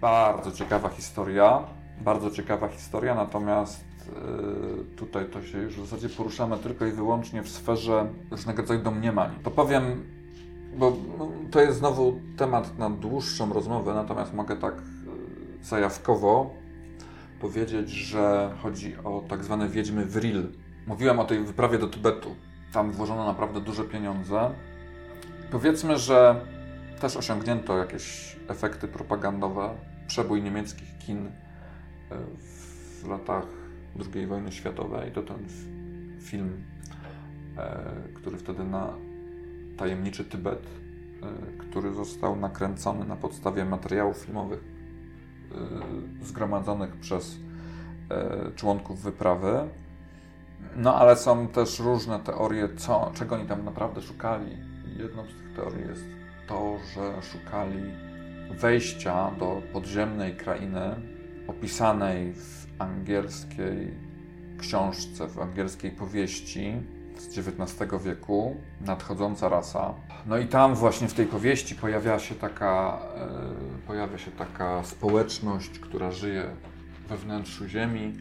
bardzo 0.00 0.52
ciekawa 0.52 0.88
historia, 0.88 1.62
bardzo 2.00 2.30
ciekawa 2.30 2.68
historia, 2.68 3.14
natomiast 3.14 3.88
tutaj 4.96 5.26
to 5.26 5.42
się 5.42 5.58
już 5.58 5.74
w 5.74 5.80
zasadzie 5.80 6.08
poruszamy 6.08 6.56
tylko 6.56 6.86
i 6.86 6.92
wyłącznie 6.92 7.42
w 7.42 7.48
sferze 7.48 8.06
różnego 8.30 8.62
rodzaju 8.62 8.82
domniemań. 8.82 9.30
To 9.42 9.50
powiem, 9.50 10.04
bo 10.76 10.96
no, 11.18 11.28
to 11.50 11.60
jest 11.60 11.78
znowu 11.78 12.20
temat 12.36 12.78
na 12.78 12.90
dłuższą 12.90 13.52
rozmowę, 13.52 13.94
natomiast 13.94 14.34
mogę 14.34 14.56
tak 14.56 14.74
zajawkowo 15.62 16.54
powiedzieć, 17.40 17.90
że 17.90 18.50
chodzi 18.62 18.96
o 19.04 19.24
tak 19.28 19.44
zwane 19.44 19.68
wiedźmy 19.68 20.04
Vril. 20.04 20.46
Mówiłem 20.86 21.18
o 21.18 21.24
tej 21.24 21.44
wyprawie 21.44 21.78
do 21.78 21.86
Tybetu. 21.86 22.36
Tam 22.72 22.92
włożono 22.92 23.26
naprawdę 23.26 23.60
duże 23.60 23.84
pieniądze. 23.84 24.50
Powiedzmy, 25.50 25.98
że 25.98 26.40
też 27.00 27.16
osiągnięto 27.16 27.78
jakieś 27.78 28.36
efekty 28.48 28.88
propagandowe. 28.88 29.70
Przebój 30.06 30.42
niemieckich 30.42 30.98
kin 30.98 31.26
e, 31.26 31.30
w 33.02 33.08
latach 33.08 33.46
II 34.14 34.26
wojny 34.26 34.52
światowej. 34.52 35.12
To 35.12 35.22
ten 35.22 35.46
film, 36.20 36.64
e, 37.58 37.92
który 38.14 38.38
wtedy 38.38 38.64
na 38.64 38.94
tajemniczy 39.76 40.24
Tybet, 40.24 40.66
e, 41.22 41.58
który 41.58 41.94
został 41.94 42.36
nakręcony 42.36 43.04
na 43.04 43.16
podstawie 43.16 43.64
materiałów 43.64 44.16
filmowych 44.16 44.77
zgromadzonych 46.22 46.96
przez 46.96 47.36
y, 47.36 48.52
członków 48.54 49.02
wyprawy. 49.02 49.68
No 50.76 50.94
ale 50.94 51.16
są 51.16 51.48
też 51.48 51.80
różne 51.80 52.20
teorie, 52.20 52.68
co, 52.76 53.10
czego 53.14 53.34
oni 53.34 53.46
tam 53.46 53.64
naprawdę 53.64 54.02
szukali. 54.02 54.56
Jedną 54.96 55.24
z 55.24 55.28
tych 55.28 55.52
teorii 55.56 55.88
jest 55.88 56.04
to, 56.48 56.78
że 56.94 57.22
szukali 57.22 57.82
wejścia 58.50 59.30
do 59.38 59.62
podziemnej 59.72 60.36
krainy 60.36 60.80
opisanej 61.48 62.32
w 62.32 62.66
angielskiej 62.78 63.94
książce, 64.58 65.28
w 65.28 65.38
angielskiej 65.38 65.90
powieści 65.90 66.72
z 67.20 67.38
XIX 67.38 68.02
wieku, 68.04 68.56
Nadchodząca 68.80 69.48
rasa. 69.48 69.94
No 70.26 70.38
i 70.38 70.46
tam 70.46 70.74
właśnie 70.74 71.08
w 71.08 71.14
tej 71.14 71.26
powieści 71.26 71.74
pojawia 71.74 72.18
się 72.18 72.34
taka, 72.34 72.98
e, 73.16 73.86
pojawia 73.86 74.18
się 74.18 74.30
taka 74.30 74.84
społeczność, 74.84 75.78
która 75.78 76.10
żyje 76.10 76.44
we 77.08 77.16
wnętrzu 77.16 77.68
ziemi. 77.68 78.12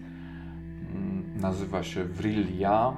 Mm, 0.95 1.41
nazywa 1.41 1.84
się 1.84 2.04
Vrillia. 2.04 2.93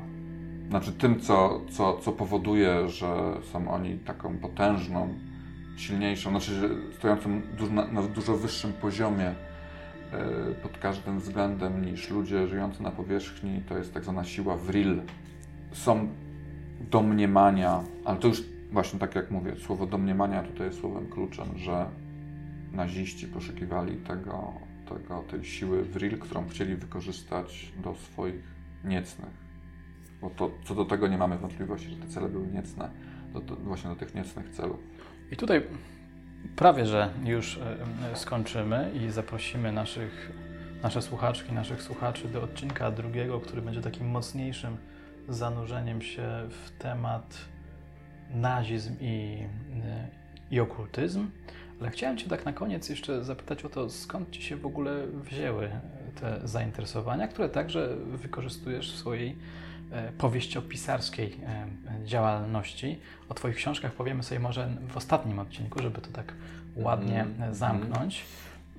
Znaczy 0.70 0.92
tym, 0.92 1.20
co, 1.20 1.62
co, 1.72 1.98
co 1.98 2.12
powoduje, 2.12 2.90
że 2.90 3.38
są 3.52 3.72
oni 3.72 3.98
taką 3.98 4.38
potężną, 4.38 5.14
silniejszą, 5.78 6.30
znaczy 6.30 6.70
stojącą 6.98 7.42
na, 7.72 7.88
na 7.88 8.02
dużo 8.02 8.38
wyższym 8.38 8.74
poziomie 8.74 9.28
e, 9.28 9.36
pod 10.64 10.78
każdym 10.78 11.20
względem 11.20 11.86
niż 11.86 12.10
ludzie 12.10 12.48
żyjący 12.48 12.84
na 12.84 12.92
powierzchni, 12.92 13.62
to 13.70 13.78
jest 13.78 13.94
tak 13.94 14.04
zwana 14.04 14.24
siła 14.24 14.58
Vril. 14.58 15.02
Są 15.72 16.08
domniemania, 16.92 17.84
ale 18.06 18.18
to 18.18 18.28
już 18.28 18.44
właśnie 18.72 19.00
tak 19.00 19.16
jak 19.16 19.32
mówię, 19.32 19.56
słowo 19.56 19.86
domniemania 19.86 20.44
tutaj 20.44 20.68
jest 20.68 20.80
słowem 20.80 21.10
kluczem, 21.10 21.58
że 21.58 21.86
naziści 22.72 23.28
poszukiwali 23.28 23.98
tego, 23.98 24.54
tego, 24.90 25.24
tej 25.32 25.46
siły 25.46 25.84
Vril, 25.84 26.20
którą 26.20 26.48
chcieli 26.48 26.76
wykorzystać 26.76 27.72
do 27.84 27.96
swoich 27.96 28.44
niecnych. 28.84 29.50
Bo 30.22 30.30
to, 30.30 30.52
co 30.66 30.76
do 30.76 30.86
tego 30.86 31.08
nie 31.08 31.18
mamy 31.18 31.38
wątpliwości, 31.38 31.90
że 31.90 31.96
te 31.96 32.08
cele 32.08 32.30
były 32.30 32.48
niecne, 32.48 32.90
do, 33.34 33.42
do, 33.42 33.56
właśnie 33.56 33.90
do 33.90 33.96
tych 33.96 34.16
niecnych 34.16 34.50
celów. 34.50 34.80
I 35.32 35.38
tutaj 35.38 35.62
prawie, 36.56 36.86
że 36.86 37.14
już 37.26 37.58
e, 37.58 38.16
skończymy 38.16 38.92
i 38.94 39.12
zaprosimy 39.12 39.72
naszych, 39.72 40.32
nasze 40.84 41.02
słuchaczki, 41.02 41.54
naszych 41.54 41.82
słuchaczy 41.82 42.28
do 42.28 42.44
odcinka 42.44 42.92
drugiego, 42.92 43.40
który 43.40 43.62
będzie 43.62 43.82
takim 43.82 44.08
mocniejszym 44.08 44.78
zanurzeniem 45.30 46.02
się 46.02 46.28
w 46.50 46.72
temat 46.80 47.38
nazizm 48.32 48.96
i, 49.02 49.44
e, 49.84 50.08
i 50.52 50.60
okultyzm. 50.60 51.30
Ale 51.82 51.90
chciałem 51.90 52.18
Cię 52.18 52.30
tak 52.30 52.46
na 52.46 52.54
koniec 52.54 52.90
jeszcze 52.90 53.24
zapytać 53.24 53.66
o 53.66 53.70
to, 53.70 53.90
skąd 53.90 54.30
Ci 54.30 54.42
się 54.42 54.56
w 54.56 54.66
ogóle 54.66 55.08
wzięły 55.08 55.70
te 56.22 56.40
zainteresowania, 56.44 57.28
które 57.28 57.50
także 57.50 57.96
wykorzystujesz 57.96 58.94
w 58.94 58.98
swojej 58.98 59.36
E, 59.92 60.12
powieściopisarskiej 60.12 61.40
e, 61.46 61.68
działalności. 62.06 63.00
O 63.30 63.34
Twoich 63.34 63.56
książkach 63.56 63.92
powiemy 63.92 64.24
sobie 64.24 64.40
może 64.40 64.70
w 64.88 64.98
ostatnim 64.98 65.40
odcinku, 65.40 65.82
żeby 65.82 66.02
to 66.02 66.12
tak 66.12 66.34
ładnie 66.76 67.22
mm, 67.22 67.56
zamknąć. 67.56 68.26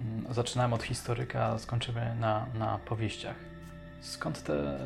Mm. 0.01 0.35
Zaczynamy 0.35 0.75
od 0.75 0.83
historyka, 0.83 1.59
skończymy 1.59 2.17
na, 2.21 2.47
na 2.59 2.79
powieściach. 2.79 3.37
Skąd 4.01 4.43
te 4.43 4.79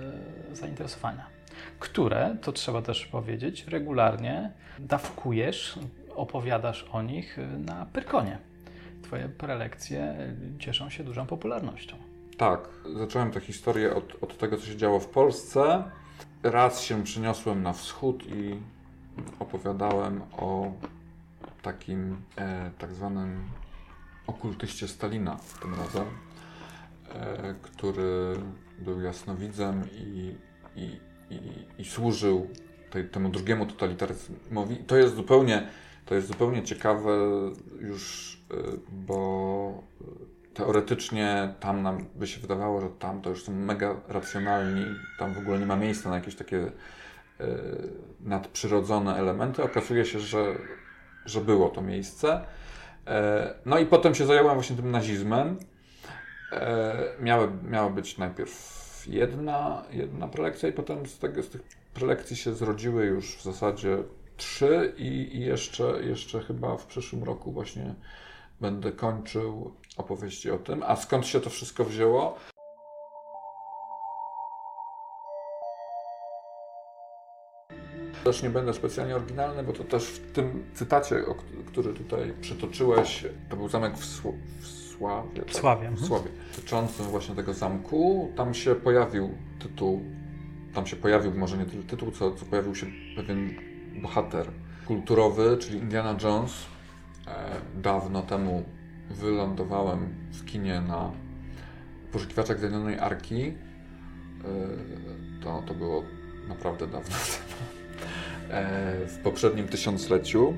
zainteresowania? 0.53 1.34
Które, 1.79 2.37
to 2.43 2.53
trzeba 2.53 2.83
też 2.83 3.07
powiedzieć, 3.07 3.67
regularnie 3.67 4.51
dawkujesz, 4.79 5.79
opowiadasz 6.15 6.87
o 6.93 7.03
nich 7.03 7.37
na 7.59 7.87
Pyrkonie. 7.87 8.39
Twoje 9.03 9.29
prelekcje 9.29 10.17
cieszą 10.59 10.91
się 10.91 11.05
dużą 11.05 11.27
popularnością. 11.27 11.97
Tak, 12.37 12.69
zacząłem 12.97 13.31
tę 13.31 13.41
historię 13.41 13.95
od, 13.95 14.23
od 14.23 14.39
tego, 14.39 14.57
co 14.57 14.67
się 14.67 14.77
działo 14.77 15.01
w 15.01 15.07
Polsce 15.07 15.85
raz 16.43 16.83
się 16.83 17.05
przeniosłem 17.05 17.63
na 17.63 17.73
wschód 17.73 18.27
i 18.27 18.61
opowiadałem 19.39 20.23
o 20.33 20.73
takim 21.63 22.17
e, 22.37 22.71
tak 22.79 22.95
zwanym 22.95 23.49
okultyście 24.27 24.89
Stalina 24.89 25.39
tym 25.63 25.75
razem, 25.75 26.05
e, 27.09 27.55
który 27.63 28.37
był 28.79 29.01
jasnowidzem 29.01 29.83
i, 29.93 30.35
i, 30.77 31.01
i, 31.31 31.41
i 31.79 31.85
służył 31.85 32.49
tej, 32.91 33.09
temu 33.09 33.29
drugiemu 33.29 33.67
totalitaryzmowi. 33.67 34.77
To 34.77 34.97
jest 34.97 35.15
zupełnie, 35.15 35.69
to 36.07 36.15
jest 36.15 36.29
zupełnie 36.29 36.63
ciekawe 36.63 37.11
już, 37.81 38.35
e, 38.51 38.55
bo 38.91 39.83
teoretycznie 40.55 41.55
tam 41.61 41.83
nam 41.83 42.07
by 42.15 42.27
się 42.27 42.41
wydawało, 42.41 42.81
że 42.81 42.89
tam 42.89 43.23
to 43.23 43.31
już 43.31 43.45
są 43.45 43.53
mega 43.53 43.97
racjonalni, 44.09 44.87
tam 45.19 45.35
w 45.35 45.39
ogóle 45.39 45.59
nie 45.59 45.67
ma 45.67 45.77
miejsca 45.77 46.09
na 46.09 46.17
jakieś 46.17 46.35
takie 46.35 46.57
y, 46.57 46.71
nadprzyrodzone 48.21 49.17
elementy. 49.17 49.63
Okazuje 49.63 50.05
się, 50.05 50.21
że, 50.21 50.55
że 51.27 51.41
było 51.41 51.69
to 51.69 51.83
miejsce. 51.83 52.41
E, 53.07 53.55
no 53.67 53.79
i 53.79 53.87
potem 53.87 54.15
się 54.15 54.27
zająłem 54.27 54.55
właśnie 54.55 54.77
tym 54.77 54.91
nazizmem. 54.91 55.59
E, 56.53 56.95
miały, 57.21 57.49
miała 57.71 57.91
być 57.91 58.19
najpierw 58.19 58.84
jedna, 59.07 59.85
jedna 59.91 60.29
prelekcja 60.29 60.69
i 60.69 60.73
potem 60.73 61.07
z, 61.07 61.19
tego, 61.19 61.43
z 61.43 61.49
tych 61.49 61.63
prelekcji 61.95 62.37
się 62.37 62.55
zrodziły 62.55 63.07
już 63.07 63.37
w 63.37 63.43
zasadzie 63.43 63.99
trzy 64.37 64.95
i, 64.99 65.37
i 65.37 65.41
jeszcze, 65.41 65.85
jeszcze 66.05 66.41
chyba 66.41 66.77
w 66.77 66.87
przyszłym 66.87 67.25
roku 67.25 67.53
właśnie 67.53 67.95
będę 68.61 68.93
kończył 68.93 69.73
opowieści 69.97 70.51
o 70.51 70.59
tym. 70.59 70.83
A 70.83 70.97
skąd 70.97 71.27
się 71.27 71.41
to 71.41 71.51
wszystko 71.51 71.85
wzięło? 71.85 72.37
Też 78.25 78.43
nie 78.43 78.51
będę 78.51 78.75
specjalnie 78.75 79.17
oryginalny, 79.17 79.63
bo 79.63 79.73
to 79.73 79.85
też 79.85 80.05
w 80.05 80.33
tym 80.33 80.65
cytacie, 80.75 81.25
który 81.67 81.93
tutaj 81.95 82.35
przytoczyłeś, 82.41 83.27
to 83.49 83.57
był 83.57 83.69
zamek 83.69 83.97
w, 83.97 84.05
Sł 84.05 84.35
w 84.61 84.67
Sławie. 84.67 85.41
Tak? 85.43 85.55
Sławie. 85.55 85.91
W 85.91 86.07
Sławie. 86.07 86.31
Dotyczącym 86.57 87.07
właśnie 87.07 87.35
tego 87.35 87.55
zamku, 87.55 88.33
tam 88.37 88.55
się 88.55 88.75
pojawił 88.75 89.31
tytuł, 89.59 90.03
tam 90.75 90.87
się 90.87 90.97
pojawił 90.97 91.35
może 91.35 91.59
nie 91.59 91.65
tyle 91.65 91.83
tytuł, 91.83 92.11
co, 92.11 92.33
co 92.33 92.45
pojawił 92.45 92.75
się 92.75 92.87
pewien 93.17 93.55
bohater 94.03 94.47
kulturowy, 94.87 95.57
czyli 95.61 95.79
Indiana 95.79 96.17
Jones. 96.23 96.53
E, 97.27 97.81
dawno 97.83 98.23
temu 98.23 98.65
wylądowałem 99.11 100.15
w 100.33 100.45
kinie 100.45 100.81
na 100.81 101.13
poszukiwaczach 102.13 102.61
Zagubionej 102.61 102.99
Arki. 102.99 103.43
E, 103.43 103.55
to, 105.43 105.63
to 105.67 105.75
było 105.75 106.03
naprawdę 106.49 106.87
dawno 106.87 107.17
e, 107.17 107.74
w 109.07 109.19
poprzednim 109.23 109.69
tysiącleciu. 109.69 110.57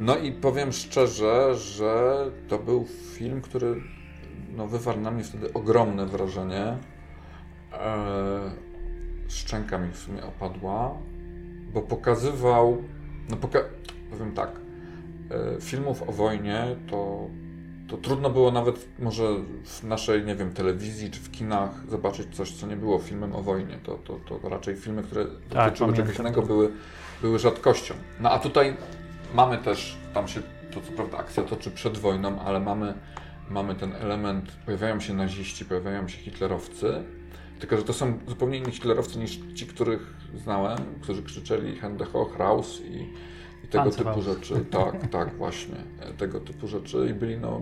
No 0.00 0.16
i 0.16 0.32
powiem 0.32 0.72
szczerze, 0.72 1.54
że 1.54 2.24
to 2.48 2.58
był 2.58 2.86
film, 3.14 3.40
który 3.40 3.82
no, 4.56 4.66
wywarł 4.66 5.00
na 5.00 5.10
mnie 5.10 5.24
wtedy 5.24 5.52
ogromne 5.52 6.06
wrażenie. 6.06 6.76
E, 7.72 8.50
szczęka 9.28 9.78
mi 9.78 9.92
w 9.92 9.96
sumie 9.96 10.24
opadła, 10.24 10.94
bo 11.74 11.82
pokazywał, 11.82 12.82
no 13.30 13.36
poka 13.36 13.58
powiem 14.10 14.32
tak, 14.32 14.50
filmów 15.60 16.08
o 16.08 16.12
wojnie 16.12 16.76
to 16.90 17.28
to 17.88 17.96
trudno 17.96 18.30
było 18.30 18.50
nawet 18.50 18.88
może 18.98 19.24
w 19.64 19.84
naszej, 19.84 20.24
nie 20.24 20.34
wiem, 20.34 20.52
telewizji 20.52 21.10
czy 21.10 21.20
w 21.20 21.30
kinach 21.30 21.70
zobaczyć 21.88 22.36
coś, 22.36 22.52
co 22.52 22.66
nie 22.66 22.76
było 22.76 22.98
filmem 22.98 23.34
o 23.34 23.42
wojnie. 23.42 23.78
To, 23.82 23.98
to, 24.04 24.38
to 24.40 24.48
raczej 24.48 24.76
filmy, 24.76 25.02
które 25.02 25.24
tak, 25.24 25.64
dotyczyły 25.64 25.92
czegoś 25.92 26.18
innego, 26.18 26.42
były, 26.42 26.72
były 27.22 27.38
rzadkością. 27.38 27.94
No 28.20 28.30
a 28.30 28.38
tutaj 28.38 28.76
mamy 29.34 29.58
też, 29.58 29.96
tam 30.14 30.28
się 30.28 30.40
to 30.74 30.80
co 30.80 30.92
prawda 30.92 31.18
akcja 31.18 31.42
toczy 31.42 31.70
przed 31.70 31.98
wojną, 31.98 32.40
ale 32.40 32.60
mamy, 32.60 32.94
mamy 33.50 33.74
ten 33.74 33.92
element, 33.92 34.52
pojawiają 34.64 35.00
się 35.00 35.14
naziści, 35.14 35.64
pojawiają 35.64 36.08
się 36.08 36.18
hitlerowcy, 36.18 37.04
tylko 37.58 37.76
że 37.76 37.82
to 37.82 37.92
są 37.92 38.18
zupełnie 38.26 38.58
inni 38.58 38.72
hitlerowcy 38.72 39.18
niż 39.18 39.38
ci, 39.54 39.66
których 39.66 40.14
znałem, 40.34 40.78
którzy 41.02 41.22
krzyczeli 41.22 41.76
Hände 41.76 42.04
hoch, 42.04 42.36
raus 42.38 42.80
i 42.80 43.12
i 43.66 43.68
tego 43.68 43.90
typu 43.90 44.22
rzeczy. 44.22 44.64
Tak, 44.70 45.08
tak, 45.10 45.34
właśnie. 45.36 45.74
Tego 46.18 46.40
typu 46.40 46.68
rzeczy 46.68 47.08
i 47.10 47.14
byli 47.14 47.38
no, 47.38 47.60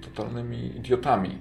totalnymi 0.00 0.76
idiotami. 0.76 1.38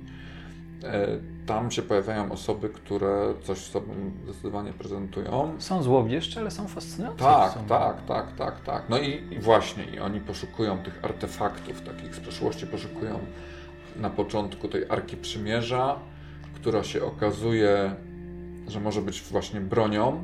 E, 0.83 1.07
tam 1.45 1.71
się 1.71 1.81
pojawiają 1.81 2.31
osoby, 2.31 2.69
które 2.69 3.33
coś 3.43 3.57
sobą 3.57 3.93
zdecydowanie 4.23 4.73
prezentują. 4.73 5.55
Są 5.59 5.83
złowieszcze, 5.83 6.39
ale 6.39 6.51
są 6.51 6.67
fascynujące. 6.67 7.23
Tak, 7.23 7.53
tak, 7.67 8.05
tak, 8.05 8.35
tak, 8.35 8.61
tak. 8.61 8.83
No 8.89 8.99
i, 8.99 9.33
i, 9.33 9.39
właśnie, 9.39 9.83
i 9.83 9.99
oni 9.99 10.19
poszukują 10.19 10.77
tych 10.77 11.05
artefaktów 11.05 11.81
takich 11.81 12.15
z 12.15 12.19
przeszłości, 12.19 12.67
poszukują 12.67 13.19
na 13.95 14.09
początku 14.09 14.67
tej 14.67 14.85
Arki 14.89 15.17
Przymierza, 15.17 15.99
która 16.55 16.83
się 16.83 17.03
okazuje, 17.05 17.95
że 18.67 18.79
może 18.79 19.01
być 19.01 19.21
właśnie 19.21 19.61
bronią. 19.61 20.23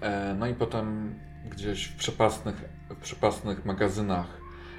E, 0.00 0.34
no 0.38 0.46
i 0.46 0.54
potem 0.54 1.14
gdzieś 1.50 1.84
w 1.84 1.96
przepastnych, 1.96 2.64
w 2.90 2.96
przepastnych 2.96 3.64
magazynach 3.64 4.26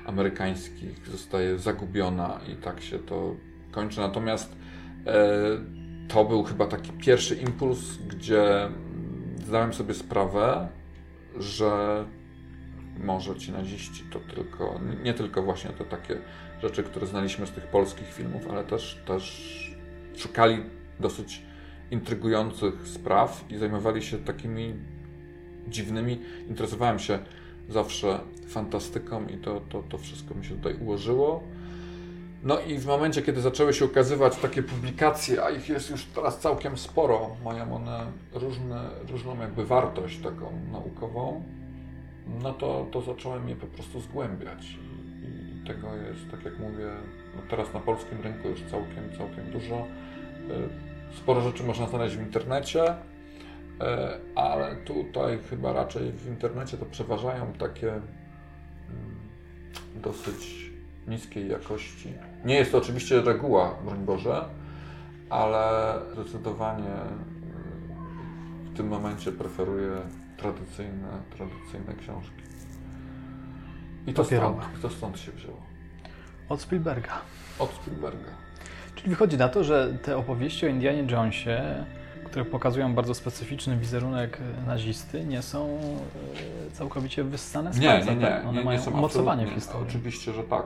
amerykańskich 0.05 1.07
zostaje 1.07 1.59
zagubiona 1.59 2.39
i 2.47 2.55
tak 2.55 2.81
się 2.81 2.99
to 2.99 3.35
kończy. 3.71 3.99
Natomiast 3.99 4.55
e, 5.05 5.29
to 6.07 6.25
był 6.25 6.43
chyba 6.43 6.67
taki 6.67 6.91
pierwszy 6.91 7.35
impuls, 7.35 7.97
gdzie 7.97 8.69
zdałem 9.45 9.73
sobie 9.73 9.93
sprawę, 9.93 10.67
że 11.37 12.05
może 13.03 13.35
ci 13.35 13.51
naziści 13.51 14.03
to 14.11 14.19
tylko, 14.19 14.79
nie 15.03 15.13
tylko 15.13 15.43
właśnie 15.43 15.69
te 15.69 15.85
takie 15.85 16.17
rzeczy, 16.61 16.83
które 16.83 17.07
znaliśmy 17.07 17.47
z 17.47 17.51
tych 17.51 17.67
polskich 17.67 18.13
filmów, 18.13 18.47
ale 18.49 18.63
też, 18.63 19.01
też 19.05 19.75
szukali 20.17 20.63
dosyć 20.99 21.41
intrygujących 21.91 22.87
spraw 22.87 23.45
i 23.49 23.57
zajmowali 23.57 24.03
się 24.03 24.17
takimi 24.17 24.73
dziwnymi. 25.67 26.21
Interesowałem 26.47 26.99
się 26.99 27.19
zawsze 27.69 28.19
fantastyką 28.47 29.27
i 29.27 29.37
to, 29.37 29.61
to, 29.69 29.83
to 29.89 29.97
wszystko 29.97 30.35
mi 30.35 30.45
się 30.45 30.55
tutaj 30.55 30.75
ułożyło. 30.75 31.43
No 32.43 32.59
i 32.59 32.77
w 32.77 32.85
momencie, 32.85 33.21
kiedy 33.21 33.41
zaczęły 33.41 33.73
się 33.73 33.85
ukazywać 33.85 34.37
takie 34.37 34.63
publikacje, 34.63 35.43
a 35.43 35.49
ich 35.49 35.69
jest 35.69 35.89
już 35.89 36.05
teraz 36.05 36.39
całkiem 36.39 36.77
sporo, 36.77 37.35
mają 37.45 37.75
one 37.75 38.05
różne, 38.33 38.89
różną 39.09 39.39
jakby 39.39 39.65
wartość 39.65 40.19
taką 40.21 40.51
naukową, 40.71 41.43
no 42.43 42.53
to, 42.53 42.87
to 42.91 43.01
zacząłem 43.01 43.49
je 43.49 43.55
po 43.55 43.67
prostu 43.67 44.01
zgłębiać. 44.01 44.77
I, 45.23 45.67
tego 45.67 45.95
jest, 45.95 46.31
tak 46.31 46.45
jak 46.45 46.59
mówię, 46.59 46.87
no 47.35 47.41
teraz 47.49 47.73
na 47.73 47.79
polskim 47.79 48.21
rynku 48.21 48.49
już 48.49 48.61
całkiem, 48.61 49.17
całkiem 49.17 49.51
dużo. 49.51 49.75
Y, 49.75 51.17
sporo 51.17 51.41
rzeczy 51.41 51.63
można 51.63 51.87
znaleźć 51.87 52.15
w 52.15 52.21
internecie, 52.21 52.91
y, 52.91 52.95
ale 54.35 54.75
tutaj 54.75 55.39
chyba 55.49 55.73
raczej 55.73 56.11
w 56.11 56.27
internecie 56.27 56.77
to 56.77 56.85
przeważają 56.85 57.53
takie 57.53 57.91
mm, 57.91 58.03
dosyć 59.95 60.71
niskiej 61.07 61.49
jakości. 61.49 62.13
Nie 62.45 62.55
jest 62.55 62.71
to 62.71 62.77
oczywiście 62.77 63.21
reguła, 63.21 63.75
broń 63.85 64.05
Boże, 64.05 64.45
ale 65.29 65.93
zdecydowanie 66.13 66.95
y, 68.65 68.69
w 68.73 68.77
tym 68.77 68.87
momencie 68.87 69.31
preferuję 69.31 69.91
tradycyjne, 70.37 71.07
tradycyjne 71.37 71.93
książki. 72.01 72.43
I 74.07 74.13
to 74.13 74.23
stąd, 74.23 74.57
to 74.81 74.89
stąd 74.89 75.19
się 75.19 75.31
wzięło. 75.31 75.57
Od 76.49 76.61
Spielberga. 76.61 77.21
Od 77.59 77.73
Spielberga. 77.73 78.29
Czyli 78.95 79.09
wychodzi 79.09 79.37
na 79.37 79.49
to, 79.49 79.63
że 79.63 79.97
te 80.03 80.17
opowieści 80.17 80.65
o 80.65 80.69
Indianie 80.69 81.03
Jonesie, 81.11 81.85
które 82.25 82.45
pokazują 82.45 82.95
bardzo 82.95 83.13
specyficzny 83.13 83.77
wizerunek 83.77 84.37
nazisty, 84.67 85.25
nie 85.25 85.41
są 85.41 85.79
e, 86.67 86.71
całkowicie 86.71 87.23
wyssane 87.23 87.73
z 87.73 87.79
nie, 87.79 87.87
palca. 87.87 88.13
Nie, 88.13 88.15
nie, 88.15 88.27
tak? 88.27 88.45
One 88.45 88.59
nie, 88.59 88.65
mają 88.65 88.79
nie 88.79 88.85
są 88.85 88.91
umocowanie 88.91 89.45
w 89.45 89.49
historii. 89.49 89.87
Oczywiście, 89.89 90.33
że 90.33 90.43
tak. 90.43 90.65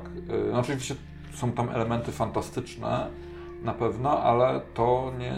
No, 0.51 0.59
oczywiście 0.59 0.95
są 1.33 1.51
tam 1.51 1.69
elementy 1.69 2.11
fantastyczne 2.11 3.09
na 3.63 3.73
pewno, 3.73 4.19
ale 4.19 4.61
to 4.73 5.13
nie, 5.19 5.35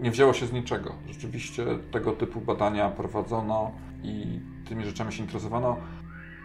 nie 0.00 0.10
wzięło 0.10 0.32
się 0.32 0.46
z 0.46 0.52
niczego. 0.52 0.94
Rzeczywiście 1.08 1.66
tego 1.90 2.12
typu 2.12 2.40
badania 2.40 2.90
prowadzono 2.90 3.72
i 4.02 4.40
tymi 4.68 4.84
rzeczami 4.84 5.12
się 5.12 5.22
interesowano. 5.22 5.76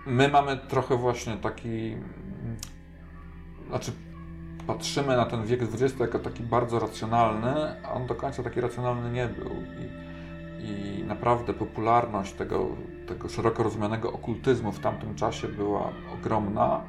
My 0.06 0.30
mamy 0.30 0.58
trochę 0.58 0.98
właśnie 0.98 1.38
taki, 1.38 1.96
znaczy 3.68 3.92
patrzymy 4.68 5.18
na 5.18 5.26
ten 5.26 5.46
wiek 5.46 5.62
XX 5.62 6.00
jako 6.00 6.20
taki 6.20 6.44
bardzo 6.44 6.80
racjonalny, 6.80 7.84
a 7.86 7.94
on 7.94 8.08
do 8.08 8.16
końca 8.16 8.44
taki 8.44 8.62
racjonalny 8.62 9.12
nie 9.12 9.28
był. 9.28 9.52
I, 9.52 10.14
i 10.68 11.04
naprawdę 11.04 11.54
popularność 11.54 12.34
tego, 12.34 12.68
tego 13.08 13.30
szeroko 13.30 13.64
rozumianego 13.64 14.14
okultyzmu 14.14 14.72
w 14.72 14.80
tamtym 14.80 15.16
czasie 15.16 15.48
była 15.48 15.90
ogromna. 16.14 16.82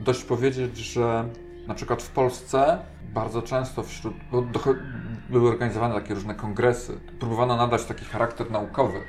Dość 0.00 0.24
powiedzieć, 0.24 0.76
że 0.76 1.28
na 1.66 1.74
przykład 1.74 2.02
w 2.02 2.10
Polsce 2.10 2.78
bardzo 3.14 3.42
często 3.42 3.82
wśród, 3.82 4.14
były 5.30 5.48
organizowane 5.48 5.94
takie 5.94 6.14
różne 6.14 6.34
kongresy, 6.34 7.00
próbowano 7.18 7.56
nadać 7.56 7.84
taki 7.84 8.04
charakter 8.04 8.50
naukowy. 8.50 9.00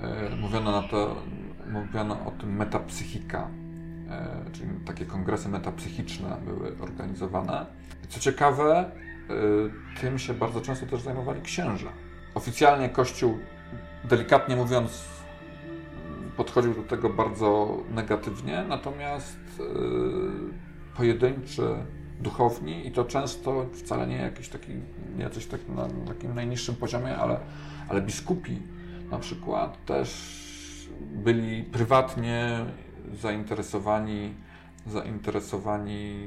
E, 0.00 0.36
mówiono, 0.36 0.72
na 0.72 0.88
to, 0.88 1.16
mówiono 1.72 2.26
o 2.26 2.30
tym 2.30 2.56
metapsychika, 2.56 3.48
e, 4.10 4.50
czyli 4.52 4.68
takie 4.86 5.06
kongresy 5.06 5.48
metapsychiczne 5.48 6.36
były 6.44 6.76
organizowane. 6.80 7.66
Co 8.08 8.20
ciekawe, 8.20 8.90
e, 9.96 10.00
tym 10.00 10.18
się 10.18 10.34
bardzo 10.34 10.60
często 10.60 10.86
też 10.86 11.00
zajmowali 11.00 11.42
księża. 11.42 11.88
Oficjalnie 12.34 12.88
Kościół, 12.88 13.38
delikatnie 14.04 14.56
mówiąc, 14.56 15.04
podchodził 16.36 16.74
do 16.74 16.82
tego 16.82 17.10
bardzo 17.10 17.78
negatywnie, 17.90 18.64
natomiast 18.68 19.43
pojedynczy 20.96 21.62
duchowni 22.20 22.86
i 22.86 22.92
to 22.92 23.04
często 23.04 23.66
wcale 23.72 24.06
nie 24.06 24.16
jakiś 24.16 24.48
taki, 24.48 24.72
coś 25.32 25.46
tak 25.46 25.60
na, 25.68 25.88
takim 26.06 26.34
najniższym 26.34 26.74
poziomie, 26.74 27.16
ale, 27.16 27.40
ale 27.88 28.00
biskupi 28.02 28.58
na 29.10 29.18
przykład 29.18 29.84
też 29.84 30.34
byli 31.00 31.62
prywatnie 31.62 32.64
zainteresowani, 33.12 34.34
zainteresowani 34.86 36.26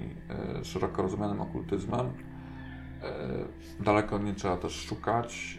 e, 0.59 0.65
szeroko 0.65 1.01
rozumianym 1.01 1.41
okultyzmem. 1.41 2.05
E, 2.05 3.84
daleko 3.84 4.17
nie 4.17 4.34
trzeba 4.34 4.57
też 4.57 4.73
szukać. 4.73 5.57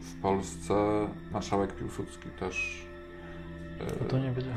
W 0.00 0.20
Polsce 0.22 0.74
marszałek 1.32 1.76
Piłsudski 1.76 2.28
też 2.40 2.86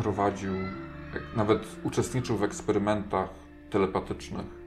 prowadził, 0.01 0.53
nawet 1.36 1.66
uczestniczył 1.84 2.38
w 2.38 2.43
eksperymentach 2.43 3.30
telepatycznych 3.70 4.62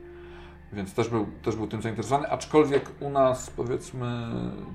więc 0.75 0.95
też 0.95 1.09
był, 1.09 1.27
też 1.43 1.57
był 1.57 1.67
tym 1.67 1.83
zainteresowany, 1.83 2.31
aczkolwiek 2.31 2.91
u 3.01 3.11
nas 3.11 3.51
powiedzmy 3.51 4.27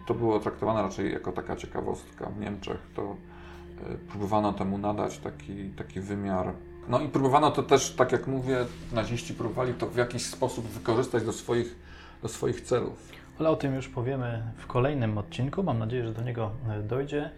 to 0.07 0.13
było 0.13 0.39
traktowane 0.39 0.81
raczej 0.81 1.13
jako 1.13 1.31
taka 1.31 1.55
ciekawostka. 1.55 2.29
W 2.29 2.39
Niemczech 2.39 2.77
to 2.95 3.01
e, 3.01 3.97
próbowano 4.09 4.53
temu 4.53 4.77
nadać 4.77 5.17
taki, 5.17 5.69
taki 5.69 5.99
wymiar. 5.99 6.53
No 6.87 6.99
i 6.99 7.07
próbowano 7.07 7.51
to 7.51 7.63
też, 7.63 7.95
tak 7.95 8.11
jak 8.11 8.27
mówię, 8.27 8.65
naziści 8.93 9.33
próbowali 9.33 9.73
to 9.73 9.87
w 9.87 9.95
jakiś 9.95 10.25
sposób 10.25 10.65
wykorzystać 10.65 11.23
do 11.23 11.33
swoich, 11.33 11.75
do 12.21 12.27
swoich 12.27 12.61
celów. 12.61 13.09
Ale 13.39 13.49
o 13.49 13.55
tym 13.55 13.75
już 13.75 13.87
powiemy 13.87 14.43
w 14.57 14.67
kolejnym 14.67 15.17
odcinku. 15.17 15.63
Mam 15.63 15.79
nadzieję, 15.79 16.03
że 16.03 16.13
do 16.13 16.21
niego 16.21 16.51
e, 16.69 16.83
dojdzie. 16.83 17.29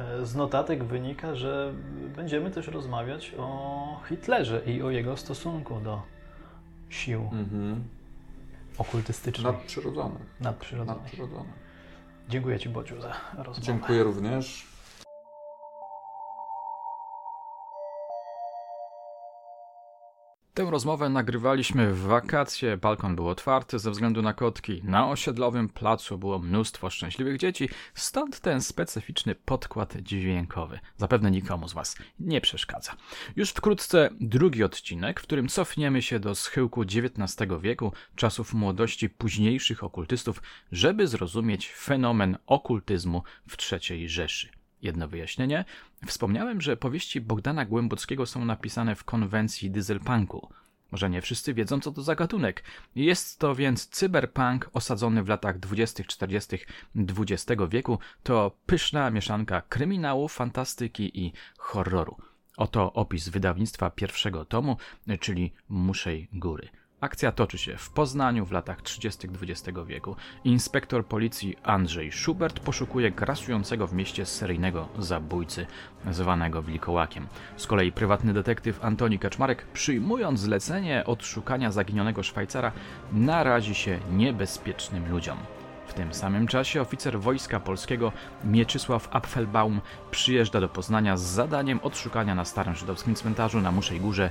E, 0.00 0.26
z 0.26 0.34
notatek 0.34 0.84
wynika, 0.84 1.34
że 1.34 1.72
będziemy 2.16 2.50
też 2.50 2.66
rozmawiać 2.66 3.34
o 3.38 4.00
Hitlerze 4.08 4.62
i 4.66 4.82
o 4.82 4.90
jego 4.90 5.16
stosunku 5.16 5.80
do 5.80 6.02
sił. 6.88 7.20
Mhm 7.32 7.84
okultystycznych. 8.80 9.52
Nadprzyrodzonych. 9.52 10.22
Nadprzyrodzonych. 10.40 11.02
Nadprzyrodzonych. 11.02 11.52
Dziękuję 12.28 12.58
Ci, 12.58 12.68
Bociu, 12.68 13.00
za 13.00 13.12
rozmowę. 13.36 13.60
Dziękuję 13.60 14.02
również. 14.02 14.66
Tę 20.60 20.70
rozmowę 20.70 21.08
nagrywaliśmy 21.08 21.92
w 21.92 22.00
wakacje, 22.00 22.76
balkon 22.76 23.16
był 23.16 23.28
otwarty 23.28 23.78
ze 23.78 23.90
względu 23.90 24.22
na 24.22 24.32
kotki, 24.32 24.82
na 24.84 25.10
osiedlowym 25.10 25.68
placu 25.68 26.18
było 26.18 26.38
mnóstwo 26.38 26.90
szczęśliwych 26.90 27.38
dzieci, 27.38 27.68
stąd 27.94 28.40
ten 28.40 28.60
specyficzny 28.60 29.34
podkład 29.34 29.96
dźwiękowy. 29.96 30.78
Zapewne 30.96 31.30
nikomu 31.30 31.68
z 31.68 31.72
Was 31.72 31.96
nie 32.18 32.40
przeszkadza. 32.40 32.92
Już 33.36 33.50
wkrótce 33.50 34.10
drugi 34.20 34.64
odcinek, 34.64 35.20
w 35.20 35.22
którym 35.22 35.48
cofniemy 35.48 36.02
się 36.02 36.18
do 36.18 36.34
schyłku 36.34 36.82
XIX 36.82 37.50
wieku, 37.60 37.92
czasów 38.16 38.54
młodości 38.54 39.10
późniejszych 39.10 39.84
okultystów, 39.84 40.42
żeby 40.72 41.06
zrozumieć 41.06 41.72
fenomen 41.72 42.38
okultyzmu 42.46 43.22
w 43.48 43.72
III 43.72 44.08
Rzeszy. 44.08 44.59
Jedno 44.82 45.08
wyjaśnienie. 45.08 45.64
Wspomniałem, 46.06 46.60
że 46.60 46.76
powieści 46.76 47.20
Bogdana 47.20 47.64
Głębockiego 47.64 48.26
są 48.26 48.44
napisane 48.44 48.94
w 48.94 49.04
konwencji 49.04 49.70
dieselpunku. 49.70 50.48
Może 50.92 51.10
nie 51.10 51.22
wszyscy 51.22 51.54
wiedzą, 51.54 51.80
co 51.80 51.92
to 51.92 52.02
za 52.02 52.14
gatunek. 52.14 52.64
Jest 52.94 53.38
to 53.38 53.54
więc 53.54 53.88
cyberpunk 53.88 54.70
osadzony 54.72 55.22
w 55.22 55.28
latach 55.28 55.58
20-40 55.58 56.58
XX 56.96 57.62
wieku. 57.68 57.98
To 58.22 58.56
pyszna 58.66 59.10
mieszanka 59.10 59.62
kryminału, 59.68 60.28
fantastyki 60.28 61.20
i 61.20 61.32
horroru. 61.58 62.16
Oto 62.56 62.92
opis 62.92 63.28
wydawnictwa 63.28 63.90
pierwszego 63.90 64.44
tomu, 64.44 64.76
czyli 65.20 65.52
Muszej 65.68 66.28
Góry. 66.32 66.68
Akcja 67.00 67.32
toczy 67.32 67.58
się 67.58 67.76
w 67.76 67.90
Poznaniu 67.90 68.46
w 68.46 68.52
latach 68.52 68.82
30. 68.82 69.28
XX 69.42 69.78
wieku. 69.86 70.16
Inspektor 70.44 71.06
policji 71.06 71.56
Andrzej 71.62 72.12
Schubert 72.12 72.60
poszukuje 72.60 73.10
grasującego 73.10 73.86
w 73.86 73.92
mieście 73.92 74.26
seryjnego 74.26 74.88
zabójcy, 74.98 75.66
zwanego 76.10 76.62
Wilkołakiem. 76.62 77.26
Z 77.56 77.66
kolei 77.66 77.92
prywatny 77.92 78.32
detektyw 78.32 78.84
Antoni 78.84 79.18
Kaczmarek, 79.18 79.66
przyjmując 79.72 80.40
zlecenie 80.40 81.04
odszukania 81.06 81.72
zaginionego 81.72 82.22
Szwajcara, 82.22 82.72
narazi 83.12 83.74
się 83.74 83.98
niebezpiecznym 84.12 85.10
ludziom. 85.10 85.38
W 85.86 85.94
tym 85.94 86.14
samym 86.14 86.46
czasie 86.46 86.80
oficer 86.80 87.20
Wojska 87.20 87.60
Polskiego 87.60 88.12
Mieczysław 88.44 89.08
Apfelbaum 89.12 89.80
przyjeżdża 90.10 90.60
do 90.60 90.68
Poznania 90.68 91.16
z 91.16 91.22
zadaniem 91.22 91.80
odszukania 91.82 92.34
na 92.34 92.44
starym 92.44 92.74
żydowskim 92.74 93.14
cmentarzu 93.14 93.60
na 93.60 93.72
Muszej 93.72 94.00
Górze 94.00 94.30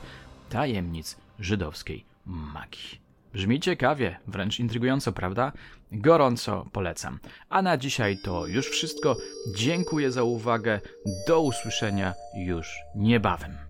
tajemnic 0.50 1.18
żydowskiej 1.40 2.09
magii. 2.30 3.02
Brzmi 3.34 3.60
ciekawie, 3.60 4.20
wręcz 4.28 4.60
intrygująco, 4.60 5.12
prawda? 5.12 5.52
Gorąco 5.92 6.66
polecam. 6.72 7.20
A 7.50 7.62
na 7.62 7.78
dzisiaj 7.78 8.18
to 8.24 8.48
już 8.48 8.70
wszystko. 8.70 9.18
Dziękuję 9.56 10.12
za 10.12 10.24
uwagę. 10.24 10.80
Do 11.28 11.42
usłyszenia 11.42 12.14
już 12.46 12.76
niebawem. 12.96 13.69